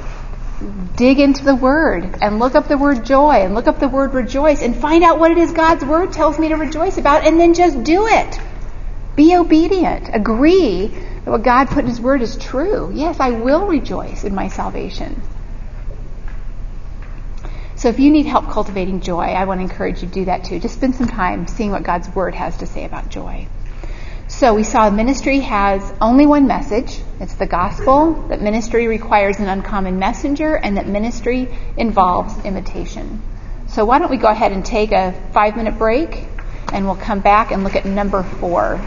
dig 0.95 1.19
into 1.19 1.43
the 1.43 1.55
word 1.55 2.17
and 2.21 2.39
look 2.39 2.55
up 2.55 2.69
the 2.69 2.77
word 2.77 3.05
joy 3.05 3.43
and 3.43 3.53
look 3.53 3.67
up 3.67 3.79
the 3.79 3.89
word 3.89 4.13
rejoice 4.13 4.63
and 4.63 4.75
find 4.75 5.03
out 5.03 5.19
what 5.19 5.29
it 5.31 5.37
is 5.37 5.51
God's 5.51 5.83
word 5.83 6.13
tells 6.13 6.39
me 6.39 6.47
to 6.47 6.55
rejoice 6.55 6.97
about 6.97 7.27
and 7.27 7.39
then 7.39 7.53
just 7.53 7.83
do 7.83 8.07
it. 8.07 8.39
Be 9.15 9.35
obedient. 9.35 10.09
Agree 10.11 10.91
that 11.23 11.31
what 11.31 11.43
God 11.43 11.67
put 11.69 11.79
in 11.79 11.87
his 11.87 12.01
word 12.01 12.21
is 12.21 12.35
true. 12.35 12.91
Yes, 12.93 13.19
I 13.19 13.31
will 13.31 13.67
rejoice 13.67 14.23
in 14.23 14.35
my 14.35 14.49
salvation. 14.49 15.21
So 17.75 17.89
if 17.89 17.99
you 17.99 18.11
need 18.11 18.25
help 18.25 18.49
cultivating 18.49 19.01
joy, 19.01 19.23
I 19.23 19.45
want 19.45 19.59
to 19.59 19.63
encourage 19.63 20.01
you 20.01 20.07
to 20.07 20.13
do 20.13 20.25
that 20.25 20.45
too. 20.45 20.59
Just 20.59 20.75
spend 20.75 20.95
some 20.95 21.07
time 21.07 21.47
seeing 21.47 21.71
what 21.71 21.83
God's 21.83 22.07
word 22.15 22.35
has 22.35 22.57
to 22.57 22.65
say 22.65 22.85
about 22.85 23.09
joy. 23.09 23.47
So 24.27 24.53
we 24.53 24.63
saw 24.63 24.89
ministry 24.89 25.41
has 25.41 25.93
only 25.99 26.25
one 26.25 26.47
message. 26.47 27.01
It's 27.19 27.35
the 27.35 27.45
gospel, 27.45 28.13
that 28.29 28.41
ministry 28.41 28.87
requires 28.87 29.37
an 29.39 29.47
uncommon 29.47 29.99
messenger, 29.99 30.55
and 30.55 30.77
that 30.77 30.87
ministry 30.87 31.49
involves 31.77 32.43
imitation. 32.45 33.21
So 33.67 33.85
why 33.85 33.99
don't 33.99 34.09
we 34.09 34.17
go 34.17 34.29
ahead 34.29 34.51
and 34.51 34.65
take 34.65 34.91
a 34.91 35.11
five 35.33 35.55
minute 35.55 35.77
break, 35.77 36.25
and 36.71 36.85
we'll 36.85 36.95
come 36.95 37.19
back 37.19 37.51
and 37.51 37.63
look 37.63 37.75
at 37.75 37.85
number 37.85 38.23
four. 38.23 38.81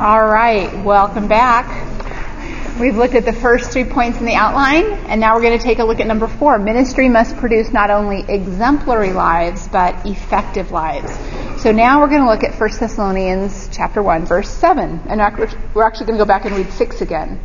All 0.00 0.24
right, 0.24 0.82
welcome 0.82 1.28
back. 1.28 1.68
We've 2.80 2.96
looked 2.96 3.14
at 3.14 3.26
the 3.26 3.34
first 3.34 3.70
three 3.70 3.84
points 3.84 4.16
in 4.16 4.24
the 4.24 4.32
outline, 4.32 4.86
and 5.10 5.20
now 5.20 5.34
we're 5.34 5.42
going 5.42 5.58
to 5.58 5.62
take 5.62 5.78
a 5.78 5.84
look 5.84 6.00
at 6.00 6.06
number 6.06 6.26
four. 6.26 6.58
Ministry 6.58 7.10
must 7.10 7.36
produce 7.36 7.70
not 7.70 7.90
only 7.90 8.24
exemplary 8.26 9.12
lives, 9.12 9.68
but 9.68 10.06
effective 10.06 10.70
lives. 10.70 11.12
So 11.62 11.70
now 11.70 12.00
we're 12.00 12.08
going 12.08 12.22
to 12.22 12.30
look 12.30 12.42
at 12.42 12.58
1 12.58 12.70
Thessalonians 12.80 13.68
chapter 13.70 14.02
1, 14.02 14.24
verse 14.24 14.48
7. 14.48 15.02
And 15.06 15.20
we're 15.74 15.82
actually 15.82 16.06
going 16.06 16.18
to 16.18 16.24
go 16.24 16.26
back 16.26 16.46
and 16.46 16.56
read 16.56 16.72
6 16.72 17.02
again. 17.02 17.38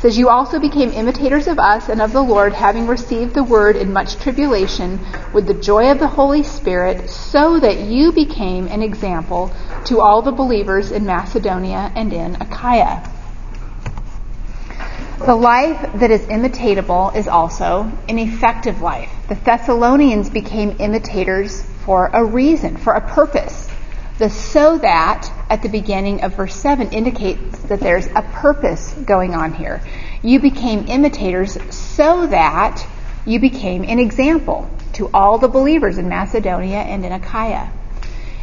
Says, 0.00 0.16
You 0.16 0.30
also 0.30 0.58
became 0.58 0.92
imitators 0.92 1.46
of 1.46 1.58
us 1.58 1.90
and 1.90 2.00
of 2.00 2.12
the 2.12 2.22
Lord, 2.22 2.54
having 2.54 2.86
received 2.86 3.34
the 3.34 3.44
word 3.44 3.76
in 3.76 3.92
much 3.92 4.16
tribulation 4.16 4.98
with 5.34 5.46
the 5.46 5.52
joy 5.52 5.90
of 5.90 5.98
the 5.98 6.08
Holy 6.08 6.42
Spirit, 6.42 7.10
so 7.10 7.60
that 7.60 7.80
you 7.80 8.10
became 8.12 8.66
an 8.68 8.82
example 8.82 9.52
to 9.84 10.00
all 10.00 10.22
the 10.22 10.32
believers 10.32 10.90
in 10.90 11.04
Macedonia 11.04 11.92
and 11.94 12.14
in 12.14 12.36
Achaia. 12.36 13.02
The 15.18 15.36
life 15.36 15.90
that 15.96 16.10
is 16.10 16.22
imitatable 16.22 17.14
is 17.14 17.28
also 17.28 17.92
an 18.08 18.18
effective 18.18 18.80
life. 18.80 19.12
The 19.28 19.34
Thessalonians 19.34 20.30
became 20.30 20.76
imitators 20.78 21.62
for 21.84 22.06
a 22.06 22.24
reason, 22.24 22.78
for 22.78 22.94
a 22.94 23.06
purpose. 23.06 23.68
The 24.16 24.30
so 24.30 24.78
that 24.78 25.30
at 25.50 25.62
the 25.62 25.68
beginning 25.68 26.22
of 26.22 26.36
verse 26.36 26.54
7 26.54 26.92
indicates 26.92 27.58
that 27.64 27.80
there's 27.80 28.06
a 28.06 28.22
purpose 28.22 28.94
going 29.04 29.34
on 29.34 29.52
here. 29.52 29.82
You 30.22 30.38
became 30.38 30.86
imitators 30.86 31.58
so 31.74 32.28
that 32.28 32.86
you 33.26 33.40
became 33.40 33.82
an 33.82 33.98
example 33.98 34.70
to 34.94 35.10
all 35.12 35.38
the 35.38 35.48
believers 35.48 35.98
in 35.98 36.08
Macedonia 36.08 36.78
and 36.78 37.04
in 37.04 37.12
Achaia. 37.12 37.70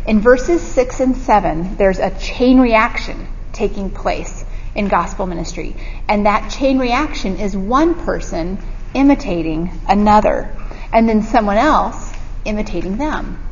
In 0.06 0.20
verses 0.20 0.62
6 0.62 1.00
and 1.00 1.18
7, 1.18 1.78
there's 1.78 2.00
a 2.00 2.12
chain 2.20 2.60
reaction 2.60 3.28
taking 3.54 3.90
place 3.90 4.46
in 4.76 4.88
gospel 4.88 5.26
ministry. 5.26 5.76
And 6.08 6.26
that 6.26 6.52
chain 6.52 6.78
reaction 6.78 7.38
is 7.38 7.56
one 7.56 7.96
person 7.96 8.60
imitating 8.94 9.72
another, 9.88 10.56
and 10.92 11.08
then 11.08 11.24
someone 11.24 11.58
else 11.58 12.12
imitating 12.46 12.98
them. 12.98 13.47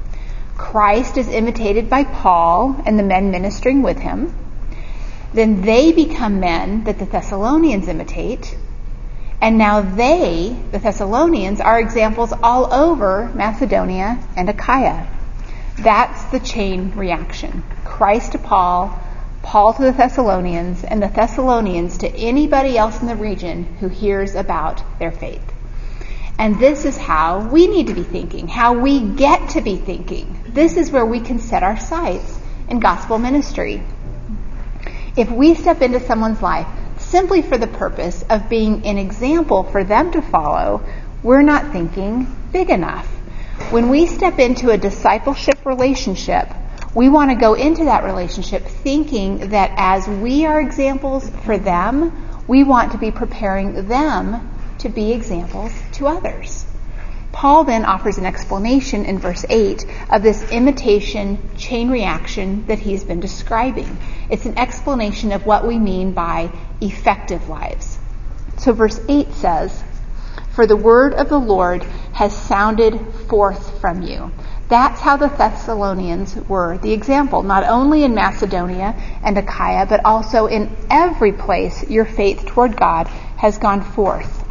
Christ 0.58 1.18
is 1.18 1.28
imitated 1.28 1.90
by 1.90 2.04
Paul 2.06 2.82
and 2.86 2.98
the 2.98 3.04
men 3.04 3.32
ministering 3.32 3.82
with 3.82 4.00
him. 4.00 4.34
Then 5.34 5.62
they 5.64 5.92
become 5.92 6.40
men 6.40 6.86
that 6.86 6.98
the 6.98 7.06
Thessalonians 7.06 7.90
imitate. 7.90 8.58
And 9.42 9.58
now 9.58 9.82
they, 9.82 10.56
the 10.72 10.80
Thessalonians, 10.80 11.60
are 11.60 11.80
examples 11.80 12.34
all 12.42 12.74
over 12.74 13.30
Macedonia 13.36 14.18
and 14.38 14.50
Achaia. 14.50 15.08
That's 15.78 16.24
the 16.26 16.40
chain 16.40 16.94
reaction. 16.96 17.64
Christ 17.84 18.32
to 18.32 18.38
Paul, 18.38 18.98
Paul 19.44 19.74
to 19.74 19.82
the 19.82 19.92
Thessalonians, 19.92 20.86
and 20.86 21.04
the 21.04 21.10
Thessalonians 21.10 21.98
to 21.98 22.08
anybody 22.16 22.78
else 22.78 23.02
in 23.02 23.08
the 23.08 23.16
region 23.16 23.66
who 23.82 23.90
hears 23.90 24.36
about 24.36 24.82
their 25.00 25.12
faith. 25.12 25.55
And 26.38 26.60
this 26.60 26.86
is 26.86 26.98
how 26.98 27.48
we 27.48 27.68
need 27.68 27.88
to 27.88 27.94
be 27.94 28.04
thinking, 28.04 28.48
how 28.48 28.74
we 28.74 29.00
get 29.00 29.50
to 29.52 29.62
be 29.62 29.78
thinking. 29.78 30.44
This 30.50 30.76
is 30.76 30.92
where 30.92 31.06
we 31.06 31.22
can 31.22 31.40
set 31.40 31.64
our 31.64 31.80
sights 31.80 32.40
in 32.70 32.80
gospel 32.80 33.18
ministry. 33.18 33.82
If 35.16 35.32
we 35.32 35.56
step 35.56 35.82
into 35.82 36.00
someone's 36.02 36.42
life 36.42 36.68
simply 36.98 37.42
for 37.42 37.58
the 37.58 37.68
purpose 37.68 38.24
of 38.30 38.50
being 38.50 38.86
an 38.86 38.98
example 38.98 39.64
for 39.64 39.84
them 39.84 40.12
to 40.12 40.22
follow, 40.22 40.86
we're 41.24 41.42
not 41.42 41.72
thinking 41.72 42.28
big 42.52 42.70
enough. 42.70 43.08
When 43.72 43.90
we 43.90 44.06
step 44.06 44.38
into 44.38 44.72
a 44.72 44.78
discipleship 44.78 45.66
relationship, 45.66 46.50
we 46.94 47.08
want 47.08 47.32
to 47.32 47.36
go 47.36 47.54
into 47.54 47.86
that 47.86 48.04
relationship 48.04 48.64
thinking 48.64 49.50
that 49.50 49.72
as 49.78 50.08
we 50.08 50.46
are 50.46 50.60
examples 50.60 51.30
for 51.46 51.58
them, 51.58 52.44
we 52.48 52.64
want 52.64 52.92
to 52.92 52.98
be 52.98 53.12
preparing 53.12 53.88
them 53.88 54.52
to 54.80 54.90
be 54.90 55.14
examples 55.14 55.72
to 55.96 56.08
others. 56.08 56.66
Paul 57.36 57.66
then 57.66 57.84
offers 57.84 58.18
an 58.18 58.26
explanation 58.26 59.04
in 59.04 59.20
verse 59.20 59.44
8 59.50 59.86
of 60.10 60.24
this 60.24 60.50
imitation 60.52 61.38
chain 61.58 61.90
reaction 61.90 62.66
that 62.68 62.80
he's 62.80 63.04
been 63.04 63.20
describing. 63.20 63.98
It's 64.30 64.46
an 64.46 64.58
explanation 64.58 65.34
of 65.34 65.46
what 65.46 65.68
we 65.68 65.78
mean 65.78 66.14
by 66.14 66.50
effective 66.80 67.50
lives. 67.50 68.00
So 68.58 68.72
verse 68.72 69.02
8 69.10 69.34
says, 69.34 69.84
For 70.52 70.66
the 70.66 70.78
word 70.78 71.14
of 71.14 71.28
the 71.28 71.38
Lord 71.38 71.84
has 72.14 72.34
sounded 72.34 73.00
forth 73.28 73.82
from 73.82 74.02
you. 74.02 74.32
That's 74.70 75.02
how 75.02 75.18
the 75.18 75.28
Thessalonians 75.28 76.38
were 76.48 76.78
the 76.78 76.94
example, 76.94 77.44
not 77.44 77.66
only 77.66 78.06
in 78.06 78.16
Macedonia 78.16 78.96
and 79.22 79.38
Achaia, 79.38 79.86
but 79.86 80.06
also 80.06 80.48
in 80.48 80.76
every 80.90 81.34
place 81.34 81.88
your 81.90 82.06
faith 82.06 82.46
toward 82.46 82.78
God 82.78 83.08
has 83.38 83.58
gone 83.58 83.84
forth. 83.84 84.45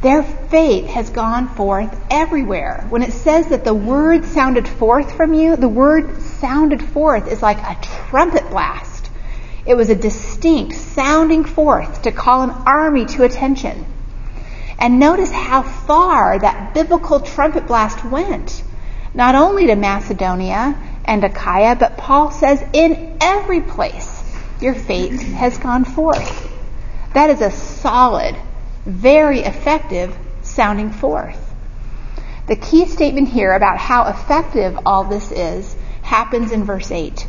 Their 0.00 0.22
faith 0.22 0.86
has 0.90 1.10
gone 1.10 1.48
forth 1.48 2.00
everywhere. 2.08 2.86
When 2.88 3.02
it 3.02 3.12
says 3.12 3.48
that 3.48 3.64
the 3.64 3.74
word 3.74 4.24
sounded 4.24 4.68
forth 4.68 5.16
from 5.16 5.34
you, 5.34 5.56
the 5.56 5.68
word 5.68 6.22
sounded 6.22 6.82
forth 6.82 7.26
is 7.26 7.42
like 7.42 7.58
a 7.58 7.76
trumpet 7.82 8.48
blast. 8.48 9.10
It 9.66 9.76
was 9.76 9.90
a 9.90 9.96
distinct 9.96 10.76
sounding 10.76 11.44
forth 11.44 12.02
to 12.02 12.12
call 12.12 12.42
an 12.42 12.50
army 12.50 13.06
to 13.06 13.24
attention. 13.24 13.86
And 14.78 15.00
notice 15.00 15.32
how 15.32 15.62
far 15.62 16.38
that 16.38 16.74
biblical 16.74 17.18
trumpet 17.18 17.66
blast 17.66 18.04
went. 18.04 18.62
Not 19.14 19.34
only 19.34 19.66
to 19.66 19.74
Macedonia 19.74 20.76
and 21.04 21.24
Achaia, 21.24 21.74
but 21.74 21.96
Paul 21.96 22.30
says 22.30 22.64
in 22.72 23.16
every 23.20 23.62
place 23.62 24.22
your 24.60 24.74
faith 24.74 25.20
has 25.32 25.58
gone 25.58 25.84
forth. 25.84 26.52
That 27.14 27.30
is 27.30 27.40
a 27.40 27.50
solid 27.50 28.36
very 28.88 29.40
effective 29.40 30.16
sounding 30.42 30.90
forth. 30.90 31.38
The 32.46 32.56
key 32.56 32.86
statement 32.86 33.28
here 33.28 33.52
about 33.52 33.76
how 33.76 34.06
effective 34.06 34.78
all 34.86 35.04
this 35.04 35.30
is 35.30 35.76
happens 36.02 36.52
in 36.52 36.64
verse 36.64 36.90
8. 36.90 37.26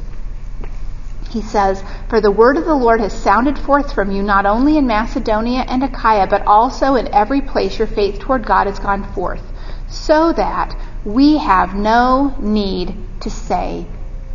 He 1.29 1.41
says, 1.41 1.83
For 2.07 2.21
the 2.21 2.31
word 2.31 2.55
of 2.55 2.65
the 2.65 2.73
Lord 2.73 3.01
has 3.01 3.13
sounded 3.13 3.59
forth 3.59 3.93
from 3.93 4.11
you, 4.11 4.23
not 4.23 4.45
only 4.45 4.77
in 4.77 4.87
Macedonia 4.87 5.65
and 5.67 5.83
Achaia, 5.83 6.27
but 6.27 6.47
also 6.47 6.95
in 6.95 7.13
every 7.13 7.41
place 7.41 7.77
your 7.77 7.87
faith 7.87 8.19
toward 8.19 8.45
God 8.45 8.67
has 8.67 8.79
gone 8.79 9.11
forth, 9.13 9.43
so 9.89 10.31
that 10.33 10.75
we 11.03 11.37
have 11.37 11.75
no 11.75 12.35
need 12.39 12.95
to 13.19 13.29
say 13.29 13.85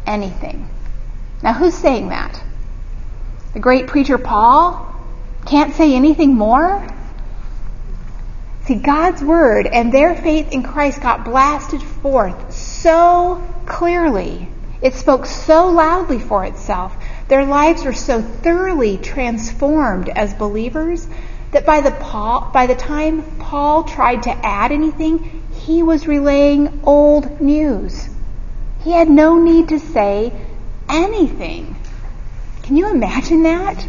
anything. 0.07 0.69
Now, 1.43 1.55
who's 1.55 1.75
saying 1.75 2.11
that? 2.11 2.41
The 3.55 3.61
great 3.61 3.87
preacher 3.87 4.19
Paul 4.19 4.95
can't 5.47 5.75
say 5.75 5.95
anything 5.95 6.35
more? 6.35 6.87
See, 8.67 8.77
God's 8.77 9.23
word 9.23 9.67
and 9.67 9.93
their 9.93 10.15
faith 10.15 10.51
in 10.51 10.63
Christ 10.63 11.03
got 11.03 11.25
blasted 11.25 11.83
forth 11.83 12.55
so 12.55 13.43
clearly. 13.67 14.49
It 14.81 14.95
spoke 14.95 15.27
so 15.27 15.69
loudly 15.69 16.19
for 16.19 16.47
itself. 16.47 16.97
Their 17.29 17.45
lives 17.45 17.85
were 17.85 17.93
so 17.93 18.23
thoroughly 18.23 18.97
transformed 18.97 20.09
as 20.09 20.33
believers 20.33 21.07
that 21.51 21.67
by 21.67 21.83
the, 21.83 21.91
Paul, 21.91 22.51
by 22.55 22.67
the 22.67 22.75
time 22.75 23.23
Paul 23.39 23.85
tried 23.85 24.23
to 24.23 24.31
add 24.31 24.73
anything, 24.73 25.43
he 25.53 25.83
was 25.83 26.09
relaying 26.09 26.81
old 26.85 27.43
news. 27.43 28.09
He 28.83 28.93
had 28.93 29.11
no 29.11 29.39
need 29.39 29.69
to 29.69 29.79
say 29.79 30.33
anything. 30.89 31.77
Can 32.63 32.77
you 32.79 32.89
imagine 32.89 33.43
that? 33.43 33.87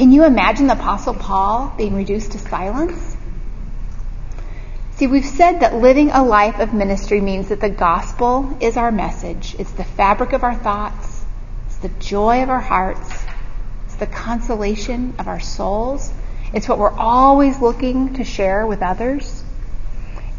Can 0.00 0.12
you 0.12 0.24
imagine 0.24 0.66
the 0.66 0.72
Apostle 0.72 1.12
Paul 1.12 1.74
being 1.76 1.94
reduced 1.94 2.32
to 2.32 2.38
silence? 2.38 3.18
See, 4.92 5.06
we've 5.06 5.26
said 5.26 5.60
that 5.60 5.74
living 5.74 6.10
a 6.10 6.24
life 6.24 6.58
of 6.58 6.72
ministry 6.72 7.20
means 7.20 7.50
that 7.50 7.60
the 7.60 7.68
gospel 7.68 8.56
is 8.60 8.78
our 8.78 8.90
message. 8.90 9.54
It's 9.58 9.72
the 9.72 9.84
fabric 9.84 10.32
of 10.32 10.42
our 10.42 10.54
thoughts. 10.54 11.22
It's 11.66 11.76
the 11.76 11.90
joy 12.00 12.42
of 12.42 12.48
our 12.48 12.62
hearts. 12.62 13.24
It's 13.84 13.96
the 13.96 14.06
consolation 14.06 15.12
of 15.18 15.28
our 15.28 15.38
souls. 15.38 16.10
It's 16.54 16.66
what 16.66 16.78
we're 16.78 16.96
always 16.96 17.60
looking 17.60 18.14
to 18.14 18.24
share 18.24 18.66
with 18.66 18.80
others. 18.80 19.44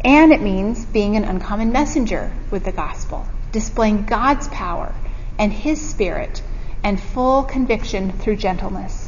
And 0.04 0.32
it 0.32 0.42
means 0.42 0.84
being 0.86 1.14
an 1.14 1.22
uncommon 1.22 1.70
messenger 1.70 2.32
with 2.50 2.64
the 2.64 2.72
gospel, 2.72 3.28
displaying 3.52 4.06
God's 4.06 4.48
power 4.48 4.92
and 5.38 5.52
His 5.52 5.80
Spirit 5.80 6.42
and 6.82 7.00
full 7.00 7.44
conviction 7.44 8.10
through 8.10 8.34
gentleness. 8.34 9.01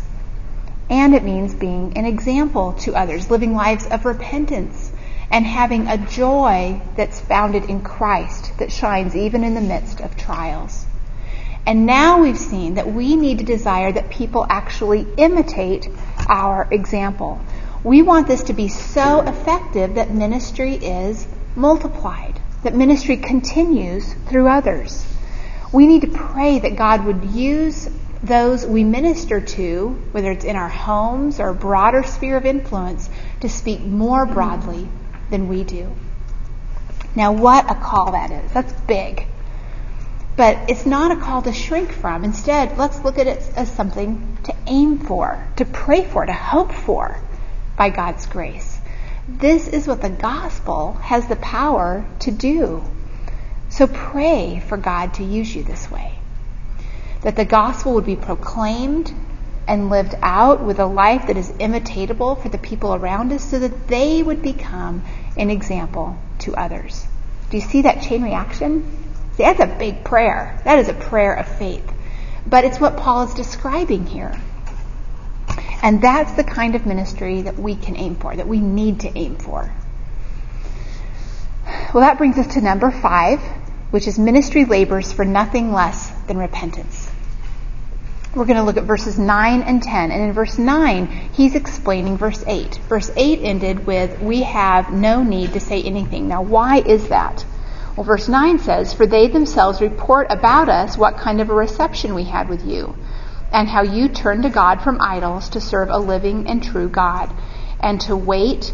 And 0.90 1.14
it 1.14 1.24
means 1.24 1.54
being 1.54 1.96
an 1.96 2.04
example 2.04 2.74
to 2.80 2.94
others, 2.94 3.30
living 3.30 3.54
lives 3.54 3.86
of 3.86 4.04
repentance 4.04 4.92
and 5.30 5.46
having 5.46 5.88
a 5.88 5.98
joy 5.98 6.80
that's 6.96 7.20
founded 7.20 7.64
in 7.64 7.80
Christ 7.80 8.58
that 8.58 8.70
shines 8.70 9.16
even 9.16 9.42
in 9.44 9.54
the 9.54 9.60
midst 9.60 10.00
of 10.00 10.16
trials. 10.16 10.86
And 11.66 11.86
now 11.86 12.20
we've 12.20 12.38
seen 12.38 12.74
that 12.74 12.92
we 12.92 13.16
need 13.16 13.38
to 13.38 13.44
desire 13.44 13.90
that 13.90 14.10
people 14.10 14.46
actually 14.48 15.06
imitate 15.16 15.88
our 16.28 16.68
example. 16.70 17.40
We 17.82 18.02
want 18.02 18.28
this 18.28 18.44
to 18.44 18.52
be 18.52 18.68
so 18.68 19.22
effective 19.22 19.94
that 19.94 20.10
ministry 20.10 20.74
is 20.74 21.26
multiplied, 21.56 22.38
that 22.62 22.74
ministry 22.74 23.16
continues 23.16 24.12
through 24.26 24.48
others. 24.48 25.06
We 25.72 25.86
need 25.86 26.02
to 26.02 26.08
pray 26.08 26.58
that 26.58 26.76
God 26.76 27.04
would 27.06 27.24
use 27.24 27.88
those 28.24 28.66
we 28.66 28.84
minister 28.84 29.40
to, 29.40 29.90
whether 30.12 30.30
it's 30.30 30.44
in 30.44 30.56
our 30.56 30.68
homes 30.68 31.40
or 31.40 31.52
broader 31.52 32.02
sphere 32.02 32.36
of 32.36 32.46
influence, 32.46 33.08
to 33.40 33.48
speak 33.48 33.80
more 33.80 34.24
broadly 34.24 34.88
than 35.30 35.48
we 35.48 35.64
do. 35.64 35.90
Now, 37.14 37.32
what 37.32 37.70
a 37.70 37.74
call 37.74 38.12
that 38.12 38.30
is. 38.30 38.52
That's 38.52 38.72
big. 38.72 39.26
But 40.36 40.68
it's 40.68 40.84
not 40.84 41.12
a 41.12 41.20
call 41.20 41.42
to 41.42 41.52
shrink 41.52 41.92
from. 41.92 42.24
Instead, 42.24 42.76
let's 42.76 43.04
look 43.04 43.18
at 43.18 43.26
it 43.26 43.42
as 43.54 43.70
something 43.70 44.38
to 44.44 44.54
aim 44.66 44.98
for, 44.98 45.46
to 45.56 45.64
pray 45.64 46.04
for, 46.04 46.26
to 46.26 46.32
hope 46.32 46.72
for 46.72 47.20
by 47.76 47.90
God's 47.90 48.26
grace. 48.26 48.78
This 49.28 49.68
is 49.68 49.86
what 49.86 50.02
the 50.02 50.10
gospel 50.10 50.94
has 50.94 51.28
the 51.28 51.36
power 51.36 52.04
to 52.20 52.30
do. 52.30 52.82
So 53.68 53.86
pray 53.86 54.60
for 54.60 54.76
God 54.76 55.14
to 55.14 55.24
use 55.24 55.54
you 55.54 55.62
this 55.62 55.90
way. 55.90 56.13
That 57.24 57.36
the 57.36 57.44
gospel 57.44 57.94
would 57.94 58.06
be 58.06 58.16
proclaimed 58.16 59.12
and 59.66 59.88
lived 59.88 60.14
out 60.22 60.62
with 60.62 60.78
a 60.78 60.86
life 60.86 61.26
that 61.26 61.36
is 61.36 61.50
imitatable 61.52 62.40
for 62.40 62.48
the 62.50 62.58
people 62.58 62.94
around 62.94 63.32
us 63.32 63.42
so 63.42 63.58
that 63.58 63.88
they 63.88 64.22
would 64.22 64.42
become 64.42 65.02
an 65.36 65.50
example 65.50 66.18
to 66.40 66.54
others. 66.54 67.06
Do 67.50 67.56
you 67.56 67.62
see 67.62 67.82
that 67.82 68.02
chain 68.02 68.22
reaction? 68.22 68.84
See, 69.36 69.42
that's 69.42 69.60
a 69.60 69.66
big 69.66 70.04
prayer. 70.04 70.60
That 70.64 70.78
is 70.78 70.88
a 70.88 70.94
prayer 70.94 71.34
of 71.34 71.48
faith. 71.48 71.90
But 72.46 72.64
it's 72.64 72.78
what 72.78 72.98
Paul 72.98 73.22
is 73.22 73.34
describing 73.34 74.06
here. 74.06 74.38
And 75.82 76.02
that's 76.02 76.32
the 76.32 76.44
kind 76.44 76.74
of 76.74 76.84
ministry 76.84 77.42
that 77.42 77.58
we 77.58 77.74
can 77.74 77.96
aim 77.96 78.16
for, 78.16 78.36
that 78.36 78.48
we 78.48 78.60
need 78.60 79.00
to 79.00 79.18
aim 79.18 79.36
for. 79.36 79.72
Well, 81.94 82.02
that 82.02 82.18
brings 82.18 82.36
us 82.36 82.54
to 82.54 82.60
number 82.60 82.90
five, 82.90 83.40
which 83.90 84.06
is 84.06 84.18
ministry 84.18 84.66
labors 84.66 85.12
for 85.12 85.24
nothing 85.24 85.72
less 85.72 86.10
than 86.26 86.36
repentance 86.36 87.10
we're 88.34 88.46
going 88.46 88.56
to 88.56 88.64
look 88.64 88.76
at 88.76 88.84
verses 88.84 89.18
9 89.18 89.62
and 89.62 89.82
10. 89.82 90.10
And 90.10 90.22
in 90.22 90.32
verse 90.32 90.58
9, 90.58 91.06
he's 91.32 91.54
explaining 91.54 92.16
verse 92.16 92.42
8. 92.46 92.80
Verse 92.88 93.10
8 93.14 93.40
ended 93.42 93.86
with, 93.86 94.20
We 94.20 94.42
have 94.42 94.92
no 94.92 95.22
need 95.22 95.52
to 95.52 95.60
say 95.60 95.82
anything. 95.82 96.26
Now, 96.26 96.42
why 96.42 96.80
is 96.80 97.08
that? 97.08 97.44
Well, 97.96 98.04
verse 98.04 98.28
9 98.28 98.58
says, 98.58 98.92
For 98.92 99.06
they 99.06 99.28
themselves 99.28 99.80
report 99.80 100.26
about 100.30 100.68
us 100.68 100.98
what 100.98 101.16
kind 101.16 101.40
of 101.40 101.48
a 101.48 101.54
reception 101.54 102.14
we 102.14 102.24
had 102.24 102.48
with 102.48 102.64
you, 102.66 102.96
and 103.52 103.68
how 103.68 103.82
you 103.82 104.08
turned 104.08 104.42
to 104.42 104.50
God 104.50 104.82
from 104.82 105.00
idols 105.00 105.48
to 105.50 105.60
serve 105.60 105.88
a 105.90 105.98
living 105.98 106.48
and 106.48 106.62
true 106.62 106.88
God, 106.88 107.32
and 107.78 108.00
to 108.02 108.16
wait 108.16 108.72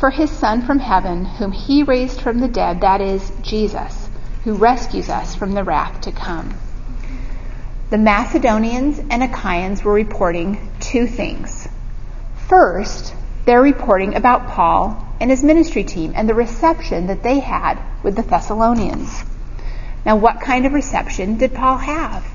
for 0.00 0.08
his 0.08 0.30
Son 0.30 0.62
from 0.62 0.78
heaven, 0.78 1.26
whom 1.26 1.52
he 1.52 1.82
raised 1.82 2.22
from 2.22 2.38
the 2.38 2.48
dead, 2.48 2.80
that 2.80 3.02
is, 3.02 3.30
Jesus, 3.42 4.08
who 4.44 4.54
rescues 4.54 5.10
us 5.10 5.34
from 5.34 5.52
the 5.52 5.64
wrath 5.64 6.00
to 6.02 6.12
come 6.12 6.54
the 7.88 7.98
Macedonians 7.98 8.98
and 8.98 9.22
Achaeans 9.22 9.84
were 9.84 9.92
reporting 9.92 10.72
two 10.80 11.06
things. 11.06 11.68
First, 12.48 13.14
they're 13.44 13.62
reporting 13.62 14.16
about 14.16 14.48
Paul 14.48 15.06
and 15.20 15.30
his 15.30 15.44
ministry 15.44 15.84
team 15.84 16.12
and 16.16 16.28
the 16.28 16.34
reception 16.34 17.06
that 17.06 17.22
they 17.22 17.38
had 17.38 17.78
with 18.02 18.16
the 18.16 18.22
Thessalonians. 18.22 19.22
Now, 20.04 20.16
what 20.16 20.40
kind 20.40 20.66
of 20.66 20.72
reception 20.72 21.38
did 21.38 21.54
Paul 21.54 21.78
have? 21.78 22.26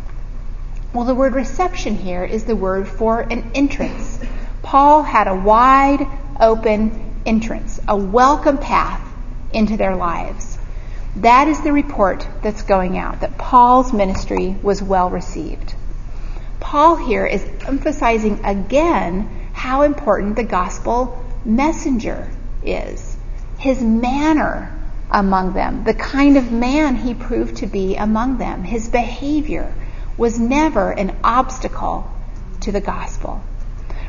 Well, 0.94 1.06
the 1.06 1.16
word 1.16 1.34
reception 1.34 1.96
here 1.96 2.24
is 2.24 2.46
the 2.46 2.56
word 2.56 2.88
for 2.88 3.20
an 3.22 3.52
entrance. 3.54 4.20
Paul 4.62 5.04
had 5.04 5.28
a 5.28 5.36
wide 5.36 6.08
open 6.40 7.22
entrance, 7.26 7.80
a 7.88 7.96
welcome 7.96 8.58
path 8.58 9.06
into 9.54 9.76
their 9.76 9.96
lives. 9.96 10.51
That 11.18 11.48
is 11.50 11.62
the 11.62 11.74
report 11.74 12.26
that's 12.42 12.62
going 12.62 12.98
out, 12.98 13.22
that 13.22 13.38
Paul's 13.38 13.92
ministry 13.92 14.56
was 14.62 14.82
well 14.82 15.10
received. 15.10 15.76
Paul 16.60 16.96
here 16.96 17.26
is 17.26 17.44
emphasizing 17.68 18.46
again 18.46 19.50
how 19.52 19.82
important 19.82 20.38
the 20.38 20.44
gospel 20.44 21.24
messenger 21.44 22.32
is. 22.64 23.18
His 23.58 23.82
manner 23.82 24.78
among 25.10 25.54
them, 25.54 25.84
the 25.84 25.94
kind 25.94 26.38
of 26.38 26.52
man 26.52 26.96
he 26.96 27.14
proved 27.14 27.58
to 27.58 27.68
be 27.68 27.98
among 27.98 28.38
them, 28.38 28.64
his 28.64 28.88
behavior 28.88 29.74
was 30.18 30.40
never 30.40 30.92
an 30.92 31.18
obstacle 31.24 32.10
to 32.62 32.72
the 32.72 32.80
gospel. 32.80 33.44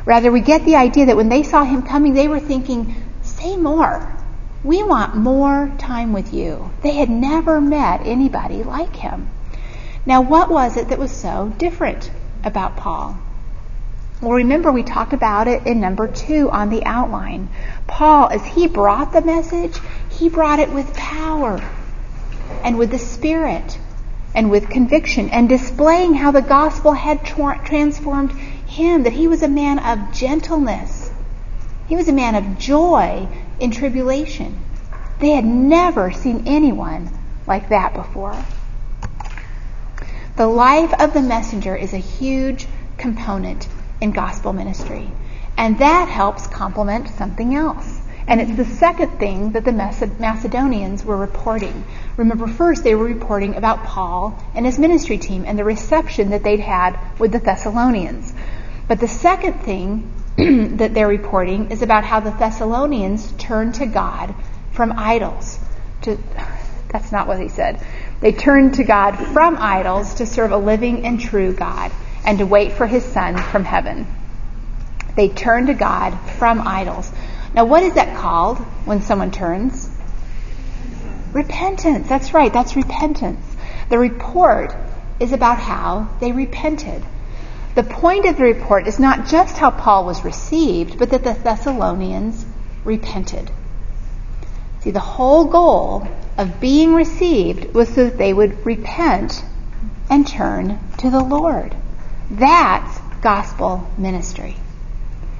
Rather, 0.04 0.30
we 0.30 0.40
get 0.40 0.64
the 0.64 0.76
idea 0.76 1.06
that 1.06 1.16
when 1.16 1.28
they 1.28 1.42
saw 1.42 1.64
him 1.64 1.82
coming, 1.82 2.14
they 2.14 2.28
were 2.28 2.40
thinking, 2.40 2.94
say 3.22 3.56
more. 3.56 4.21
We 4.64 4.82
want 4.84 5.16
more 5.16 5.72
time 5.78 6.12
with 6.12 6.32
you. 6.32 6.70
They 6.82 6.92
had 6.92 7.10
never 7.10 7.60
met 7.60 8.06
anybody 8.06 8.62
like 8.62 8.94
him. 8.94 9.28
Now, 10.06 10.20
what 10.20 10.50
was 10.50 10.76
it 10.76 10.88
that 10.88 11.00
was 11.00 11.10
so 11.10 11.52
different 11.58 12.10
about 12.44 12.76
Paul? 12.76 13.18
Well, 14.20 14.32
remember 14.32 14.70
we 14.70 14.84
talked 14.84 15.12
about 15.12 15.48
it 15.48 15.66
in 15.66 15.80
number 15.80 16.06
two 16.06 16.48
on 16.50 16.70
the 16.70 16.84
outline. 16.84 17.48
Paul, 17.88 18.28
as 18.28 18.44
he 18.44 18.68
brought 18.68 19.12
the 19.12 19.20
message, 19.20 19.80
he 20.10 20.28
brought 20.28 20.60
it 20.60 20.72
with 20.72 20.94
power 20.94 21.60
and 22.62 22.78
with 22.78 22.92
the 22.92 23.00
Spirit 23.00 23.78
and 24.32 24.48
with 24.48 24.70
conviction 24.70 25.28
and 25.30 25.48
displaying 25.48 26.14
how 26.14 26.30
the 26.30 26.40
gospel 26.40 26.92
had 26.92 27.24
tra- 27.24 27.60
transformed 27.64 28.30
him, 28.32 29.02
that 29.02 29.12
he 29.12 29.26
was 29.26 29.42
a 29.42 29.48
man 29.48 29.80
of 29.80 30.12
gentleness. 30.12 31.10
He 31.88 31.96
was 31.96 32.08
a 32.08 32.12
man 32.12 32.36
of 32.36 32.58
joy 32.58 33.28
in 33.62 33.70
tribulation. 33.70 34.58
They 35.20 35.30
had 35.30 35.44
never 35.44 36.10
seen 36.10 36.44
anyone 36.46 37.08
like 37.46 37.68
that 37.68 37.94
before. 37.94 38.36
The 40.36 40.48
life 40.48 40.92
of 41.00 41.14
the 41.14 41.22
messenger 41.22 41.76
is 41.76 41.92
a 41.92 41.98
huge 41.98 42.66
component 42.98 43.68
in 44.00 44.10
gospel 44.10 44.52
ministry. 44.52 45.10
And 45.56 45.78
that 45.78 46.08
helps 46.08 46.46
complement 46.48 47.08
something 47.10 47.54
else. 47.54 48.00
And 48.26 48.40
it's 48.40 48.56
the 48.56 48.64
second 48.64 49.18
thing 49.18 49.52
that 49.52 49.64
the 49.64 49.72
Macedonians 49.72 51.04
were 51.04 51.16
reporting. 51.16 51.84
Remember, 52.16 52.48
first 52.48 52.82
they 52.82 52.94
were 52.94 53.04
reporting 53.04 53.54
about 53.54 53.84
Paul 53.84 54.42
and 54.54 54.66
his 54.66 54.78
ministry 54.78 55.18
team 55.18 55.44
and 55.46 55.56
the 55.58 55.64
reception 55.64 56.30
that 56.30 56.42
they'd 56.42 56.60
had 56.60 56.98
with 57.18 57.30
the 57.30 57.38
Thessalonians. 57.38 58.32
But 58.88 58.98
the 58.98 59.08
second 59.08 59.60
thing 59.60 60.10
that 60.76 60.94
they're 60.94 61.08
reporting 61.08 61.70
is 61.70 61.82
about 61.82 62.04
how 62.04 62.20
the 62.20 62.30
Thessalonians 62.30 63.32
turned 63.32 63.74
to 63.76 63.86
God 63.86 64.34
from 64.72 64.92
idols. 64.96 65.58
To, 66.02 66.18
that's 66.88 67.12
not 67.12 67.28
what 67.28 67.40
he 67.40 67.48
said. 67.48 67.84
They 68.20 68.32
turned 68.32 68.74
to 68.74 68.84
God 68.84 69.16
from 69.16 69.56
idols 69.58 70.14
to 70.14 70.26
serve 70.26 70.52
a 70.52 70.56
living 70.56 71.06
and 71.06 71.20
true 71.20 71.52
God 71.52 71.92
and 72.24 72.38
to 72.38 72.46
wait 72.46 72.72
for 72.72 72.86
his 72.86 73.04
son 73.04 73.36
from 73.36 73.64
heaven. 73.64 74.06
They 75.16 75.28
turned 75.28 75.66
to 75.68 75.74
God 75.74 76.16
from 76.38 76.66
idols. 76.66 77.10
Now, 77.54 77.64
what 77.66 77.82
is 77.82 77.94
that 77.94 78.16
called 78.16 78.58
when 78.86 79.02
someone 79.02 79.30
turns? 79.30 79.90
Repentance. 81.32 82.08
That's 82.08 82.32
right. 82.32 82.52
That's 82.52 82.76
repentance. 82.76 83.44
The 83.90 83.98
report 83.98 84.74
is 85.20 85.32
about 85.32 85.58
how 85.58 86.08
they 86.20 86.32
repented. 86.32 87.04
The 87.74 87.82
point 87.82 88.26
of 88.26 88.36
the 88.36 88.44
report 88.44 88.86
is 88.86 88.98
not 88.98 89.26
just 89.26 89.56
how 89.56 89.70
Paul 89.70 90.04
was 90.04 90.24
received, 90.24 90.98
but 90.98 91.10
that 91.10 91.24
the 91.24 91.32
Thessalonians 91.32 92.44
repented. 92.84 93.50
See, 94.80 94.90
the 94.90 95.00
whole 95.00 95.46
goal 95.46 96.06
of 96.36 96.60
being 96.60 96.92
received 96.94 97.72
was 97.72 97.88
so 97.88 98.04
that 98.04 98.18
they 98.18 98.34
would 98.34 98.66
repent 98.66 99.42
and 100.10 100.26
turn 100.26 100.80
to 100.98 101.10
the 101.10 101.22
Lord. 101.22 101.74
That's 102.30 102.98
gospel 103.22 103.88
ministry. 103.96 104.56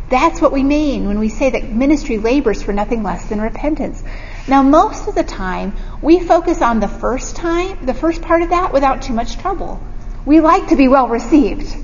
That's 0.09 0.41
what 0.41 0.53
we 0.53 0.62
mean 0.62 1.09
when 1.09 1.18
we 1.18 1.28
say 1.28 1.51
that 1.51 1.70
ministry 1.70 2.18
labors 2.18 2.62
for 2.62 2.72
nothing 2.72 3.03
less 3.03 3.26
than 3.28 3.41
repentance. 3.41 4.03
Now, 4.47 4.62
most 4.62 5.09
of 5.09 5.14
the 5.14 5.24
time, 5.24 5.74
we 6.01 6.20
focus 6.20 6.62
on 6.62 6.80
the 6.80 6.89
first 6.89 7.37
time, 7.37 7.85
the 7.85 7.95
first 7.95 8.22
part 8.22 8.43
of 8.43 8.51
that 8.51 8.72
without 8.72 9.03
too 9.03 9.12
much 9.12 9.39
trouble. 9.39 9.83
We 10.24 10.41
like 10.41 10.68
to 10.68 10.76
be 10.76 10.87
well 10.87 11.09
received, 11.09 11.74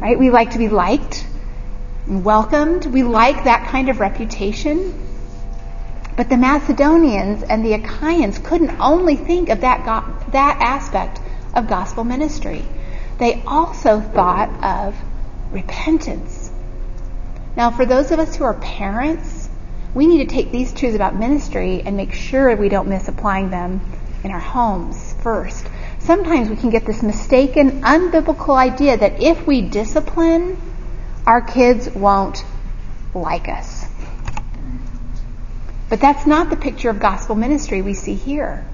right? 0.00 0.18
We 0.18 0.30
like 0.30 0.52
to 0.52 0.58
be 0.58 0.68
liked 0.68 1.26
and 2.06 2.24
welcomed. 2.24 2.86
We 2.86 3.02
like 3.02 3.44
that 3.44 3.68
kind 3.68 3.88
of 3.88 4.00
reputation. 4.00 5.06
But 6.16 6.28
the 6.28 6.36
Macedonians 6.36 7.42
and 7.42 7.64
the 7.64 7.74
Achaeans 7.74 8.38
couldn't 8.38 8.78
only 8.80 9.16
think 9.16 9.48
of 9.48 9.60
that, 9.60 9.84
that 10.32 10.58
aspect 10.60 11.20
of 11.54 11.68
gospel 11.68 12.04
ministry 12.04 12.64
they 13.20 13.42
also 13.46 14.00
thought 14.00 14.48
of 14.64 14.96
repentance. 15.52 16.50
Now, 17.54 17.70
for 17.70 17.84
those 17.84 18.10
of 18.10 18.18
us 18.18 18.34
who 18.34 18.44
are 18.44 18.54
parents, 18.54 19.48
we 19.94 20.06
need 20.06 20.26
to 20.26 20.34
take 20.34 20.50
these 20.50 20.72
truths 20.72 20.96
about 20.96 21.14
ministry 21.14 21.82
and 21.84 21.96
make 21.98 22.14
sure 22.14 22.56
we 22.56 22.70
don't 22.70 22.88
miss 22.88 23.08
applying 23.08 23.50
them 23.50 23.82
in 24.24 24.30
our 24.30 24.40
homes 24.40 25.14
first. 25.22 25.66
Sometimes 26.00 26.48
we 26.48 26.56
can 26.56 26.70
get 26.70 26.86
this 26.86 27.02
mistaken, 27.02 27.82
unbiblical 27.82 28.56
idea 28.56 28.96
that 28.96 29.22
if 29.22 29.46
we 29.46 29.62
discipline, 29.62 30.56
our 31.26 31.40
kids 31.40 31.88
won't 31.90 32.44
like 33.14 33.48
us. 33.48 33.86
But 35.88 36.00
that's 36.00 36.26
not 36.26 36.50
the 36.50 36.56
picture 36.56 36.88
of 36.88 37.00
gospel 37.00 37.34
ministry 37.34 37.82
we 37.82 37.94
see 37.94 38.14
here. 38.14 38.66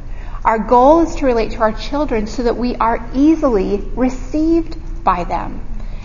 Our 0.44 0.58
goal 0.58 1.00
is 1.00 1.16
to 1.16 1.26
relate 1.26 1.52
to 1.52 1.58
our 1.58 1.72
children 1.72 2.26
so 2.26 2.44
that 2.44 2.56
we 2.56 2.76
are 2.76 3.10
easily 3.14 3.78
received 3.96 4.76
by 5.02 5.24
them. 5.24 5.60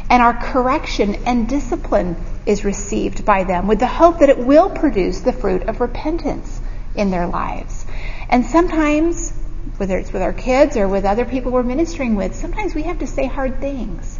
And 0.10 0.22
our 0.22 0.34
correction 0.34 1.16
and 1.26 1.48
discipline 1.48 2.16
is 2.46 2.66
received 2.66 3.24
by 3.24 3.44
them 3.44 3.68
with 3.68 3.80
the 3.80 3.88
hope 3.88 4.20
that 4.20 4.30
it 4.30 4.40
will 4.40 4.70
produce 4.70 5.20
the 5.20 5.34
fruit 5.34 5.64
of 5.64 5.80
repentance 5.80 6.60
in 6.96 7.12
their 7.12 7.28
lives. 7.28 7.86
And 8.30 8.46
sometimes, 8.46 9.34
whether 9.82 9.98
it's 9.98 10.14
with 10.14 10.22
our 10.22 10.32
kids 10.32 10.78
or 10.78 10.88
with 10.88 11.06
other 11.06 11.26
people 11.26 11.52
we're 11.52 11.64
ministering 11.64 12.14
with, 12.14 12.36
sometimes 12.36 12.76
we 12.76 12.84
have 12.84 13.00
to 13.00 13.08
say 13.08 13.26
hard 13.26 13.60
things. 13.60 14.20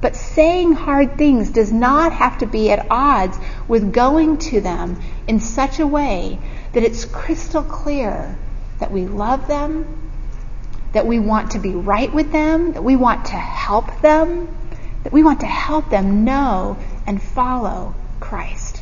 But 0.00 0.14
saying 0.14 0.74
hard 0.74 1.18
things 1.18 1.50
does 1.50 1.72
not 1.72 2.12
have 2.12 2.38
to 2.38 2.46
be 2.46 2.70
at 2.70 2.86
odds 2.88 3.36
with 3.66 3.92
going 3.92 4.38
to 4.38 4.60
them 4.60 5.02
in 5.26 5.40
such 5.40 5.80
a 5.80 5.86
way 5.88 6.38
that 6.72 6.84
it's 6.84 7.04
crystal 7.04 7.64
clear 7.64 8.38
that 8.78 8.92
we 8.92 9.06
love 9.06 9.48
them, 9.48 10.12
that 10.92 11.04
we 11.04 11.18
want 11.18 11.50
to 11.50 11.58
be 11.58 11.74
right 11.74 12.14
with 12.14 12.30
them, 12.30 12.74
that 12.74 12.84
we 12.84 12.94
want 12.94 13.24
to 13.24 13.32
help 13.32 14.02
them, 14.02 14.56
that 15.02 15.12
we 15.12 15.24
want 15.24 15.40
to 15.40 15.46
help 15.46 15.90
them 15.90 16.24
know 16.24 16.78
and 17.08 17.20
follow 17.20 17.96
Christ. 18.20 18.80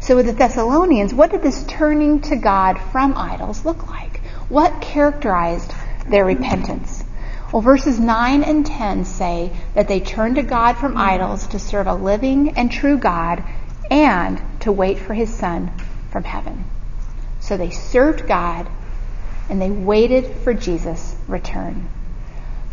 So 0.00 0.16
with 0.16 0.24
the 0.24 0.32
Thessalonians, 0.32 1.12
what 1.12 1.32
did 1.32 1.42
this 1.42 1.64
turning 1.68 2.22
to 2.22 2.36
God 2.36 2.80
from 2.90 3.14
idols 3.14 3.66
look 3.66 3.88
like? 3.88 4.01
What 4.52 4.82
characterized 4.82 5.72
their 6.06 6.26
repentance? 6.26 7.02
Well, 7.50 7.62
verses 7.62 7.98
9 7.98 8.42
and 8.42 8.66
10 8.66 9.06
say 9.06 9.50
that 9.72 9.88
they 9.88 9.98
turned 9.98 10.36
to 10.36 10.42
God 10.42 10.74
from 10.74 10.94
idols 10.94 11.46
to 11.46 11.58
serve 11.58 11.86
a 11.86 11.94
living 11.94 12.50
and 12.50 12.70
true 12.70 12.98
God 12.98 13.42
and 13.90 14.42
to 14.60 14.70
wait 14.70 14.98
for 14.98 15.14
his 15.14 15.32
Son 15.32 15.72
from 16.10 16.24
heaven. 16.24 16.66
So 17.40 17.56
they 17.56 17.70
served 17.70 18.28
God 18.28 18.68
and 19.48 19.58
they 19.58 19.70
waited 19.70 20.26
for 20.44 20.52
Jesus' 20.52 21.16
return. 21.28 21.88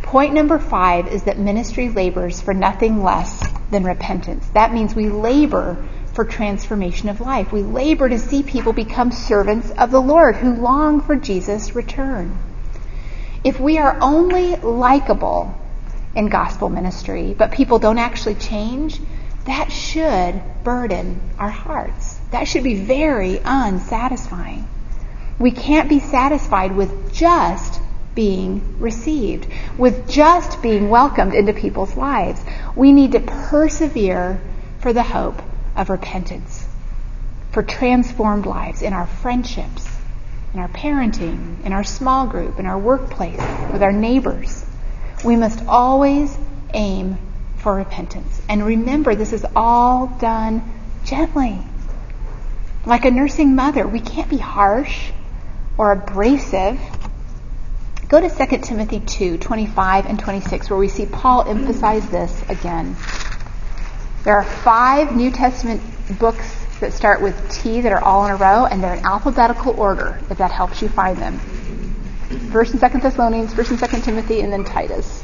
Point 0.01 0.33
number 0.33 0.59
five 0.59 1.07
is 1.07 1.23
that 1.23 1.39
ministry 1.39 1.87
labors 1.87 2.41
for 2.41 2.53
nothing 2.53 3.03
less 3.03 3.41
than 3.71 3.85
repentance. 3.85 4.45
That 4.49 4.73
means 4.73 4.93
we 4.93 5.07
labor 5.07 5.87
for 6.19 6.25
transformation 6.25 7.07
of 7.07 7.21
life. 7.21 7.53
We 7.53 7.61
labor 7.61 8.09
to 8.09 8.19
see 8.19 8.43
people 8.43 8.73
become 8.73 9.09
servants 9.09 9.71
of 9.71 9.89
the 9.89 10.01
Lord 10.01 10.35
who 10.35 10.53
long 10.53 10.99
for 10.99 11.15
Jesus' 11.15 11.75
return. 11.75 12.37
If 13.45 13.57
we 13.57 13.77
are 13.77 13.97
only 14.01 14.57
likable 14.57 15.57
in 16.13 16.27
gospel 16.27 16.67
ministry, 16.67 17.33
but 17.37 17.53
people 17.53 17.79
don't 17.79 17.99
actually 17.99 18.35
change, 18.35 18.99
that 19.45 19.71
should 19.71 20.41
burden 20.65 21.21
our 21.39 21.51
hearts. 21.51 22.17
That 22.31 22.49
should 22.49 22.65
be 22.65 22.75
very 22.75 23.39
unsatisfying. 23.39 24.67
We 25.39 25.51
can't 25.51 25.87
be 25.87 26.01
satisfied 26.01 26.75
with 26.75 27.13
just 27.13 27.79
being 28.13 28.77
received, 28.77 29.47
with 29.77 30.09
just 30.09 30.61
being 30.61 30.89
welcomed 30.89 31.33
into 31.33 31.53
people's 31.53 31.95
lives. 31.95 32.41
We 32.75 32.91
need 32.91 33.13
to 33.13 33.21
persevere 33.21 34.41
for 34.81 34.91
the 34.91 35.03
hope 35.03 35.41
of 35.79 35.89
repentance, 35.89 36.67
for 37.51 37.63
transformed 37.63 38.45
lives 38.45 38.81
in 38.81 38.91
our 38.91 39.07
friendships, 39.07 39.87
in 40.53 40.59
our 40.59 40.67
parenting, 40.67 41.63
in 41.65 41.71
our 41.71 41.85
small 41.85 42.27
group, 42.27 42.59
in 42.59 42.65
our 42.65 42.77
workplace, 42.77 43.39
with 43.71 43.81
our 43.81 43.93
neighbors. 43.93 44.65
we 45.23 45.35
must 45.35 45.65
always 45.67 46.37
aim 46.73 47.17
for 47.57 47.75
repentance. 47.75 48.41
And 48.47 48.65
remember, 48.65 49.15
this 49.15 49.33
is 49.33 49.45
all 49.55 50.07
done 50.07 50.63
gently. 51.05 51.59
Like 52.85 53.05
a 53.05 53.11
nursing 53.11 53.55
mother, 53.55 53.87
we 53.87 53.99
can't 53.99 54.29
be 54.29 54.37
harsh 54.37 55.11
or 55.77 55.91
abrasive. 55.91 56.79
Go 58.07 58.19
to 58.21 58.29
2 58.29 58.57
Timothy 58.59 58.99
2, 59.01 59.37
25 59.37 60.05
and 60.05 60.19
26, 60.19 60.69
where 60.69 60.79
we 60.79 60.87
see 60.87 61.05
Paul 61.05 61.43
emphasize 61.47 62.07
this 62.09 62.43
again. 62.49 62.95
There 64.23 64.35
are 64.35 64.43
five 64.43 65.15
New 65.15 65.31
Testament 65.31 65.81
books 66.19 66.55
that 66.81 66.93
start 66.93 67.21
with 67.21 67.49
T 67.49 67.81
that 67.81 67.91
are 67.91 68.03
all 68.03 68.25
in 68.25 68.31
a 68.31 68.35
row, 68.35 68.65
and 68.65 68.83
they're 68.83 68.95
in 68.95 69.05
alphabetical 69.05 69.79
order, 69.79 70.19
if 70.29 70.37
that 70.37 70.51
helps 70.51 70.81
you 70.81 70.89
find 70.89 71.17
them. 71.17 71.39
First 72.51 72.71
and 72.71 72.79
Second 72.79 73.01
Thessalonians, 73.01 73.53
First 73.53 73.71
and 73.71 73.79
Second 73.79 74.03
Timothy, 74.03 74.41
and 74.41 74.51
then 74.51 74.65
Titus. 74.65 75.23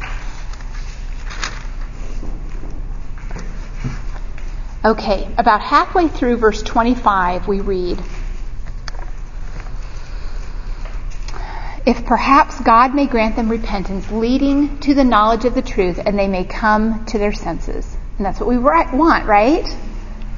Okay, 4.85 5.33
about 5.37 5.61
halfway 5.61 6.07
through 6.07 6.37
verse 6.37 6.61
25, 6.61 7.47
we 7.47 7.59
read, 7.59 8.01
If 11.85 12.05
perhaps 12.05 12.59
God 12.61 12.95
may 12.95 13.07
grant 13.07 13.35
them 13.35 13.49
repentance, 13.49 14.09
leading 14.11 14.79
to 14.79 14.93
the 14.93 15.03
knowledge 15.03 15.45
of 15.45 15.53
the 15.53 15.61
truth, 15.61 15.99
and 16.03 16.17
they 16.17 16.27
may 16.27 16.43
come 16.45 17.05
to 17.05 17.17
their 17.17 17.33
senses. 17.33 17.97
And 18.17 18.25
that's 18.25 18.39
what 18.39 18.47
we 18.47 18.57
want, 18.57 19.25
right? 19.25 19.65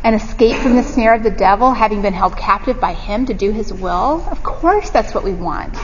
An 0.04 0.14
escape 0.14 0.58
from 0.58 0.76
the 0.76 0.84
snare 0.84 1.14
of 1.14 1.24
the 1.24 1.32
devil, 1.32 1.72
having 1.74 2.02
been 2.02 2.14
held 2.14 2.38
captive 2.38 2.80
by 2.80 2.94
him 2.94 3.26
to 3.28 3.34
do 3.34 3.52
his 3.52 3.74
will? 3.74 4.26
Of 4.32 4.42
course, 4.44 4.90
that's 4.90 5.14
what 5.14 5.24
we 5.24 5.34
want. 5.34 5.76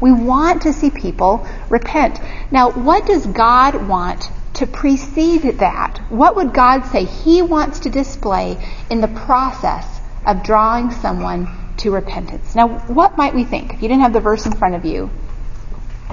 We 0.00 0.12
want 0.12 0.62
to 0.62 0.72
see 0.72 0.90
people 0.90 1.46
repent. 1.68 2.20
Now, 2.50 2.70
what 2.70 3.06
does 3.06 3.26
God 3.26 3.86
want 3.86 4.30
to 4.54 4.66
precede 4.66 5.42
that? 5.58 5.98
What 6.08 6.36
would 6.36 6.54
God 6.54 6.86
say 6.86 7.04
He 7.04 7.42
wants 7.42 7.80
to 7.80 7.90
display 7.90 8.56
in 8.90 9.00
the 9.00 9.08
process 9.08 10.00
of 10.26 10.42
drawing 10.42 10.90
someone 10.90 11.48
to 11.78 11.90
repentance? 11.90 12.54
Now, 12.54 12.68
what 12.68 13.16
might 13.16 13.34
we 13.34 13.44
think? 13.44 13.74
If 13.74 13.82
you 13.82 13.88
didn't 13.88 14.02
have 14.02 14.12
the 14.12 14.20
verse 14.20 14.46
in 14.46 14.52
front 14.52 14.74
of 14.74 14.84
you, 14.84 15.10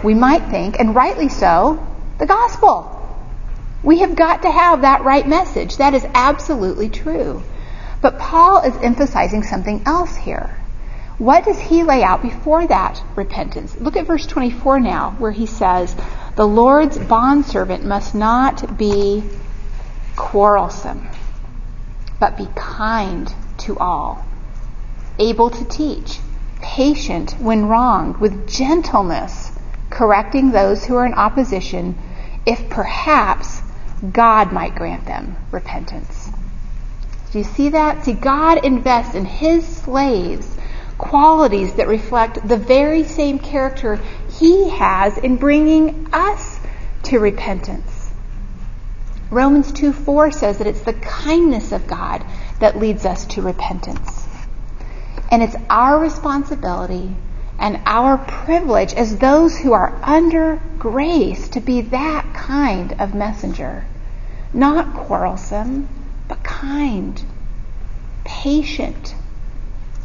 we 0.03 0.13
might 0.13 0.49
think, 0.49 0.79
and 0.79 0.93
rightly 0.93 1.29
so, 1.29 1.85
the 2.19 2.25
gospel. 2.25 2.96
We 3.83 3.99
have 3.99 4.15
got 4.15 4.41
to 4.41 4.51
have 4.51 4.81
that 4.81 5.03
right 5.03 5.27
message. 5.27 5.77
That 5.77 5.93
is 5.93 6.05
absolutely 6.13 6.89
true. 6.89 7.43
But 8.01 8.19
Paul 8.19 8.61
is 8.63 8.75
emphasizing 8.77 9.43
something 9.43 9.83
else 9.85 10.15
here. 10.15 10.57
What 11.17 11.45
does 11.45 11.59
he 11.59 11.83
lay 11.83 12.03
out 12.03 12.21
before 12.21 12.67
that 12.67 13.01
repentance? 13.15 13.75
Look 13.79 13.95
at 13.95 14.05
verse 14.05 14.27
24 14.27 14.79
now, 14.79 15.15
where 15.17 15.31
he 15.31 15.47
says, 15.47 15.95
the 16.35 16.47
Lord's 16.47 16.99
bondservant 16.99 17.83
must 17.83 18.13
not 18.13 18.77
be 18.77 19.23
quarrelsome, 20.15 21.07
but 22.19 22.37
be 22.37 22.47
kind 22.55 23.33
to 23.59 23.77
all, 23.79 24.23
able 25.17 25.49
to 25.49 25.65
teach, 25.65 26.19
patient 26.61 27.31
when 27.39 27.67
wronged, 27.67 28.17
with 28.17 28.47
gentleness, 28.47 29.51
correcting 29.89 30.51
those 30.51 30.85
who 30.85 30.95
are 30.95 31.05
in 31.05 31.15
opposition, 31.15 31.97
if 32.45 32.69
perhaps 32.69 33.61
God 34.11 34.51
might 34.51 34.75
grant 34.75 35.05
them 35.05 35.35
repentance. 35.51 36.29
Do 37.31 37.39
you 37.39 37.43
see 37.43 37.69
that? 37.69 38.05
See, 38.05 38.13
God 38.13 38.63
invests 38.63 39.15
in 39.15 39.25
His 39.25 39.67
slaves 39.67 40.57
qualities 40.97 41.75
that 41.75 41.87
reflect 41.87 42.47
the 42.47 42.57
very 42.57 43.03
same 43.03 43.39
character 43.39 43.99
he 44.39 44.69
has 44.69 45.17
in 45.17 45.37
bringing 45.37 46.07
us 46.13 46.59
to 47.03 47.19
repentance. 47.19 48.11
Romans 49.29 49.71
2 49.73 49.93
4 49.93 50.31
says 50.31 50.57
that 50.57 50.67
it's 50.67 50.81
the 50.81 50.93
kindness 50.93 51.71
of 51.71 51.85
God 51.87 52.25
that 52.59 52.77
leads 52.77 53.05
us 53.05 53.25
to 53.27 53.41
repentance. 53.41 54.25
And 55.29 55.43
it's 55.43 55.55
our 55.69 55.99
responsibility 55.99 57.15
and 57.59 57.79
our 57.85 58.17
privilege 58.17 58.93
as 58.93 59.17
those 59.17 59.57
who 59.57 59.73
are 59.73 59.99
under 60.03 60.61
grace 60.77 61.49
to 61.49 61.59
be 61.59 61.81
that 61.81 62.33
kind 62.33 62.93
of 62.99 63.15
messenger. 63.15 63.85
Not 64.53 64.93
quarrelsome, 64.93 65.87
but 66.27 66.43
kind, 66.43 67.21
patient, 68.23 69.15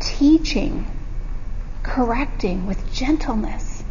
teaching, 0.00 0.86
correcting 1.82 2.66
with 2.66 2.92
gentleness. 2.92 3.82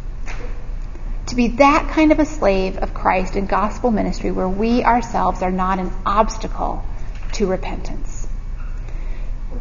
To 1.26 1.36
be 1.36 1.48
that 1.48 1.88
kind 1.90 2.12
of 2.12 2.18
a 2.18 2.26
slave 2.26 2.76
of 2.78 2.92
Christ 2.92 3.36
in 3.36 3.46
gospel 3.46 3.90
ministry 3.90 4.32
where 4.32 4.48
we 4.48 4.82
ourselves 4.82 5.40
are 5.40 5.52
not 5.52 5.78
an 5.78 5.92
obstacle 6.04 6.84
to 7.34 7.46
repentance. 7.46 8.26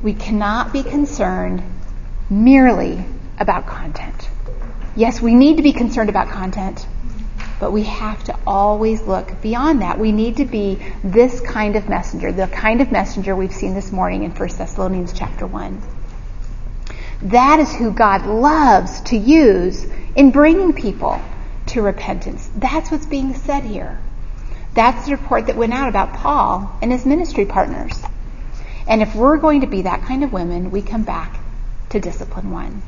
We 0.01 0.13
cannot 0.13 0.73
be 0.73 0.83
concerned 0.83 1.61
merely 2.29 3.05
about 3.41 3.65
content. 3.65 4.29
Yes, 4.95 5.21
we 5.21 5.33
need 5.33 5.57
to 5.57 5.63
be 5.63 5.73
concerned 5.73 6.09
about 6.09 6.29
content, 6.29 6.85
but 7.59 7.71
we 7.71 7.83
have 7.83 8.23
to 8.25 8.37
always 8.45 9.01
look 9.01 9.41
beyond 9.41 9.81
that. 9.81 9.99
We 9.99 10.11
need 10.11 10.37
to 10.37 10.45
be 10.45 10.79
this 11.03 11.41
kind 11.41 11.75
of 11.75 11.89
messenger, 11.89 12.31
the 12.31 12.47
kind 12.47 12.81
of 12.81 12.91
messenger 12.91 13.35
we've 13.35 13.53
seen 13.53 13.73
this 13.73 13.91
morning 13.91 14.23
in 14.23 14.31
1 14.31 14.49
Thessalonians 14.57 15.13
chapter 15.13 15.47
1. 15.47 15.81
That 17.23 17.59
is 17.59 17.73
who 17.73 17.91
God 17.91 18.25
loves 18.25 19.01
to 19.01 19.17
use 19.17 19.85
in 20.15 20.31
bringing 20.31 20.73
people 20.73 21.21
to 21.67 21.81
repentance. 21.81 22.49
That's 22.55 22.91
what's 22.91 23.05
being 23.05 23.35
said 23.35 23.63
here. 23.63 23.99
That's 24.73 25.05
the 25.05 25.11
report 25.11 25.47
that 25.47 25.55
went 25.55 25.73
out 25.73 25.89
about 25.89 26.13
Paul 26.13 26.77
and 26.81 26.91
his 26.91 27.05
ministry 27.05 27.45
partners. 27.45 27.93
And 28.87 29.01
if 29.01 29.15
we're 29.15 29.37
going 29.37 29.61
to 29.61 29.67
be 29.67 29.83
that 29.83 30.01
kind 30.03 30.23
of 30.23 30.33
women, 30.33 30.71
we 30.71 30.81
come 30.81 31.03
back 31.03 31.39
to 31.89 31.99
discipline 31.99 32.51
one. 32.51 32.81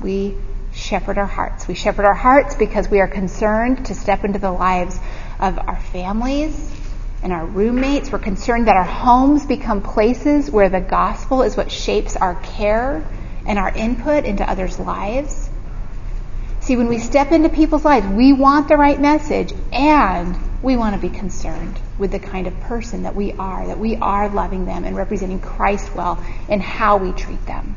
We 0.00 0.36
shepherd 0.72 1.18
our 1.18 1.26
hearts. 1.26 1.68
We 1.68 1.74
shepherd 1.74 2.04
our 2.04 2.14
hearts 2.14 2.54
because 2.54 2.88
we 2.88 3.00
are 3.00 3.08
concerned 3.08 3.86
to 3.86 3.94
step 3.94 4.24
into 4.24 4.38
the 4.38 4.52
lives 4.52 4.98
of 5.38 5.58
our 5.58 5.80
families 5.80 6.74
and 7.22 7.32
our 7.32 7.44
roommates. 7.44 8.10
We're 8.10 8.18
concerned 8.18 8.68
that 8.68 8.76
our 8.76 8.84
homes 8.84 9.44
become 9.46 9.82
places 9.82 10.50
where 10.50 10.68
the 10.68 10.80
gospel 10.80 11.42
is 11.42 11.56
what 11.56 11.70
shapes 11.70 12.16
our 12.16 12.34
care 12.36 13.06
and 13.46 13.58
our 13.58 13.74
input 13.74 14.24
into 14.24 14.48
others' 14.48 14.78
lives. 14.78 15.50
See, 16.60 16.76
when 16.76 16.88
we 16.88 16.98
step 16.98 17.32
into 17.32 17.48
people's 17.48 17.84
lives, 17.84 18.06
we 18.06 18.32
want 18.32 18.68
the 18.68 18.76
right 18.76 19.00
message 19.00 19.52
and 19.72 20.36
we 20.62 20.76
want 20.76 20.94
to 20.94 21.00
be 21.00 21.14
concerned 21.14 21.78
with 21.98 22.12
the 22.12 22.18
kind 22.18 22.46
of 22.46 22.58
person 22.60 23.02
that 23.04 23.14
we 23.14 23.32
are, 23.32 23.66
that 23.66 23.78
we 23.78 23.96
are 23.96 24.28
loving 24.28 24.66
them 24.66 24.84
and 24.84 24.94
representing 24.94 25.40
Christ 25.40 25.94
well 25.94 26.22
in 26.48 26.60
how 26.60 26.98
we 26.98 27.12
treat 27.12 27.44
them. 27.46 27.76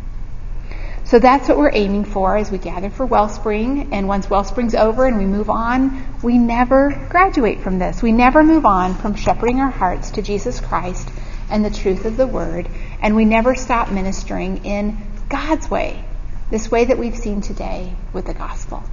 So 1.14 1.20
that's 1.20 1.48
what 1.48 1.60
we're 1.60 1.70
aiming 1.72 2.06
for 2.06 2.36
as 2.38 2.50
we 2.50 2.58
gather 2.58 2.90
for 2.90 3.06
Wellspring. 3.06 3.94
And 3.94 4.08
once 4.08 4.32
Wellspring's 4.32 4.74
over 4.74 5.06
and 5.06 5.16
we 5.16 5.28
move 5.28 5.48
on, 5.48 6.04
we 6.24 6.40
never 6.40 6.90
graduate 7.12 7.60
from 7.62 7.78
this. 7.78 8.02
We 8.02 8.12
never 8.12 8.44
move 8.44 8.66
on 8.66 8.96
from 8.96 9.14
shepherding 9.14 9.60
our 9.60 9.70
hearts 9.70 10.10
to 10.10 10.24
Jesus 10.24 10.60
Christ 10.60 11.08
and 11.52 11.64
the 11.64 11.70
truth 11.70 12.06
of 12.06 12.18
the 12.18 12.26
Word. 12.26 12.68
And 13.00 13.16
we 13.16 13.26
never 13.26 13.54
stop 13.54 13.92
ministering 13.92 14.66
in 14.66 14.98
God's 15.30 15.70
way, 15.70 16.04
this 16.50 16.72
way 16.72 16.86
that 16.86 16.98
we've 16.98 17.16
seen 17.16 17.42
today 17.42 17.94
with 18.12 18.26
the 18.26 18.34
gospel. 18.34 18.84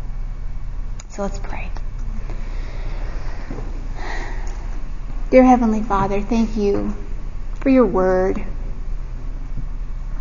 So 1.08 1.22
let's 1.22 1.38
pray. 1.38 1.70
Dear 5.30 5.44
Heavenly 5.44 5.82
Father, 5.82 6.20
thank 6.20 6.54
you 6.54 6.94
for 7.62 7.70
your 7.70 7.86
word. 7.86 8.44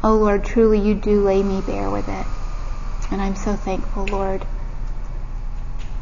Oh 0.01 0.15
Lord, 0.15 0.45
truly 0.45 0.79
you 0.79 0.95
do 0.95 1.21
lay 1.21 1.43
me 1.43 1.61
bare 1.61 1.89
with 1.89 2.07
it. 2.07 2.25
And 3.11 3.21
I'm 3.21 3.35
so 3.35 3.55
thankful, 3.55 4.05
Lord. 4.05 4.45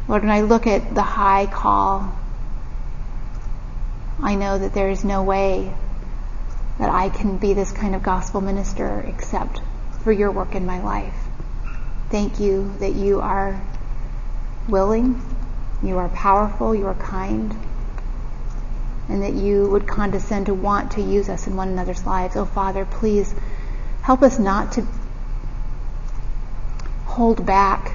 Lord, 0.08 0.22
when 0.22 0.32
I 0.32 0.42
look 0.42 0.68
at 0.68 0.94
the 0.94 1.02
high 1.02 1.48
call, 1.48 2.14
I 4.22 4.36
know 4.36 4.58
that 4.58 4.74
there 4.74 4.90
is 4.90 5.04
no 5.04 5.24
way 5.24 5.74
that 6.78 6.90
I 6.90 7.10
can 7.10 7.38
be 7.38 7.54
this 7.54 7.72
kind 7.72 7.96
of 7.96 8.04
gospel 8.04 8.40
minister 8.40 9.04
except 9.08 9.62
for 10.04 10.12
your 10.12 10.32
work 10.32 10.54
in 10.54 10.66
my 10.66 10.82
life. 10.82 11.16
Thank 12.10 12.40
you 12.40 12.74
that 12.80 12.94
you 12.94 13.20
are 13.20 13.60
willing, 14.70 15.22
you 15.82 15.98
are 15.98 16.10
powerful, 16.10 16.76
you 16.76 16.86
are 16.86 16.94
kind, 16.94 17.56
and 19.10 19.24
that 19.24 19.34
you 19.34 19.68
would 19.70 19.88
condescend 19.88 20.46
to 20.46 20.54
want 20.54 20.92
to 20.92 21.02
use 21.02 21.30
us 21.30 21.48
in 21.48 21.56
one 21.56 21.70
another's 21.70 22.06
lives. 22.06 22.36
Oh, 22.36 22.46
Father, 22.46 22.86
please 22.86 23.34
help 24.08 24.24
us 24.24 24.40
not 24.40 24.72
to 24.72 24.88
hold 27.04 27.46
back 27.46 27.92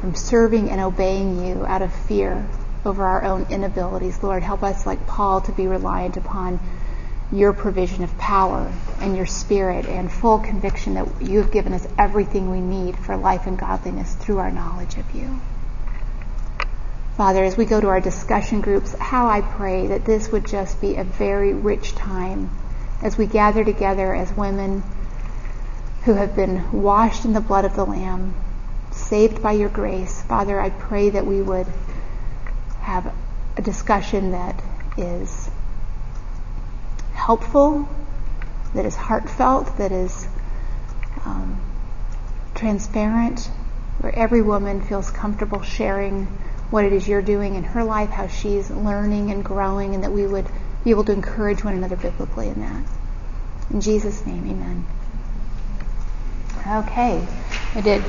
from 0.00 0.14
serving 0.14 0.70
and 0.70 0.80
obeying 0.80 1.44
you 1.44 1.66
out 1.66 1.82
of 1.82 1.92
fear 1.92 2.46
over 2.84 3.02
our 3.02 3.24
own 3.24 3.44
inabilities. 3.50 4.22
Lord, 4.22 4.44
help 4.44 4.62
us, 4.62 4.86
like 4.86 5.04
Paul, 5.08 5.40
to 5.40 5.50
be 5.50 5.66
reliant 5.66 6.16
upon 6.16 6.60
your 7.32 7.52
provision 7.52 8.04
of 8.04 8.18
power 8.18 8.72
and 9.00 9.16
your 9.16 9.26
spirit 9.26 9.84
and 9.86 10.12
full 10.12 10.38
conviction 10.38 10.94
that 10.94 11.20
you 11.20 11.38
have 11.38 11.50
given 11.50 11.72
us 11.72 11.88
everything 11.98 12.48
we 12.48 12.60
need 12.60 12.96
for 12.96 13.16
life 13.16 13.48
and 13.48 13.58
godliness 13.58 14.14
through 14.14 14.38
our 14.38 14.52
knowledge 14.52 14.96
of 14.96 15.12
you. 15.12 15.40
Father, 17.16 17.42
as 17.42 17.56
we 17.56 17.64
go 17.64 17.80
to 17.80 17.88
our 17.88 18.00
discussion 18.00 18.60
groups, 18.60 18.94
how 18.94 19.26
I 19.26 19.40
pray 19.40 19.88
that 19.88 20.04
this 20.04 20.30
would 20.30 20.46
just 20.46 20.80
be 20.80 20.94
a 20.94 21.02
very 21.02 21.52
rich 21.52 21.96
time 21.96 22.48
as 23.02 23.18
we 23.18 23.26
gather 23.26 23.64
together 23.64 24.14
as 24.14 24.30
women 24.36 24.84
who 26.04 26.14
have 26.14 26.34
been 26.34 26.82
washed 26.82 27.24
in 27.24 27.32
the 27.32 27.40
blood 27.40 27.64
of 27.64 27.76
the 27.76 27.84
Lamb, 27.84 28.34
saved 28.90 29.42
by 29.42 29.52
your 29.52 29.68
grace. 29.68 30.22
Father, 30.22 30.58
I 30.60 30.70
pray 30.70 31.10
that 31.10 31.26
we 31.26 31.42
would 31.42 31.66
have 32.80 33.12
a 33.56 33.62
discussion 33.62 34.32
that 34.32 34.62
is 34.96 35.50
helpful, 37.12 37.88
that 38.74 38.86
is 38.86 38.96
heartfelt, 38.96 39.76
that 39.76 39.92
is 39.92 40.26
um, 41.24 41.60
transparent, 42.54 43.50
where 44.00 44.14
every 44.14 44.40
woman 44.40 44.80
feels 44.80 45.10
comfortable 45.10 45.62
sharing 45.62 46.26
what 46.70 46.84
it 46.84 46.92
is 46.92 47.06
you're 47.06 47.20
doing 47.20 47.56
in 47.56 47.64
her 47.64 47.84
life, 47.84 48.10
how 48.10 48.26
she's 48.26 48.70
learning 48.70 49.30
and 49.30 49.44
growing, 49.44 49.94
and 49.94 50.04
that 50.04 50.12
we 50.12 50.26
would 50.26 50.48
be 50.84 50.90
able 50.90 51.04
to 51.04 51.12
encourage 51.12 51.62
one 51.62 51.74
another 51.74 51.96
biblically 51.96 52.48
in 52.48 52.60
that. 52.60 52.84
In 53.70 53.80
Jesus' 53.80 54.24
name, 54.24 54.46
amen. 54.48 54.86
Okay, 56.66 57.26
we 57.74 57.80
did 57.80 58.04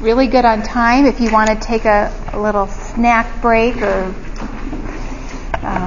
really 0.00 0.26
good 0.26 0.44
on 0.44 0.62
time. 0.62 1.06
If 1.06 1.20
you 1.20 1.30
want 1.30 1.48
to 1.50 1.56
take 1.56 1.84
a, 1.84 2.12
a 2.32 2.40
little 2.40 2.66
snack 2.66 3.40
break 3.40 3.76
or 3.76 4.12
uh, 5.62 5.80